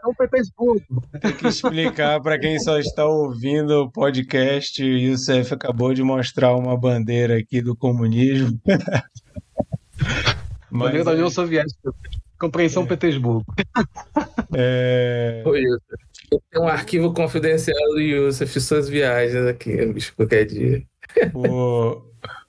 [1.21, 4.83] Tem que explicar para quem só está ouvindo o podcast.
[4.83, 8.59] O Youssef acabou de mostrar uma bandeira aqui do comunismo.
[10.69, 11.93] Mas, da União Soviética.
[12.39, 12.87] Compreensão é.
[12.87, 13.45] Petersburgo.
[14.53, 15.43] É...
[16.51, 20.83] Tem um arquivo confidencial do Yusuf, suas viagens aqui, bicho, qualquer dia.
[21.33, 22.01] O,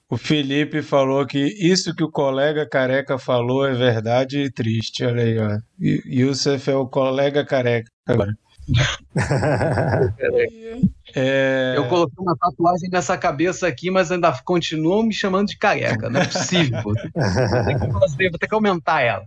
[0.09, 5.03] o Felipe falou que isso que o colega careca falou é verdade e triste.
[5.03, 5.59] Olha aí, ó.
[5.79, 8.33] Yusuf é o colega careca agora.
[11.15, 11.73] é...
[11.75, 16.09] Eu coloquei uma tatuagem nessa cabeça aqui, mas ainda continuam me chamando de careca.
[16.09, 16.81] Não é possível.
[16.83, 16.93] vou,
[18.39, 19.25] ter que, aumentar ela.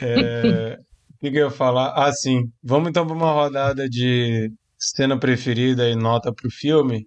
[0.00, 0.78] É...
[1.10, 1.92] O que, que eu ia falar?
[1.94, 2.50] Ah, sim.
[2.62, 7.06] Vamos então para uma rodada de cena preferida e nota para o filme.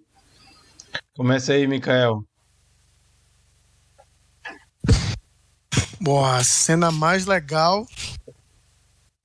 [1.14, 2.22] Começa aí, Mikael.
[6.06, 7.84] Bom, a cena mais legal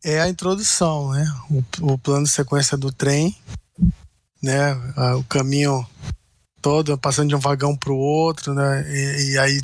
[0.03, 1.31] é a introdução, né?
[1.47, 3.37] O, o plano de sequência do trem,
[4.41, 4.73] né?
[5.15, 5.87] O caminho
[6.59, 8.83] todo passando de um vagão para o outro, né?
[8.91, 9.61] E, e aí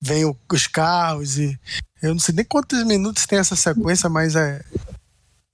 [0.00, 1.58] vem o, os carros e
[2.00, 4.64] eu não sei nem quantos minutos tem essa sequência, mas é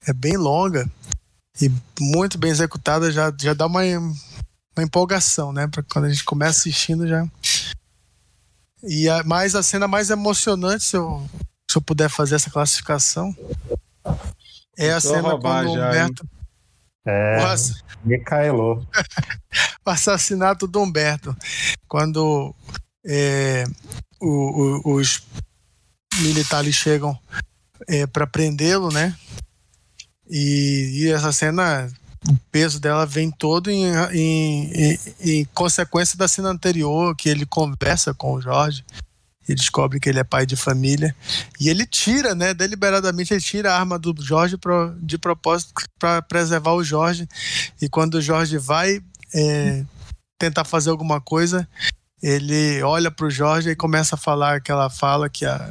[0.07, 0.87] é bem longa
[1.59, 3.81] e muito bem executada, já já dá uma
[4.77, 5.67] uma empolgação, né?
[5.67, 7.27] Para quando a gente começa assistindo já.
[8.83, 11.29] E a, mais a cena mais emocionante, se eu,
[11.71, 13.35] se eu puder fazer essa classificação,
[14.77, 16.29] é a cena quando o Humberto.
[17.05, 17.55] É,
[18.05, 18.87] Micaelou.
[19.85, 21.37] o assassinato do Humberto.
[21.89, 22.55] Quando
[23.05, 23.65] é,
[24.21, 25.23] o, o, os
[26.21, 27.19] militares chegam
[27.89, 29.17] é, para prendê-lo, né?
[30.29, 31.89] E, e, essa cena,
[32.29, 37.45] o peso dela vem todo em, em, em, em consequência da cena anterior, que ele
[37.45, 38.85] conversa com o Jorge
[39.49, 41.15] e descobre que ele é pai de família.
[41.59, 46.23] E ele tira, né, deliberadamente, ele tira a arma do Jorge pro, de propósito para
[46.23, 47.29] preservar o Jorge.
[47.81, 49.03] E quando o Jorge vai
[49.35, 49.85] é,
[50.39, 51.69] tentar fazer alguma coisa,
[52.23, 55.71] ele olha para o Jorge e começa a falar aquela fala que a,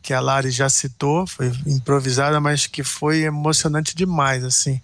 [0.00, 4.80] que a Lari já citou, foi improvisada, mas que foi emocionante demais, assim.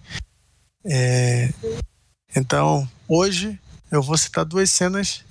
[0.87, 1.49] É,
[2.35, 3.59] então, hoje
[3.91, 5.25] eu vou citar duas cenas,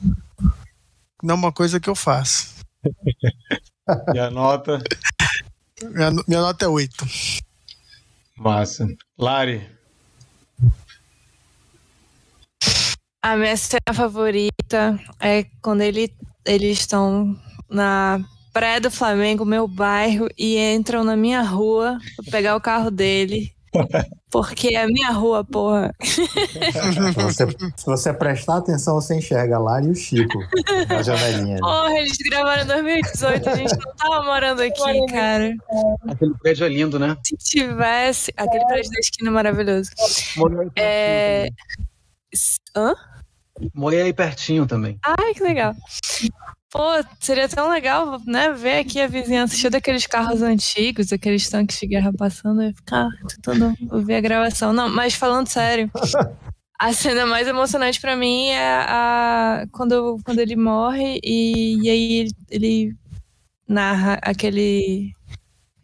[1.22, 2.54] não é uma coisa que eu faço.
[4.14, 4.82] e a nota?
[5.82, 7.06] Minha, minha nota é 8.
[8.36, 8.86] Massa.
[9.16, 9.70] Lari?
[13.22, 16.12] A minha cena favorita é quando ele,
[16.44, 17.40] eles estão
[17.70, 18.20] na
[18.52, 23.54] praia do Flamengo, meu bairro, e entram na minha rua pra pegar o carro dele.
[24.30, 25.94] Porque é a minha rua, porra.
[27.16, 27.46] Você,
[27.76, 30.38] se você prestar atenção, você enxerga lá e o Chico
[30.88, 31.58] na janelinha.
[31.58, 35.54] Porra, eles gravaram em 2018, a gente não tava morando aqui, cara.
[36.08, 37.16] Aquele prédio é lindo, né?
[37.24, 38.32] Se tivesse.
[38.36, 39.90] Aquele prédio da esquina é maravilhoso.
[40.76, 41.48] É.
[42.76, 42.94] Hã?
[43.72, 44.98] Morei aí pertinho também.
[45.04, 45.74] Ai, que legal.
[46.74, 46.88] Pô,
[47.20, 51.86] seria tão legal, né, ver aqui a vizinhança cheia daqueles carros antigos, aqueles tanques de
[51.86, 54.72] guerra passando e ficar tentando ouvir a gravação.
[54.72, 55.88] Não, mas falando sério,
[56.76, 62.12] a cena mais emocionante para mim é a quando, quando ele morre e, e aí
[62.14, 62.96] ele, ele
[63.68, 65.12] narra aquele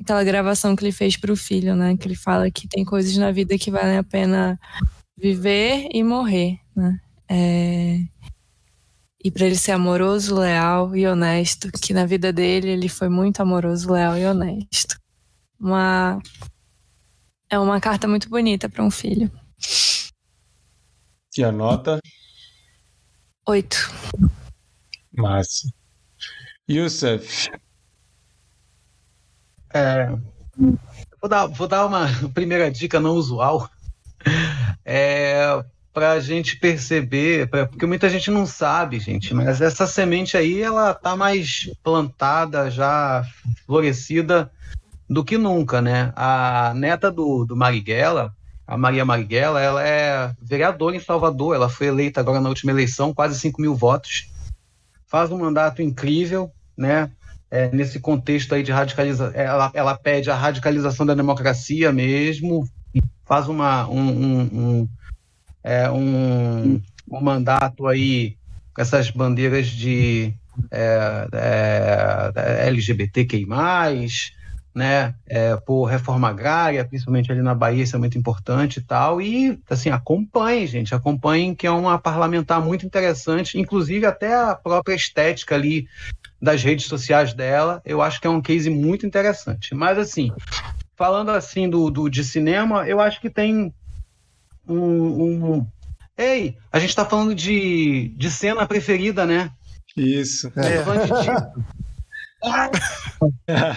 [0.00, 3.30] aquela gravação que ele fez pro filho, né, que ele fala que tem coisas na
[3.30, 4.58] vida que valem a pena
[5.16, 6.98] viver e morrer, né?
[7.28, 8.00] É...
[9.22, 13.40] E para ele ser amoroso, leal e honesto, que na vida dele ele foi muito
[13.40, 14.98] amoroso, leal e honesto.
[15.58, 16.18] Uma
[17.50, 19.30] é uma carta muito bonita para um filho.
[21.36, 22.00] E a nota?
[23.46, 23.76] Oito.
[25.12, 25.68] Massa.
[26.68, 27.50] Youssef.
[29.74, 30.08] É,
[31.20, 33.68] vou, dar, vou dar uma primeira dica não usual.
[34.84, 35.42] É,
[35.92, 40.62] para a gente perceber, pra, porque muita gente não sabe, gente, mas essa semente aí
[40.62, 43.24] ela tá mais plantada, já
[43.66, 44.50] florescida
[45.08, 46.12] do que nunca, né?
[46.14, 48.32] A neta do, do Marighella,
[48.66, 53.12] a Maria Marighella, ela é vereadora em Salvador, ela foi eleita agora na última eleição,
[53.12, 54.30] quase 5 mil votos,
[55.08, 57.10] faz um mandato incrível, né?
[57.50, 62.64] É, nesse contexto aí de radicalização, ela, ela pede a radicalização da democracia mesmo,
[63.24, 64.88] faz uma, um, um, um
[65.62, 66.80] é, um,
[67.10, 68.36] um mandato aí
[68.74, 70.34] com essas bandeiras de
[70.70, 72.32] é, é,
[74.74, 79.20] né, é, por reforma agrária, principalmente ali na Bahia, isso é muito importante e tal,
[79.20, 84.94] e, assim, acompanhem, gente, acompanhem que é uma parlamentar muito interessante, inclusive até a própria
[84.94, 85.88] estética ali
[86.40, 89.74] das redes sociais dela, eu acho que é um case muito interessante.
[89.74, 90.32] Mas, assim,
[90.96, 93.74] falando assim do, do de cinema, eu acho que tem
[94.68, 95.66] um, um...
[96.16, 99.50] Ei, a gente tá falando de, de cena preferida, né?
[99.96, 100.52] Isso.
[100.56, 100.82] É.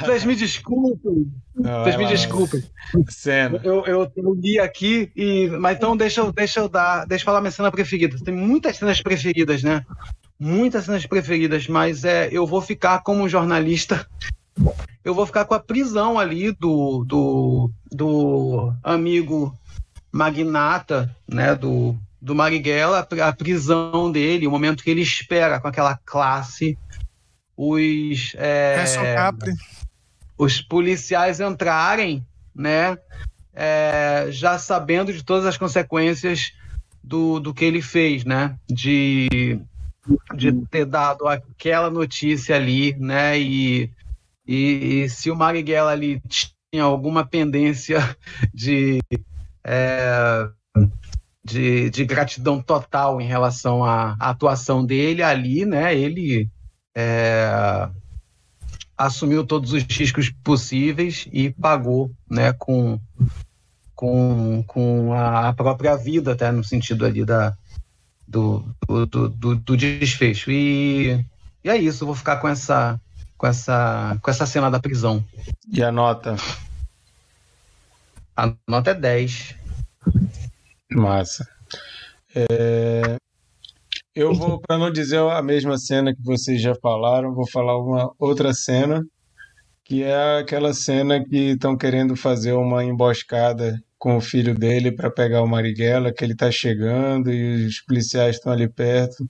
[0.02, 1.32] Vocês me desculpem.
[1.56, 2.64] Vocês me desculpem.
[3.10, 3.60] Cena.
[3.64, 7.06] Eu, eu, eu, li aqui, e, mas então deixa eu, deixa eu dar.
[7.06, 8.18] Deixa eu falar minha cena preferida.
[8.24, 9.86] Tem muitas cenas preferidas, né?
[10.40, 14.06] Muitas cenas preferidas, mas é, eu vou ficar como jornalista.
[15.04, 19.54] Eu vou ficar com a prisão ali do, do, do amigo
[20.14, 25.98] magnata né, do, do Marighella, a prisão dele, o momento que ele espera com aquela
[26.06, 26.78] classe
[27.58, 28.84] os, é,
[30.38, 32.24] os policiais entrarem,
[32.56, 32.96] né,
[33.56, 36.54] é, já sabendo de todas as consequências
[37.04, 39.60] do, do que ele fez, né, de,
[40.36, 43.90] de ter dado aquela notícia ali, né, e,
[44.48, 48.16] e, e se o Marighella ali tinha alguma pendência
[48.54, 49.00] de
[49.64, 50.48] é,
[51.44, 55.96] de, de, gratidão total em relação à, à, atuação dele ali, né?
[55.96, 56.50] Ele
[56.96, 57.90] é,
[58.98, 62.54] assumiu todos os riscos possíveis e pagou, né?
[62.54, 63.00] Com,
[63.96, 67.56] com, com a própria vida, até no sentido ali da,
[68.28, 70.52] do, do, do, do desfecho.
[70.52, 71.26] E,
[71.64, 73.00] e é isso, vou ficar com essa,
[73.38, 75.24] com essa, com essa cena da prisão.
[75.72, 76.36] E a nota?
[78.36, 79.56] A nota é 10.
[80.92, 81.48] Massa.
[82.36, 83.18] É...
[84.16, 88.12] Eu vou, para não dizer a mesma cena que vocês já falaram, vou falar uma
[88.20, 89.04] outra cena,
[89.84, 95.10] que é aquela cena que estão querendo fazer uma emboscada com o filho dele para
[95.10, 99.24] pegar o Marighella, que ele está chegando e os policiais estão ali perto.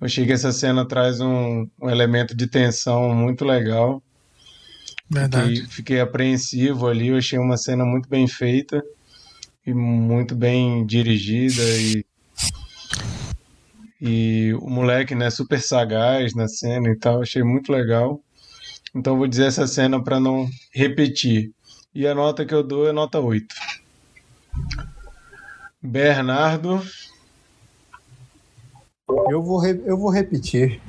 [0.00, 4.02] Eu achei que essa cena traz um, um elemento de tensão muito legal.
[5.10, 5.56] Verdade.
[5.56, 8.82] Fiquei, fiquei apreensivo ali, eu achei uma cena muito bem feita
[9.66, 12.04] e muito bem dirigida e
[14.00, 18.22] E o moleque, né, super sagaz na cena e tal, achei muito legal.
[18.94, 21.52] Então vou dizer essa cena para não repetir.
[21.94, 23.54] E a nota que eu dou é nota 8.
[25.82, 26.80] Bernardo.
[29.30, 30.80] Eu vou, eu vou repetir.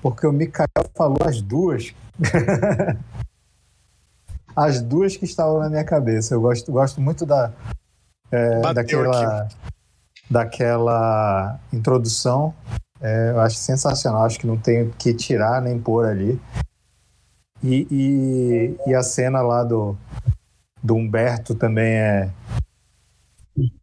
[0.00, 1.94] Porque o Mikael falou as duas.
[4.54, 6.34] as duas que estavam na minha cabeça.
[6.34, 7.52] Eu gosto, gosto muito da,
[8.30, 9.48] é, daquela,
[10.30, 12.54] daquela introdução.
[13.00, 14.24] É, eu acho sensacional.
[14.24, 16.40] Acho que não tem que tirar nem pôr ali.
[17.62, 19.96] E, e, e, a cena lá do,
[20.82, 22.30] do Humberto também é,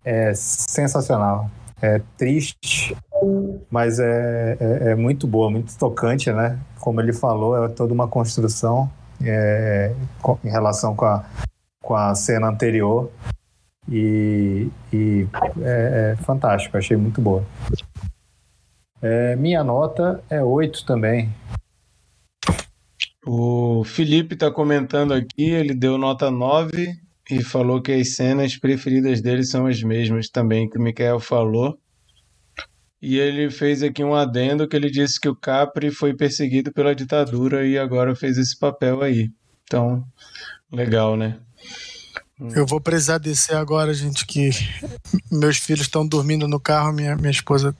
[0.03, 1.49] é sensacional.
[1.81, 2.95] É triste,
[3.69, 6.59] mas é, é, é, muito boa, muito tocante, né?
[6.79, 8.89] Como ele falou, é toda uma construção
[9.21, 9.93] é,
[10.43, 11.25] em relação com a,
[11.81, 13.11] com a cena anterior.
[13.87, 15.27] E, e
[15.61, 17.43] é, é, fantástico, achei muito boa.
[19.01, 21.29] É, minha nota é 8 também.
[23.25, 26.95] O Felipe está comentando aqui, ele deu nota 9
[27.29, 31.77] e falou que as cenas preferidas dele são as mesmas também que o Mikael falou.
[33.01, 36.93] E ele fez aqui um adendo que ele disse que o Capri foi perseguido pela
[36.93, 39.31] ditadura e agora fez esse papel aí.
[39.63, 40.03] Então,
[40.71, 41.39] legal, né?
[42.55, 44.49] Eu vou precisar descer agora, gente, que
[45.31, 47.75] meus filhos estão dormindo no carro, minha, minha esposa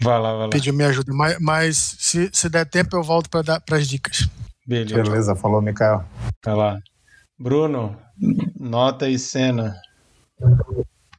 [0.00, 0.50] vai lá, vai lá.
[0.50, 1.12] pediu minha ajuda.
[1.12, 4.28] Mas, mas se, se der tempo, eu volto para as dicas.
[4.66, 5.02] Beleza.
[5.02, 6.04] Beleza, falou, Mikael.
[6.40, 6.78] Tá lá.
[7.38, 7.96] Bruno,
[8.58, 9.76] nota e cena.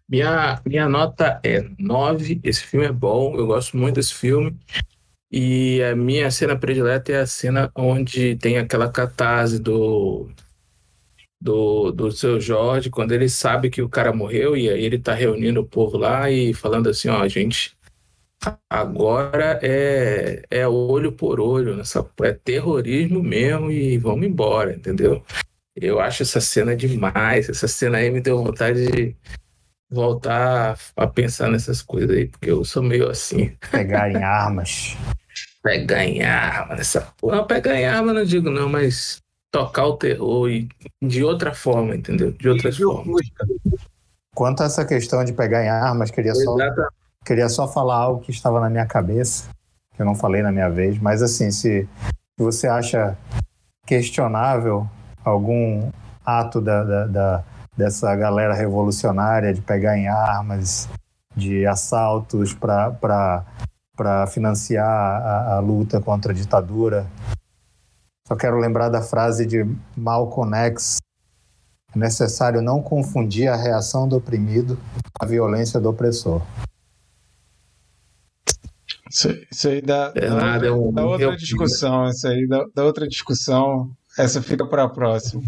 [0.07, 2.40] Minha, minha nota é 9.
[2.44, 4.57] Esse filme é bom, eu gosto muito desse filme.
[5.32, 10.30] E a minha cena predileta é a cena onde tem aquela catarse do,
[11.41, 15.14] do, do seu Jorge, quando ele sabe que o cara morreu, e aí ele tá
[15.14, 17.76] reunindo o povo lá e falando assim: ó, gente,
[18.69, 25.23] agora é, é olho por olho, nessa, é terrorismo mesmo e vamos embora, entendeu?
[25.76, 27.49] Eu acho essa cena demais.
[27.49, 29.15] Essa cena aí me deu vontade de
[29.96, 33.56] voltar a pensar nessas coisas aí, porque eu sou meio assim.
[33.72, 34.96] Pegar em armas.
[35.64, 39.20] pegar em arma nessa Não, pegar em arma não digo não, mas
[39.52, 40.68] tocar o terror e
[41.02, 42.32] de outra forma, entendeu?
[42.34, 43.26] De outras formas.
[44.36, 46.58] Quanto a essa questão de pegar em armas, queria só,
[47.26, 49.48] queria só falar algo que estava na minha cabeça,
[49.96, 51.88] que eu não falei na minha vez, mas assim, se
[52.38, 53.18] você acha
[53.88, 54.86] questionável
[55.24, 55.90] algum
[56.26, 57.44] ato da, da, da
[57.77, 60.88] dessa galera revolucionária de pegar em armas,
[61.35, 67.06] de assaltos para financiar a, a, luta contra a ditadura.
[68.27, 69.65] Só quero lembrar da frase de
[69.95, 70.97] Malcolm X:
[71.93, 74.77] é necessário não confundir a reação do oprimido
[75.14, 76.41] com a violência do opressor.
[79.10, 82.84] Isso, isso aí dá, é dá, outra, um, dá outra discussão, isso aí dá, dá
[82.84, 83.91] outra discussão.
[84.18, 85.43] Essa fica para a próxima.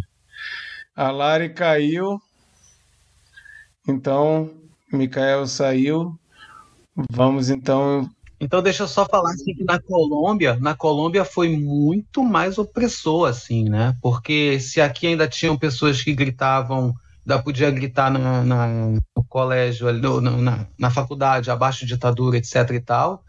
[0.97, 2.19] A Lari caiu.
[3.87, 4.49] Então,
[4.91, 6.17] Mikael saiu.
[7.11, 8.09] Vamos então.
[8.39, 13.29] Então deixa eu só falar assim que na Colômbia, na Colômbia foi muito mais opressor
[13.29, 13.95] assim, né?
[14.01, 19.93] Porque se aqui ainda tinham pessoas que gritavam, ainda podia gritar na, na no colégio,
[19.93, 23.23] no, na, na faculdade, abaixo de ditadura, etc e tal.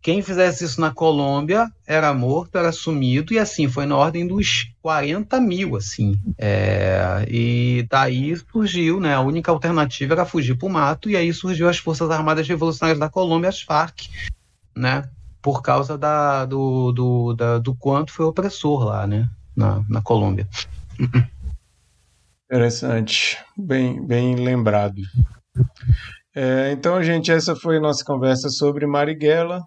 [0.00, 4.72] Quem fizesse isso na Colômbia era morto, era sumido, e assim, foi na ordem dos
[4.80, 6.18] 40 mil, assim.
[6.38, 11.32] É, e daí surgiu, né, a única alternativa era fugir para o mato, e aí
[11.32, 14.08] surgiu as Forças Armadas Revolucionárias da Colômbia, as FARC,
[14.76, 15.08] né,
[15.42, 20.48] por causa da, do, do, da, do quanto foi opressor lá, né, na, na Colômbia.
[22.50, 25.02] Interessante, bem, bem lembrado.
[26.34, 29.66] É, então, gente, essa foi nossa conversa sobre Marighella.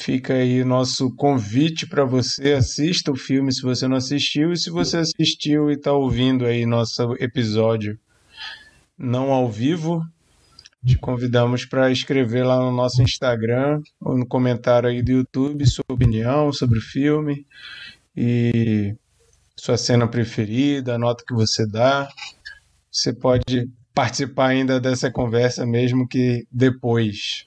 [0.00, 2.54] Fica aí nosso convite para você.
[2.54, 4.50] Assista o filme se você não assistiu.
[4.50, 8.00] E se você assistiu e está ouvindo aí nosso episódio
[8.96, 10.02] não ao vivo,
[10.82, 15.84] te convidamos para escrever lá no nosso Instagram ou no comentário aí do YouTube sua
[15.90, 17.46] opinião sobre o filme
[18.16, 18.96] e
[19.54, 22.08] sua cena preferida, a nota que você dá.
[22.90, 27.46] Você pode participar ainda dessa conversa mesmo que depois.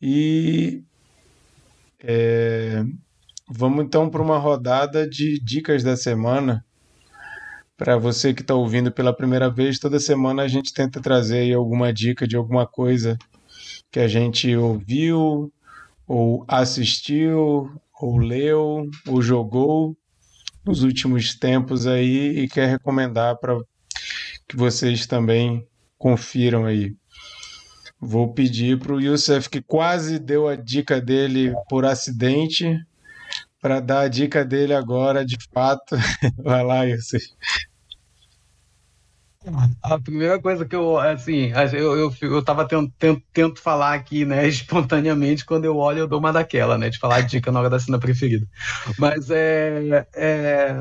[0.00, 0.84] E
[2.06, 2.84] é,
[3.48, 6.64] vamos então para uma rodada de dicas da semana.
[7.76, 11.92] Para você que está ouvindo pela primeira vez, toda semana a gente tenta trazer alguma
[11.92, 13.18] dica de alguma coisa
[13.90, 15.52] que a gente ouviu,
[16.06, 19.96] ou assistiu, ou leu, ou jogou
[20.64, 23.58] nos últimos tempos aí e quer recomendar para
[24.46, 25.66] que vocês também
[25.96, 26.94] confiram aí.
[28.06, 32.78] Vou pedir para o Youssef, que quase deu a dica dele por acidente,
[33.60, 35.96] para dar a dica dele agora de fato.
[36.44, 37.24] Vai lá, Youssef.
[39.82, 44.24] A primeira coisa que eu, assim, eu, eu, eu tava tento, tento, tento falar aqui,
[44.24, 47.60] né, espontaneamente, quando eu olho eu dou uma daquela, né, de falar a dica na
[47.60, 48.46] hora da cena preferida.
[48.98, 50.74] Mas é, é,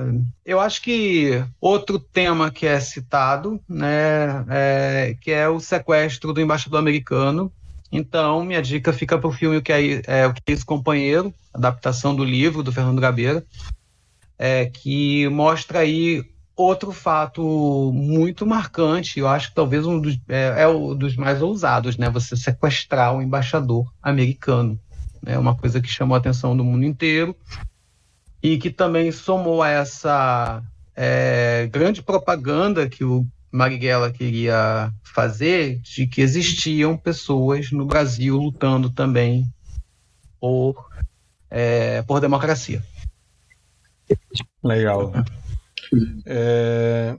[0.46, 6.42] eu acho que outro tema que é citado, né, é, que é o sequestro do
[6.42, 7.52] embaixador americano.
[7.92, 11.34] Então, minha dica fica para o filme que é, é, O Que é Esse Companheiro,
[11.54, 13.46] adaptação do livro do Fernando Gabeira,
[14.40, 16.24] é, que mostra aí
[16.56, 21.42] Outro fato muito marcante, eu acho que talvez um dos, é, é um dos mais
[21.42, 22.10] ousados, né?
[22.12, 24.80] Você sequestrar um embaixador americano.
[25.26, 25.38] É né?
[25.38, 27.36] uma coisa que chamou a atenção do mundo inteiro
[28.42, 30.62] e que também somou a essa
[30.96, 38.90] é, grande propaganda que o Marighella queria fazer de que existiam pessoas no Brasil lutando
[38.90, 39.48] também
[40.40, 40.90] por,
[41.50, 42.84] é, por democracia.
[44.64, 45.14] Legal.
[46.26, 47.18] É,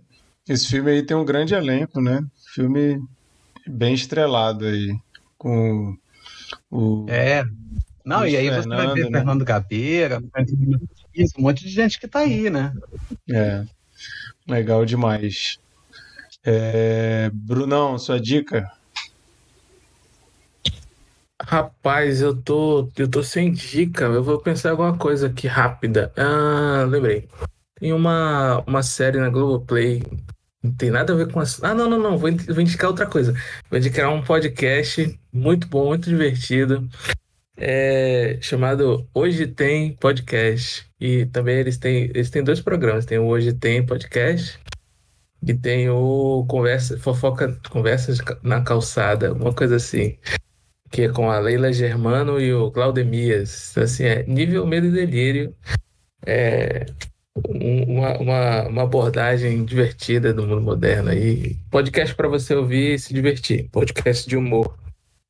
[0.48, 2.24] esse filme aí tem um grande elenco, né?
[2.54, 3.00] Filme
[3.66, 4.96] bem estrelado aí.
[5.38, 5.96] Com
[6.70, 7.06] o.
[7.08, 7.44] É.
[8.04, 9.18] Não, Luiz e aí Fernando, você vai ver né?
[9.18, 10.22] Fernando Gabeira,
[11.38, 12.72] um monte de gente que tá aí, né?
[13.30, 13.64] É.
[14.46, 15.58] Legal demais.
[16.44, 18.70] É, Brunão, sua dica?
[21.42, 24.04] Rapaz, eu tô, eu tô sem dica.
[24.04, 26.12] Eu vou pensar alguma coisa aqui rápida.
[26.16, 27.28] Ah, lembrei.
[27.76, 30.02] Tem uma, uma série na Globoplay.
[30.62, 31.62] Não tem nada a ver com as.
[31.62, 32.16] Ah, não, não, não.
[32.16, 33.34] Vou, indicar outra coisa.
[33.70, 36.88] Vou indicar um podcast muito bom, muito divertido.
[37.56, 40.86] É, chamado Hoje Tem Podcast.
[41.00, 43.04] E também eles têm, eles têm dois programas.
[43.04, 44.58] Tem o Hoje Tem Podcast
[45.46, 50.16] e tem o Conversa, Fofoca, Conversas na Calçada, uma coisa assim.
[50.90, 53.76] Que é com a Leila Germano e o Claudemias.
[53.76, 55.54] Assim, é nível medo e delírio.
[56.24, 56.86] É,
[57.34, 61.56] uma, uma, uma, abordagem divertida do mundo moderno aí.
[61.70, 63.68] Podcast para você ouvir e se divertir.
[63.70, 64.78] Podcast de humor.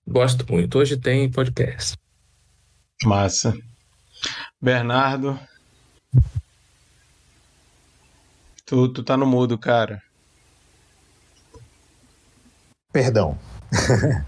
[0.06, 0.78] Gosto muito.
[0.78, 1.97] Hoje tem podcast.
[3.05, 3.56] Massa.
[4.60, 5.39] Bernardo.
[8.66, 10.02] Tu, tu tá no mudo, cara.
[12.93, 13.39] Perdão.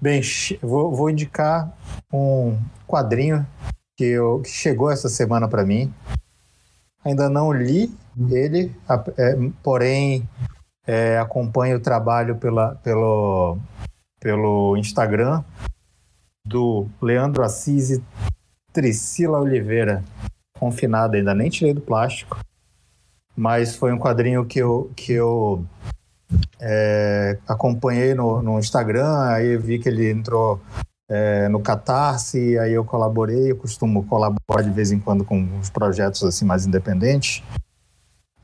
[0.00, 0.20] Bem,
[0.60, 1.76] vou, vou indicar
[2.12, 2.56] um
[2.86, 3.46] quadrinho
[3.96, 5.92] que, eu, que chegou essa semana para mim
[7.08, 7.90] Ainda não li
[8.30, 8.70] ele,
[9.16, 10.28] é, porém
[10.86, 13.56] é, acompanho o trabalho pela, pelo,
[14.20, 15.42] pelo Instagram
[16.44, 20.04] do Leandro Assis e Oliveira,
[20.58, 22.38] confinada, ainda nem tirei do plástico,
[23.34, 25.64] mas foi um quadrinho que eu, que eu
[26.60, 30.60] é, acompanhei no, no Instagram, aí vi que ele entrou
[31.08, 35.70] é, no Catarse, aí eu colaborei, eu costumo colaborar de vez em quando com os
[35.70, 37.42] projetos assim mais independentes.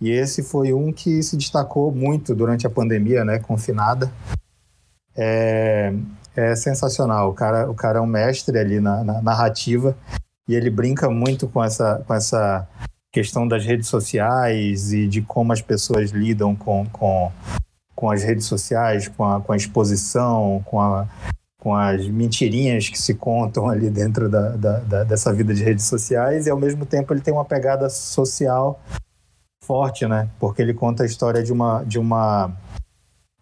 [0.00, 4.10] E esse foi um que se destacou muito durante a pandemia, né, confinada.
[5.16, 5.92] É,
[6.34, 9.96] é sensacional, o cara, o cara é um mestre ali na, na narrativa
[10.48, 12.68] e ele brinca muito com essa, com essa
[13.12, 17.30] questão das redes sociais e de como as pessoas lidam com, com,
[17.94, 21.06] com as redes sociais, com a, com a exposição, com a,
[21.64, 25.86] com as mentirinhas que se contam ali dentro da, da, da, dessa vida de redes
[25.86, 28.78] sociais e ao mesmo tempo ele tem uma pegada social
[29.64, 30.28] forte, né?
[30.38, 32.52] Porque ele conta a história de uma de uma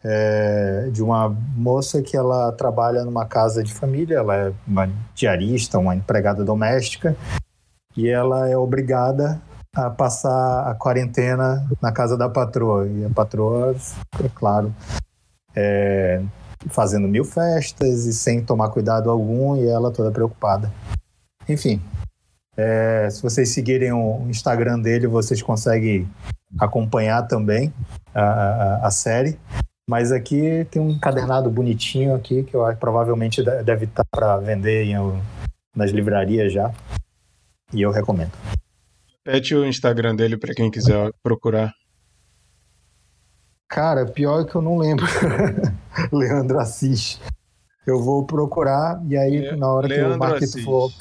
[0.05, 5.77] é, de uma moça que ela trabalha numa casa de família, ela é uma diarista,
[5.81, 7.17] uma empregada doméstica
[7.97, 9.43] e ela é obrigada
[9.75, 13.75] a passar a quarentena na casa da patroa e a patroa,
[14.23, 14.73] é claro,
[15.57, 16.23] é,
[16.69, 20.73] fazendo mil festas e sem tomar cuidado algum e ela toda preocupada.
[21.49, 21.81] Enfim,
[22.57, 26.09] é, se vocês seguirem o Instagram dele, vocês conseguem
[26.59, 27.73] acompanhar também
[28.15, 29.39] a, a, a, série.
[29.89, 34.85] Mas aqui tem um cadernado bonitinho aqui que eu acho provavelmente deve estar para vender
[34.85, 34.95] em,
[35.75, 36.73] nas livrarias já.
[37.73, 38.33] E eu recomendo.
[39.25, 41.73] Pede o Instagram dele para quem quiser procurar.
[43.73, 45.07] Cara, pior é que eu não lembro.
[46.13, 47.19] Leandro Assis.
[47.87, 49.57] Eu vou procurar e aí Le...
[49.57, 50.65] na hora Leandro que o Marquito Assis.
[50.65, 50.93] for.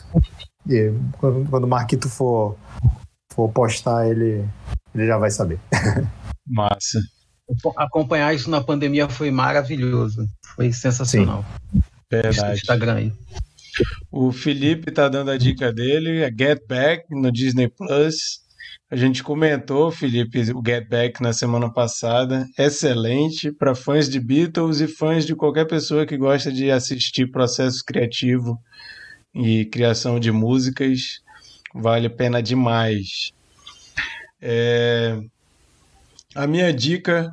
[1.20, 2.58] quando, quando o Marquito for,
[3.34, 4.48] for postar, ele,
[4.96, 5.60] ele já vai saber.
[6.48, 7.00] Massa.
[7.76, 10.26] Acompanhar isso na pandemia foi maravilhoso.
[10.56, 11.44] Foi sensacional.
[11.74, 11.82] Sim.
[12.10, 12.54] Verdade.
[12.54, 13.14] Instagram aí.
[14.10, 18.41] O Felipe tá dando a dica dele, é Get Back no Disney Plus.
[18.92, 22.46] A gente comentou, Felipe, o Get Back na semana passada.
[22.60, 27.86] Excelente para fãs de Beatles e fãs de qualquer pessoa que gosta de assistir processo
[27.86, 28.62] criativo
[29.34, 31.22] e criação de músicas.
[31.74, 33.32] Vale a pena demais.
[34.42, 35.18] É...
[36.36, 37.32] A minha dica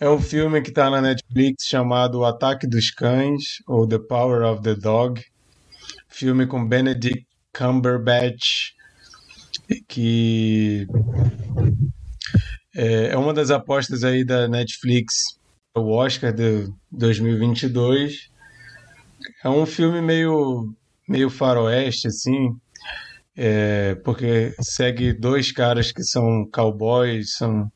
[0.00, 4.42] é um filme que está na Netflix chamado O Ataque dos Cães ou The Power
[4.42, 5.22] of the Dog.
[6.08, 8.72] Filme com Benedict Cumberbatch
[9.88, 10.86] que
[12.74, 15.38] é, é uma das apostas aí da Netflix,
[15.74, 18.30] o Oscar de 2022.
[19.42, 20.74] É um filme meio,
[21.08, 22.56] meio faroeste, assim,
[23.36, 27.70] é, porque segue dois caras que são cowboys, são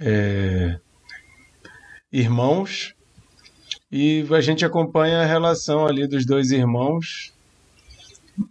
[0.00, 0.78] é,
[2.12, 2.94] irmãos,
[3.90, 7.31] e a gente acompanha a relação ali dos dois irmãos,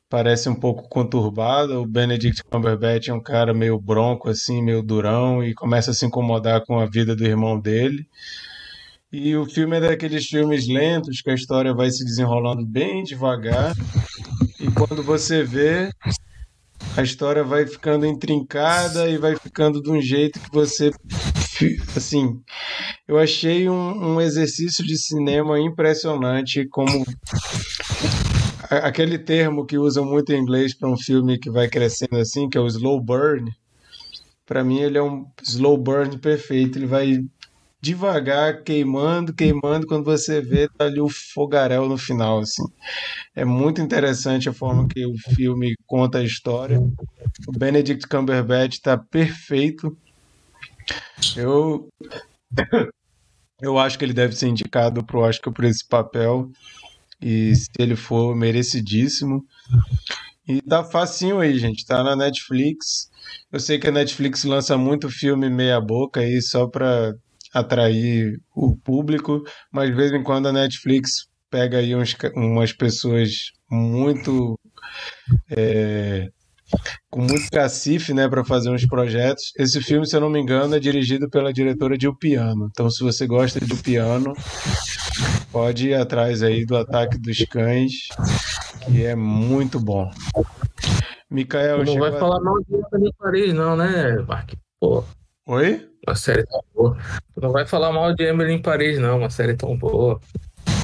[0.09, 1.79] parece um pouco conturbada.
[1.79, 6.05] O Benedict Cumberbatch é um cara meio bronco, assim, meio durão, e começa a se
[6.05, 8.07] incomodar com a vida do irmão dele.
[9.11, 13.73] E o filme é daqueles filmes lentos que a história vai se desenrolando bem devagar.
[14.59, 15.91] E quando você vê,
[16.95, 20.91] a história vai ficando intrincada e vai ficando de um jeito que você.
[21.95, 22.39] Assim,
[23.07, 27.05] eu achei um, um exercício de cinema impressionante como
[28.77, 32.57] aquele termo que usam muito em inglês para um filme que vai crescendo assim, que
[32.57, 33.51] é o slow burn.
[34.45, 37.23] Para mim ele é um slow burn perfeito, ele vai
[37.81, 42.63] devagar, queimando, queimando, quando você vê tá ali o fogaréu no final, assim.
[43.35, 46.79] É muito interessante a forma que o filme conta a história.
[47.47, 49.97] O Benedict Cumberbatch está perfeito.
[51.35, 51.89] Eu
[53.61, 56.51] eu acho que ele deve ser indicado para o Oscar por esse papel.
[57.21, 59.45] E se ele for, merecidíssimo.
[60.47, 61.85] E tá facinho aí, gente.
[61.85, 63.09] Tá na Netflix.
[63.51, 67.13] Eu sei que a Netflix lança muito filme meia boca aí só para
[67.53, 73.51] atrair o público, mas de vez em quando a Netflix pega aí uns, umas pessoas
[73.69, 74.57] muito
[75.49, 76.29] é,
[77.09, 79.51] com muito cacife, né, para fazer uns projetos.
[79.57, 82.67] Esse filme, se eu não me engano, é dirigido pela diretora de O Piano.
[82.71, 84.33] Então, se você gosta de O Piano,
[85.51, 88.07] pode ir atrás aí do Ataque dos Cães,
[88.85, 90.09] que é muito bom.
[91.29, 92.19] Micael, não vai a...
[92.19, 94.53] falar mal de Emily Paris, não, né, Mark?
[94.79, 95.03] Pô.
[95.47, 95.87] Oi?
[96.07, 96.97] Uma série tão boa.
[97.33, 100.19] Tu não vai falar mal de Emily em Paris, não, uma série tão boa.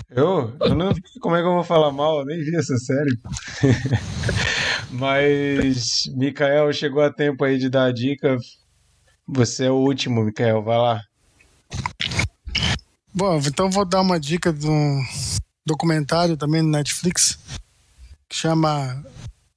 [0.10, 0.56] Eu?
[0.62, 3.20] Eu não vi como é que eu vou falar mal, eu nem vi essa série.
[4.92, 8.38] Mas, Mikael, chegou a tempo aí de dar a dica.
[9.28, 11.02] Você é o último, Mikael, vai lá.
[13.14, 15.04] Bom, então vou dar uma dica de um
[15.66, 17.38] documentário também no Netflix
[18.30, 19.04] que chama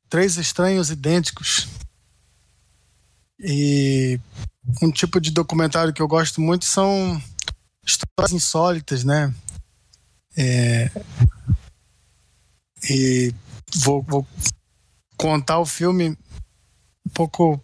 [0.09, 1.69] Três Estranhos Idênticos.
[3.39, 4.19] E
[4.83, 7.23] um tipo de documentário que eu gosto muito são
[7.85, 9.33] histórias insólitas, né?
[10.37, 10.91] É,
[12.89, 13.35] e
[13.77, 14.27] vou, vou
[15.17, 16.17] contar o filme
[17.07, 17.63] um pouco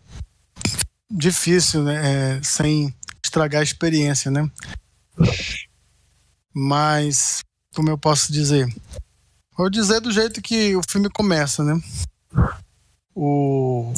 [1.10, 2.36] difícil, né?
[2.36, 2.94] É, sem
[3.24, 4.50] estragar a experiência, né?
[6.52, 7.40] Mas,
[7.74, 8.66] como eu posso dizer?
[9.56, 11.80] Vou dizer do jeito que o filme começa, né?
[13.14, 13.92] O,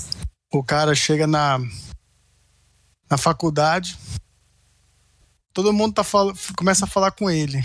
[0.52, 1.58] o cara chega na,
[3.10, 3.98] na faculdade,
[5.52, 6.04] todo mundo tá
[6.56, 7.60] começa a falar com ele.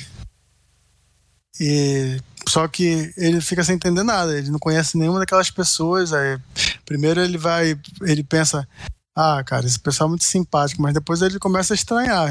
[1.59, 6.13] E só que ele fica sem entender nada, ele não conhece nenhuma daquelas pessoas.
[6.13, 6.37] Aí,
[6.85, 8.67] primeiro ele vai, ele pensa,
[9.15, 12.29] ah, cara, esse pessoal é muito simpático, mas depois ele começa a estranhar.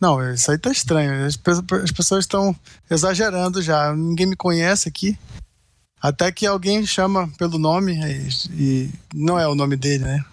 [0.00, 1.26] Não, isso aí tá estranho.
[1.26, 1.38] As,
[1.82, 2.56] as pessoas estão
[2.90, 3.94] exagerando já.
[3.94, 5.18] Ninguém me conhece aqui.
[6.00, 10.24] Até que alguém chama pelo nome, e, e não é o nome dele, né?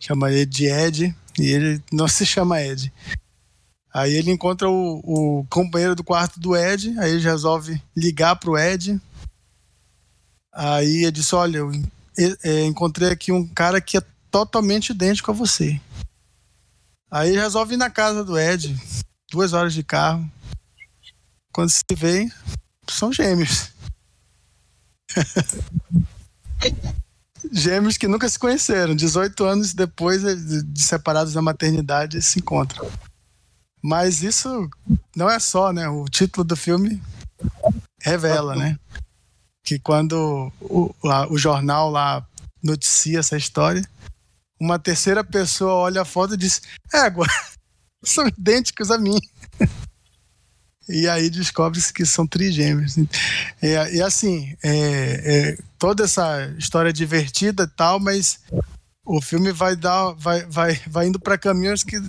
[0.00, 2.90] Chama ele de Ed, e ele não se chama Ed.
[3.94, 8.58] Aí ele encontra o, o companheiro do quarto do Ed, aí ele resolve ligar pro
[8.58, 9.00] Ed.
[10.52, 11.70] Aí ele disse: Olha, eu
[12.42, 14.02] é, encontrei aqui um cara que é
[14.32, 15.80] totalmente idêntico a você.
[17.08, 18.76] Aí ele resolve ir na casa do Ed,
[19.30, 20.28] duas horas de carro.
[21.52, 22.28] Quando se vê,
[22.90, 23.70] são gêmeos.
[27.52, 28.96] gêmeos que nunca se conheceram.
[28.96, 32.90] 18 anos depois de separados da maternidade, se encontram.
[33.84, 34.66] Mas isso
[35.14, 35.86] não é só, né?
[35.90, 37.02] O título do filme
[38.00, 38.78] revela, né?
[39.62, 42.26] Que quando o, lá, o jornal lá
[42.62, 43.86] noticia essa história,
[44.58, 46.62] uma terceira pessoa olha a foto e diz:
[46.94, 47.26] Égua,
[48.02, 49.20] são idênticos a mim.
[50.88, 52.96] E aí descobre-se que são trigêmeos.
[52.96, 53.08] E,
[53.92, 54.70] e assim, é,
[55.52, 58.40] é, toda essa história divertida e tal, mas
[59.04, 62.02] o filme vai dar, vai, vai, vai indo para caminhos que,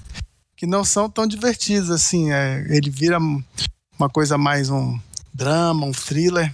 [0.65, 2.33] que não são tão divertidos assim.
[2.33, 4.99] É, ele vira uma coisa mais um
[5.31, 6.51] drama, um thriller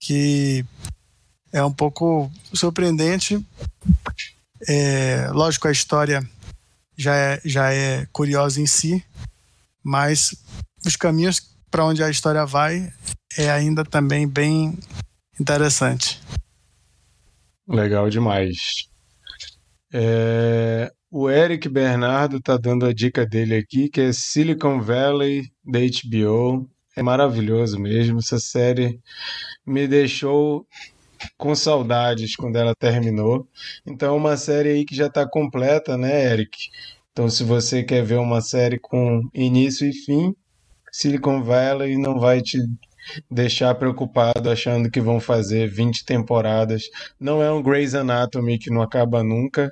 [0.00, 0.64] que
[1.52, 3.44] é um pouco surpreendente.
[4.68, 6.22] É, lógico, a história
[6.96, 9.04] já é, já é curiosa em si,
[9.82, 10.36] mas
[10.86, 12.92] os caminhos para onde a história vai
[13.36, 14.78] é ainda também bem
[15.40, 16.20] interessante.
[17.66, 18.86] Legal demais.
[19.92, 25.78] É, o Eric Bernardo tá dando a dica dele aqui, que é Silicon Valley da
[25.78, 26.66] HBO.
[26.96, 28.18] É maravilhoso mesmo.
[28.18, 28.98] Essa série
[29.66, 30.66] me deixou
[31.36, 33.46] com saudades quando ela terminou.
[33.86, 36.56] Então, é uma série aí que já está completa, né, Eric?
[37.12, 40.34] Então, se você quer ver uma série com início e fim,
[40.90, 42.56] Silicon Valley não vai te
[43.30, 46.84] deixar preocupado achando que vão fazer 20 temporadas.
[47.20, 49.70] Não é um Grey's Anatomy que não acaba nunca.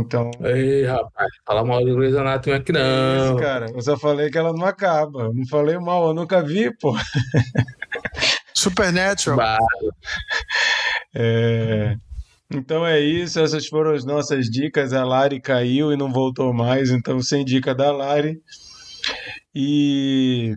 [0.00, 0.30] Então.
[0.42, 2.80] Ei, rapaz, fala mal do Grey's Anatomy aqui não.
[3.24, 3.66] Isso, cara.
[3.74, 5.32] Eu só falei que ela não acaba.
[5.32, 6.96] Não falei mal, eu nunca vi, pô.
[8.54, 9.58] Supernatural.
[11.14, 11.96] É.
[12.50, 14.92] Então é isso, essas foram as nossas dicas.
[14.92, 18.40] A Lari caiu e não voltou mais, então sem dica da Lari.
[19.54, 20.56] E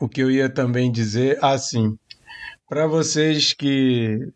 [0.00, 1.96] o que eu ia também dizer, assim,
[2.68, 4.32] para vocês que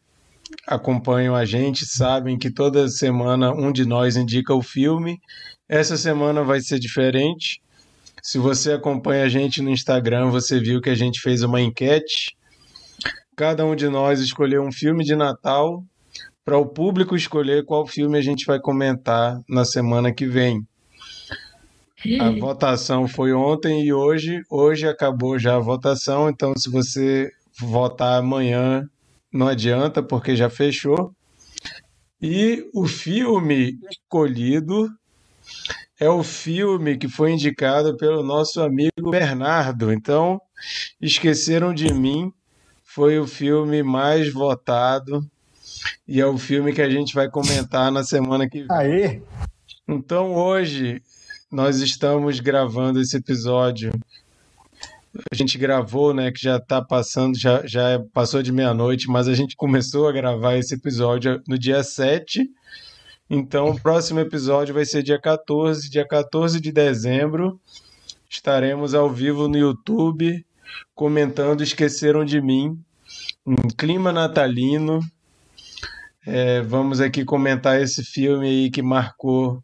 [0.66, 5.20] acompanham a gente sabem que toda semana um de nós indica o filme.
[5.69, 7.62] Essa semana vai ser diferente.
[8.23, 12.36] Se você acompanha a gente no Instagram, você viu que a gente fez uma enquete.
[13.36, 15.85] Cada um de nós escolheu um filme de Natal
[16.45, 20.66] para o público escolher qual filme a gente vai comentar na semana que vem.
[22.20, 24.43] A votação foi ontem e hoje.
[24.51, 28.89] Hoje acabou já a votação, então se você votar amanhã
[29.35, 31.12] não adianta porque já fechou.
[32.23, 34.89] E o filme escolhido
[35.98, 39.93] é o filme que foi indicado pelo nosso amigo Bernardo.
[39.93, 40.40] Então,
[41.01, 42.32] Esqueceram de Mim
[42.85, 45.28] foi o filme mais votado
[46.06, 48.69] e é o filme que a gente vai comentar na semana que vem.
[48.70, 49.23] Aí.
[49.89, 51.02] Então, hoje
[51.51, 53.93] nós estamos gravando esse episódio
[55.31, 59.35] a gente gravou, né, que já está passando, já, já passou de meia-noite, mas a
[59.35, 62.49] gente começou a gravar esse episódio no dia 7.
[63.31, 67.61] Então, o próximo episódio vai ser dia 14, dia 14 de dezembro.
[68.28, 70.45] Estaremos ao vivo no YouTube
[70.95, 72.78] comentando Esqueceram de Mim,
[73.47, 75.01] um clima natalino.
[76.27, 79.62] É, vamos aqui comentar esse filme aí que marcou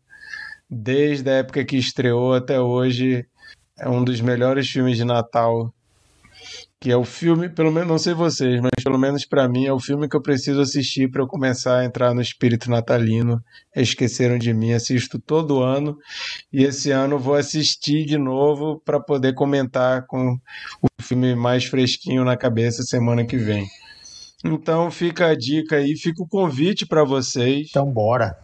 [0.68, 3.27] desde a época que estreou até hoje
[3.81, 5.73] é um dos melhores filmes de Natal.
[6.78, 9.73] Que é o filme, pelo menos, não sei vocês, mas pelo menos para mim é
[9.73, 13.43] o filme que eu preciso assistir para eu começar a entrar no espírito natalino.
[13.77, 15.98] Esqueceram de mim, assisto todo ano
[16.51, 20.39] e esse ano vou assistir de novo para poder comentar com
[20.81, 23.66] o filme mais fresquinho na cabeça semana que vem.
[24.44, 27.68] Então fica a dica aí, fica o convite para vocês.
[27.68, 28.36] Então bora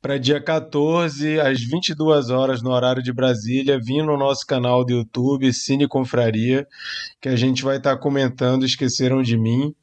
[0.00, 4.92] para dia 14, às 22 horas, no horário de Brasília, vir no nosso canal do
[4.92, 6.66] YouTube, Cine Confraria,
[7.20, 9.74] que a gente vai estar tá comentando Esqueceram de Mim.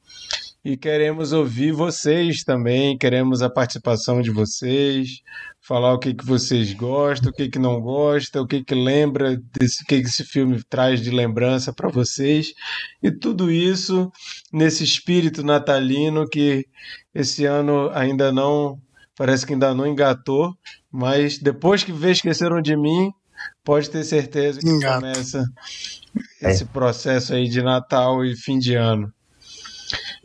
[0.64, 5.22] E queremos ouvir vocês também, queremos a participação de vocês,
[5.66, 9.38] falar o que, que vocês gostam, o que, que não gostam, o que, que lembra
[9.58, 12.54] desse o que, que esse filme traz de lembrança para vocês.
[13.02, 14.12] E tudo isso
[14.52, 16.68] nesse espírito natalino que
[17.16, 18.78] esse ano ainda não
[19.16, 20.54] parece que ainda não engatou,
[20.92, 23.12] mas depois que vê Esqueceram de Mim,
[23.64, 25.00] pode ter certeza que Engata.
[25.00, 25.46] começa
[26.42, 26.52] é.
[26.52, 29.14] esse processo aí de Natal e fim de ano.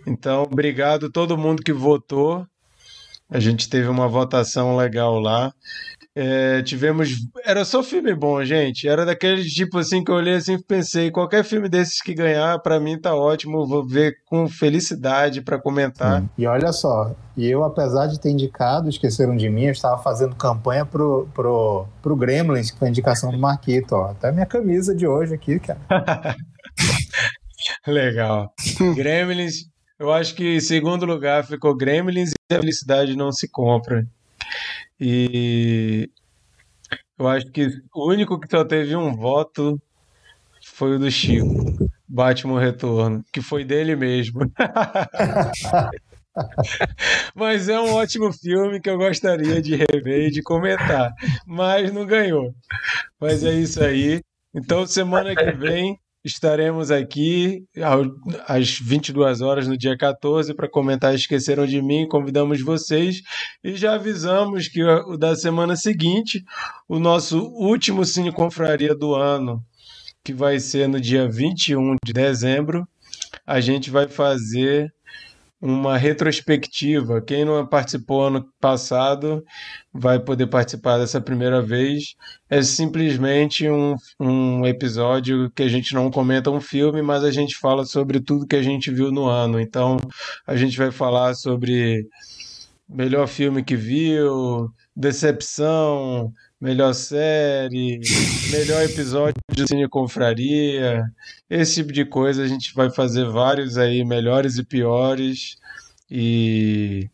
[0.06, 2.46] Então, obrigado a todo mundo que votou.
[3.30, 5.52] A gente teve uma votação legal lá.
[6.20, 7.10] É, tivemos.
[7.44, 8.88] Era só filme bom, gente.
[8.88, 12.58] Era daquele tipo assim que eu olhei assim e pensei: qualquer filme desses que ganhar,
[12.58, 13.66] para mim tá ótimo.
[13.66, 16.24] Vou ver com felicidade para comentar.
[16.36, 20.34] E olha só, e eu, apesar de ter indicado, esqueceram de mim, eu estava fazendo
[20.34, 23.92] campanha pro, pro, pro Gremlins, com a indicação do Marquito.
[23.92, 24.06] Ó.
[24.06, 25.78] Até minha camisa de hoje aqui, cara.
[27.86, 28.52] Legal.
[28.96, 29.68] Gremlins,
[29.98, 34.06] eu acho que em segundo lugar ficou Gremlins e a felicidade não se compra.
[35.00, 36.10] E
[37.18, 39.80] eu acho que o único que só teve um voto
[40.62, 41.64] foi o do Chico,
[42.06, 44.40] Batman Retorno, que foi dele mesmo.
[47.34, 51.12] Mas é um ótimo filme que eu gostaria de rever e de comentar.
[51.44, 52.54] Mas não ganhou.
[53.20, 54.20] Mas é isso aí.
[54.54, 57.64] Então, semana que vem, estaremos aqui
[58.46, 62.08] às 22 horas no dia 14 para comentar Esqueceram de Mim.
[62.08, 63.22] Convidamos vocês
[63.62, 66.44] e já avisamos que o da semana seguinte,
[66.88, 69.62] o nosso último Cine Confraria do ano,
[70.24, 72.86] que vai ser no dia 21 de dezembro,
[73.46, 74.92] a gente vai fazer
[75.60, 77.20] uma retrospectiva.
[77.20, 79.44] Quem não participou ano passado
[79.92, 82.14] vai poder participar dessa primeira vez.
[82.48, 87.56] É simplesmente um, um episódio que a gente não comenta um filme, mas a gente
[87.56, 89.60] fala sobre tudo que a gente viu no ano.
[89.60, 89.98] Então
[90.46, 92.06] a gente vai falar sobre
[92.88, 98.00] melhor filme que viu, decepção, melhor série,
[98.50, 101.04] melhor episódio de Cine Confraria,
[101.48, 102.42] esse tipo de coisa.
[102.42, 105.56] A gente vai fazer vários aí, melhores e piores,
[106.10, 107.08] e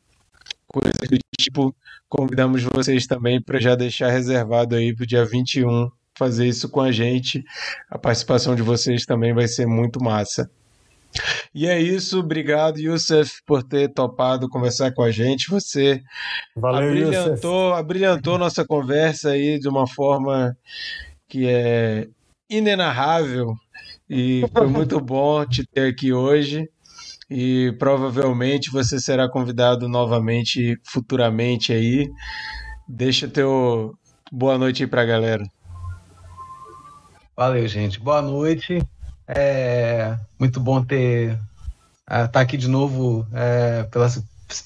[0.66, 1.74] coisas do tipo.
[2.08, 6.80] Convidamos vocês também para já deixar reservado aí para o dia 21 fazer isso com
[6.80, 7.44] a gente.
[7.90, 10.48] A participação de vocês também vai ser muito massa.
[11.54, 15.48] E é isso, obrigado, Youssef, por ter topado conversar com a gente.
[15.50, 16.02] Você
[16.56, 20.56] Valeu, abrilhantou, abrilhantou nossa conversa aí de uma forma
[21.28, 22.08] que é
[22.50, 23.54] inenarrável
[24.08, 26.68] e foi muito bom te ter aqui hoje.
[27.30, 32.10] E provavelmente você será convidado novamente futuramente aí.
[32.86, 33.94] Deixa teu
[34.30, 35.44] boa noite aí pra galera.
[37.36, 37.98] Valeu, gente.
[37.98, 38.78] Boa noite.
[39.26, 41.38] É muito bom ter
[42.02, 44.08] estar é, tá aqui de novo é, pela,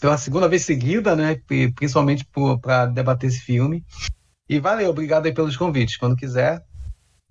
[0.01, 1.40] pela segunda vez seguida, né?
[1.74, 2.26] Principalmente
[2.60, 3.85] para debater esse filme.
[4.48, 5.97] E valeu, obrigado aí pelos convites.
[5.97, 6.62] Quando quiser,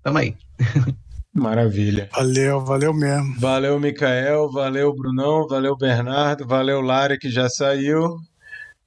[0.02, 0.36] tamo aí.
[1.34, 2.08] Maravilha.
[2.12, 3.38] Valeu, valeu mesmo.
[3.38, 8.16] Valeu, Mikael, valeu, Brunão, valeu, Bernardo, valeu, Lara, que já saiu.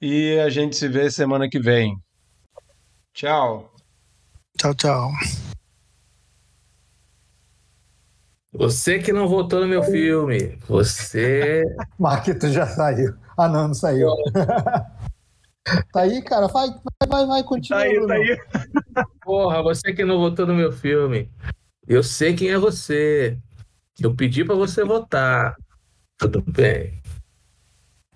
[0.02, 1.96] E a gente se vê semana que vem.
[3.14, 3.72] Tchau.
[4.58, 5.12] Tchau, tchau.
[8.54, 10.58] Você que não votou no meu filme.
[10.68, 11.64] Você.
[11.98, 13.16] Marquito já saiu.
[13.38, 14.10] Ah, não, não saiu.
[15.94, 16.48] tá aí, cara.
[16.48, 17.80] Vai, vai, vai, vai continua.
[17.80, 18.38] Tá aí, tá aí.
[19.22, 21.32] Porra, você que não votou no meu filme.
[21.88, 23.38] Eu sei quem é você.
[24.00, 25.56] Eu pedi para você votar.
[26.18, 27.02] Tudo bem.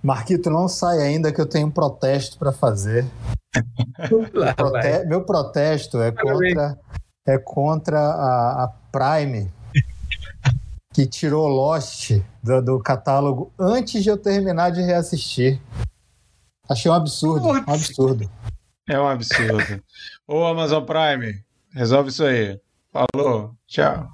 [0.04, 3.06] Marquito, não sai ainda que eu tenho um protesto para fazer.
[4.34, 5.06] Lá, Prote...
[5.08, 6.80] Meu protesto é contra,
[7.26, 9.55] é contra a, a Prime
[10.96, 15.60] que tirou Lost do, do, catálogo antes de eu terminar de reassistir.
[16.70, 18.32] Achei um absurdo, um absurdo.
[18.88, 19.84] É um absurdo.
[20.26, 21.44] Ô Amazon Prime,
[21.74, 22.58] resolve isso aí.
[22.94, 24.08] Falou, tchau.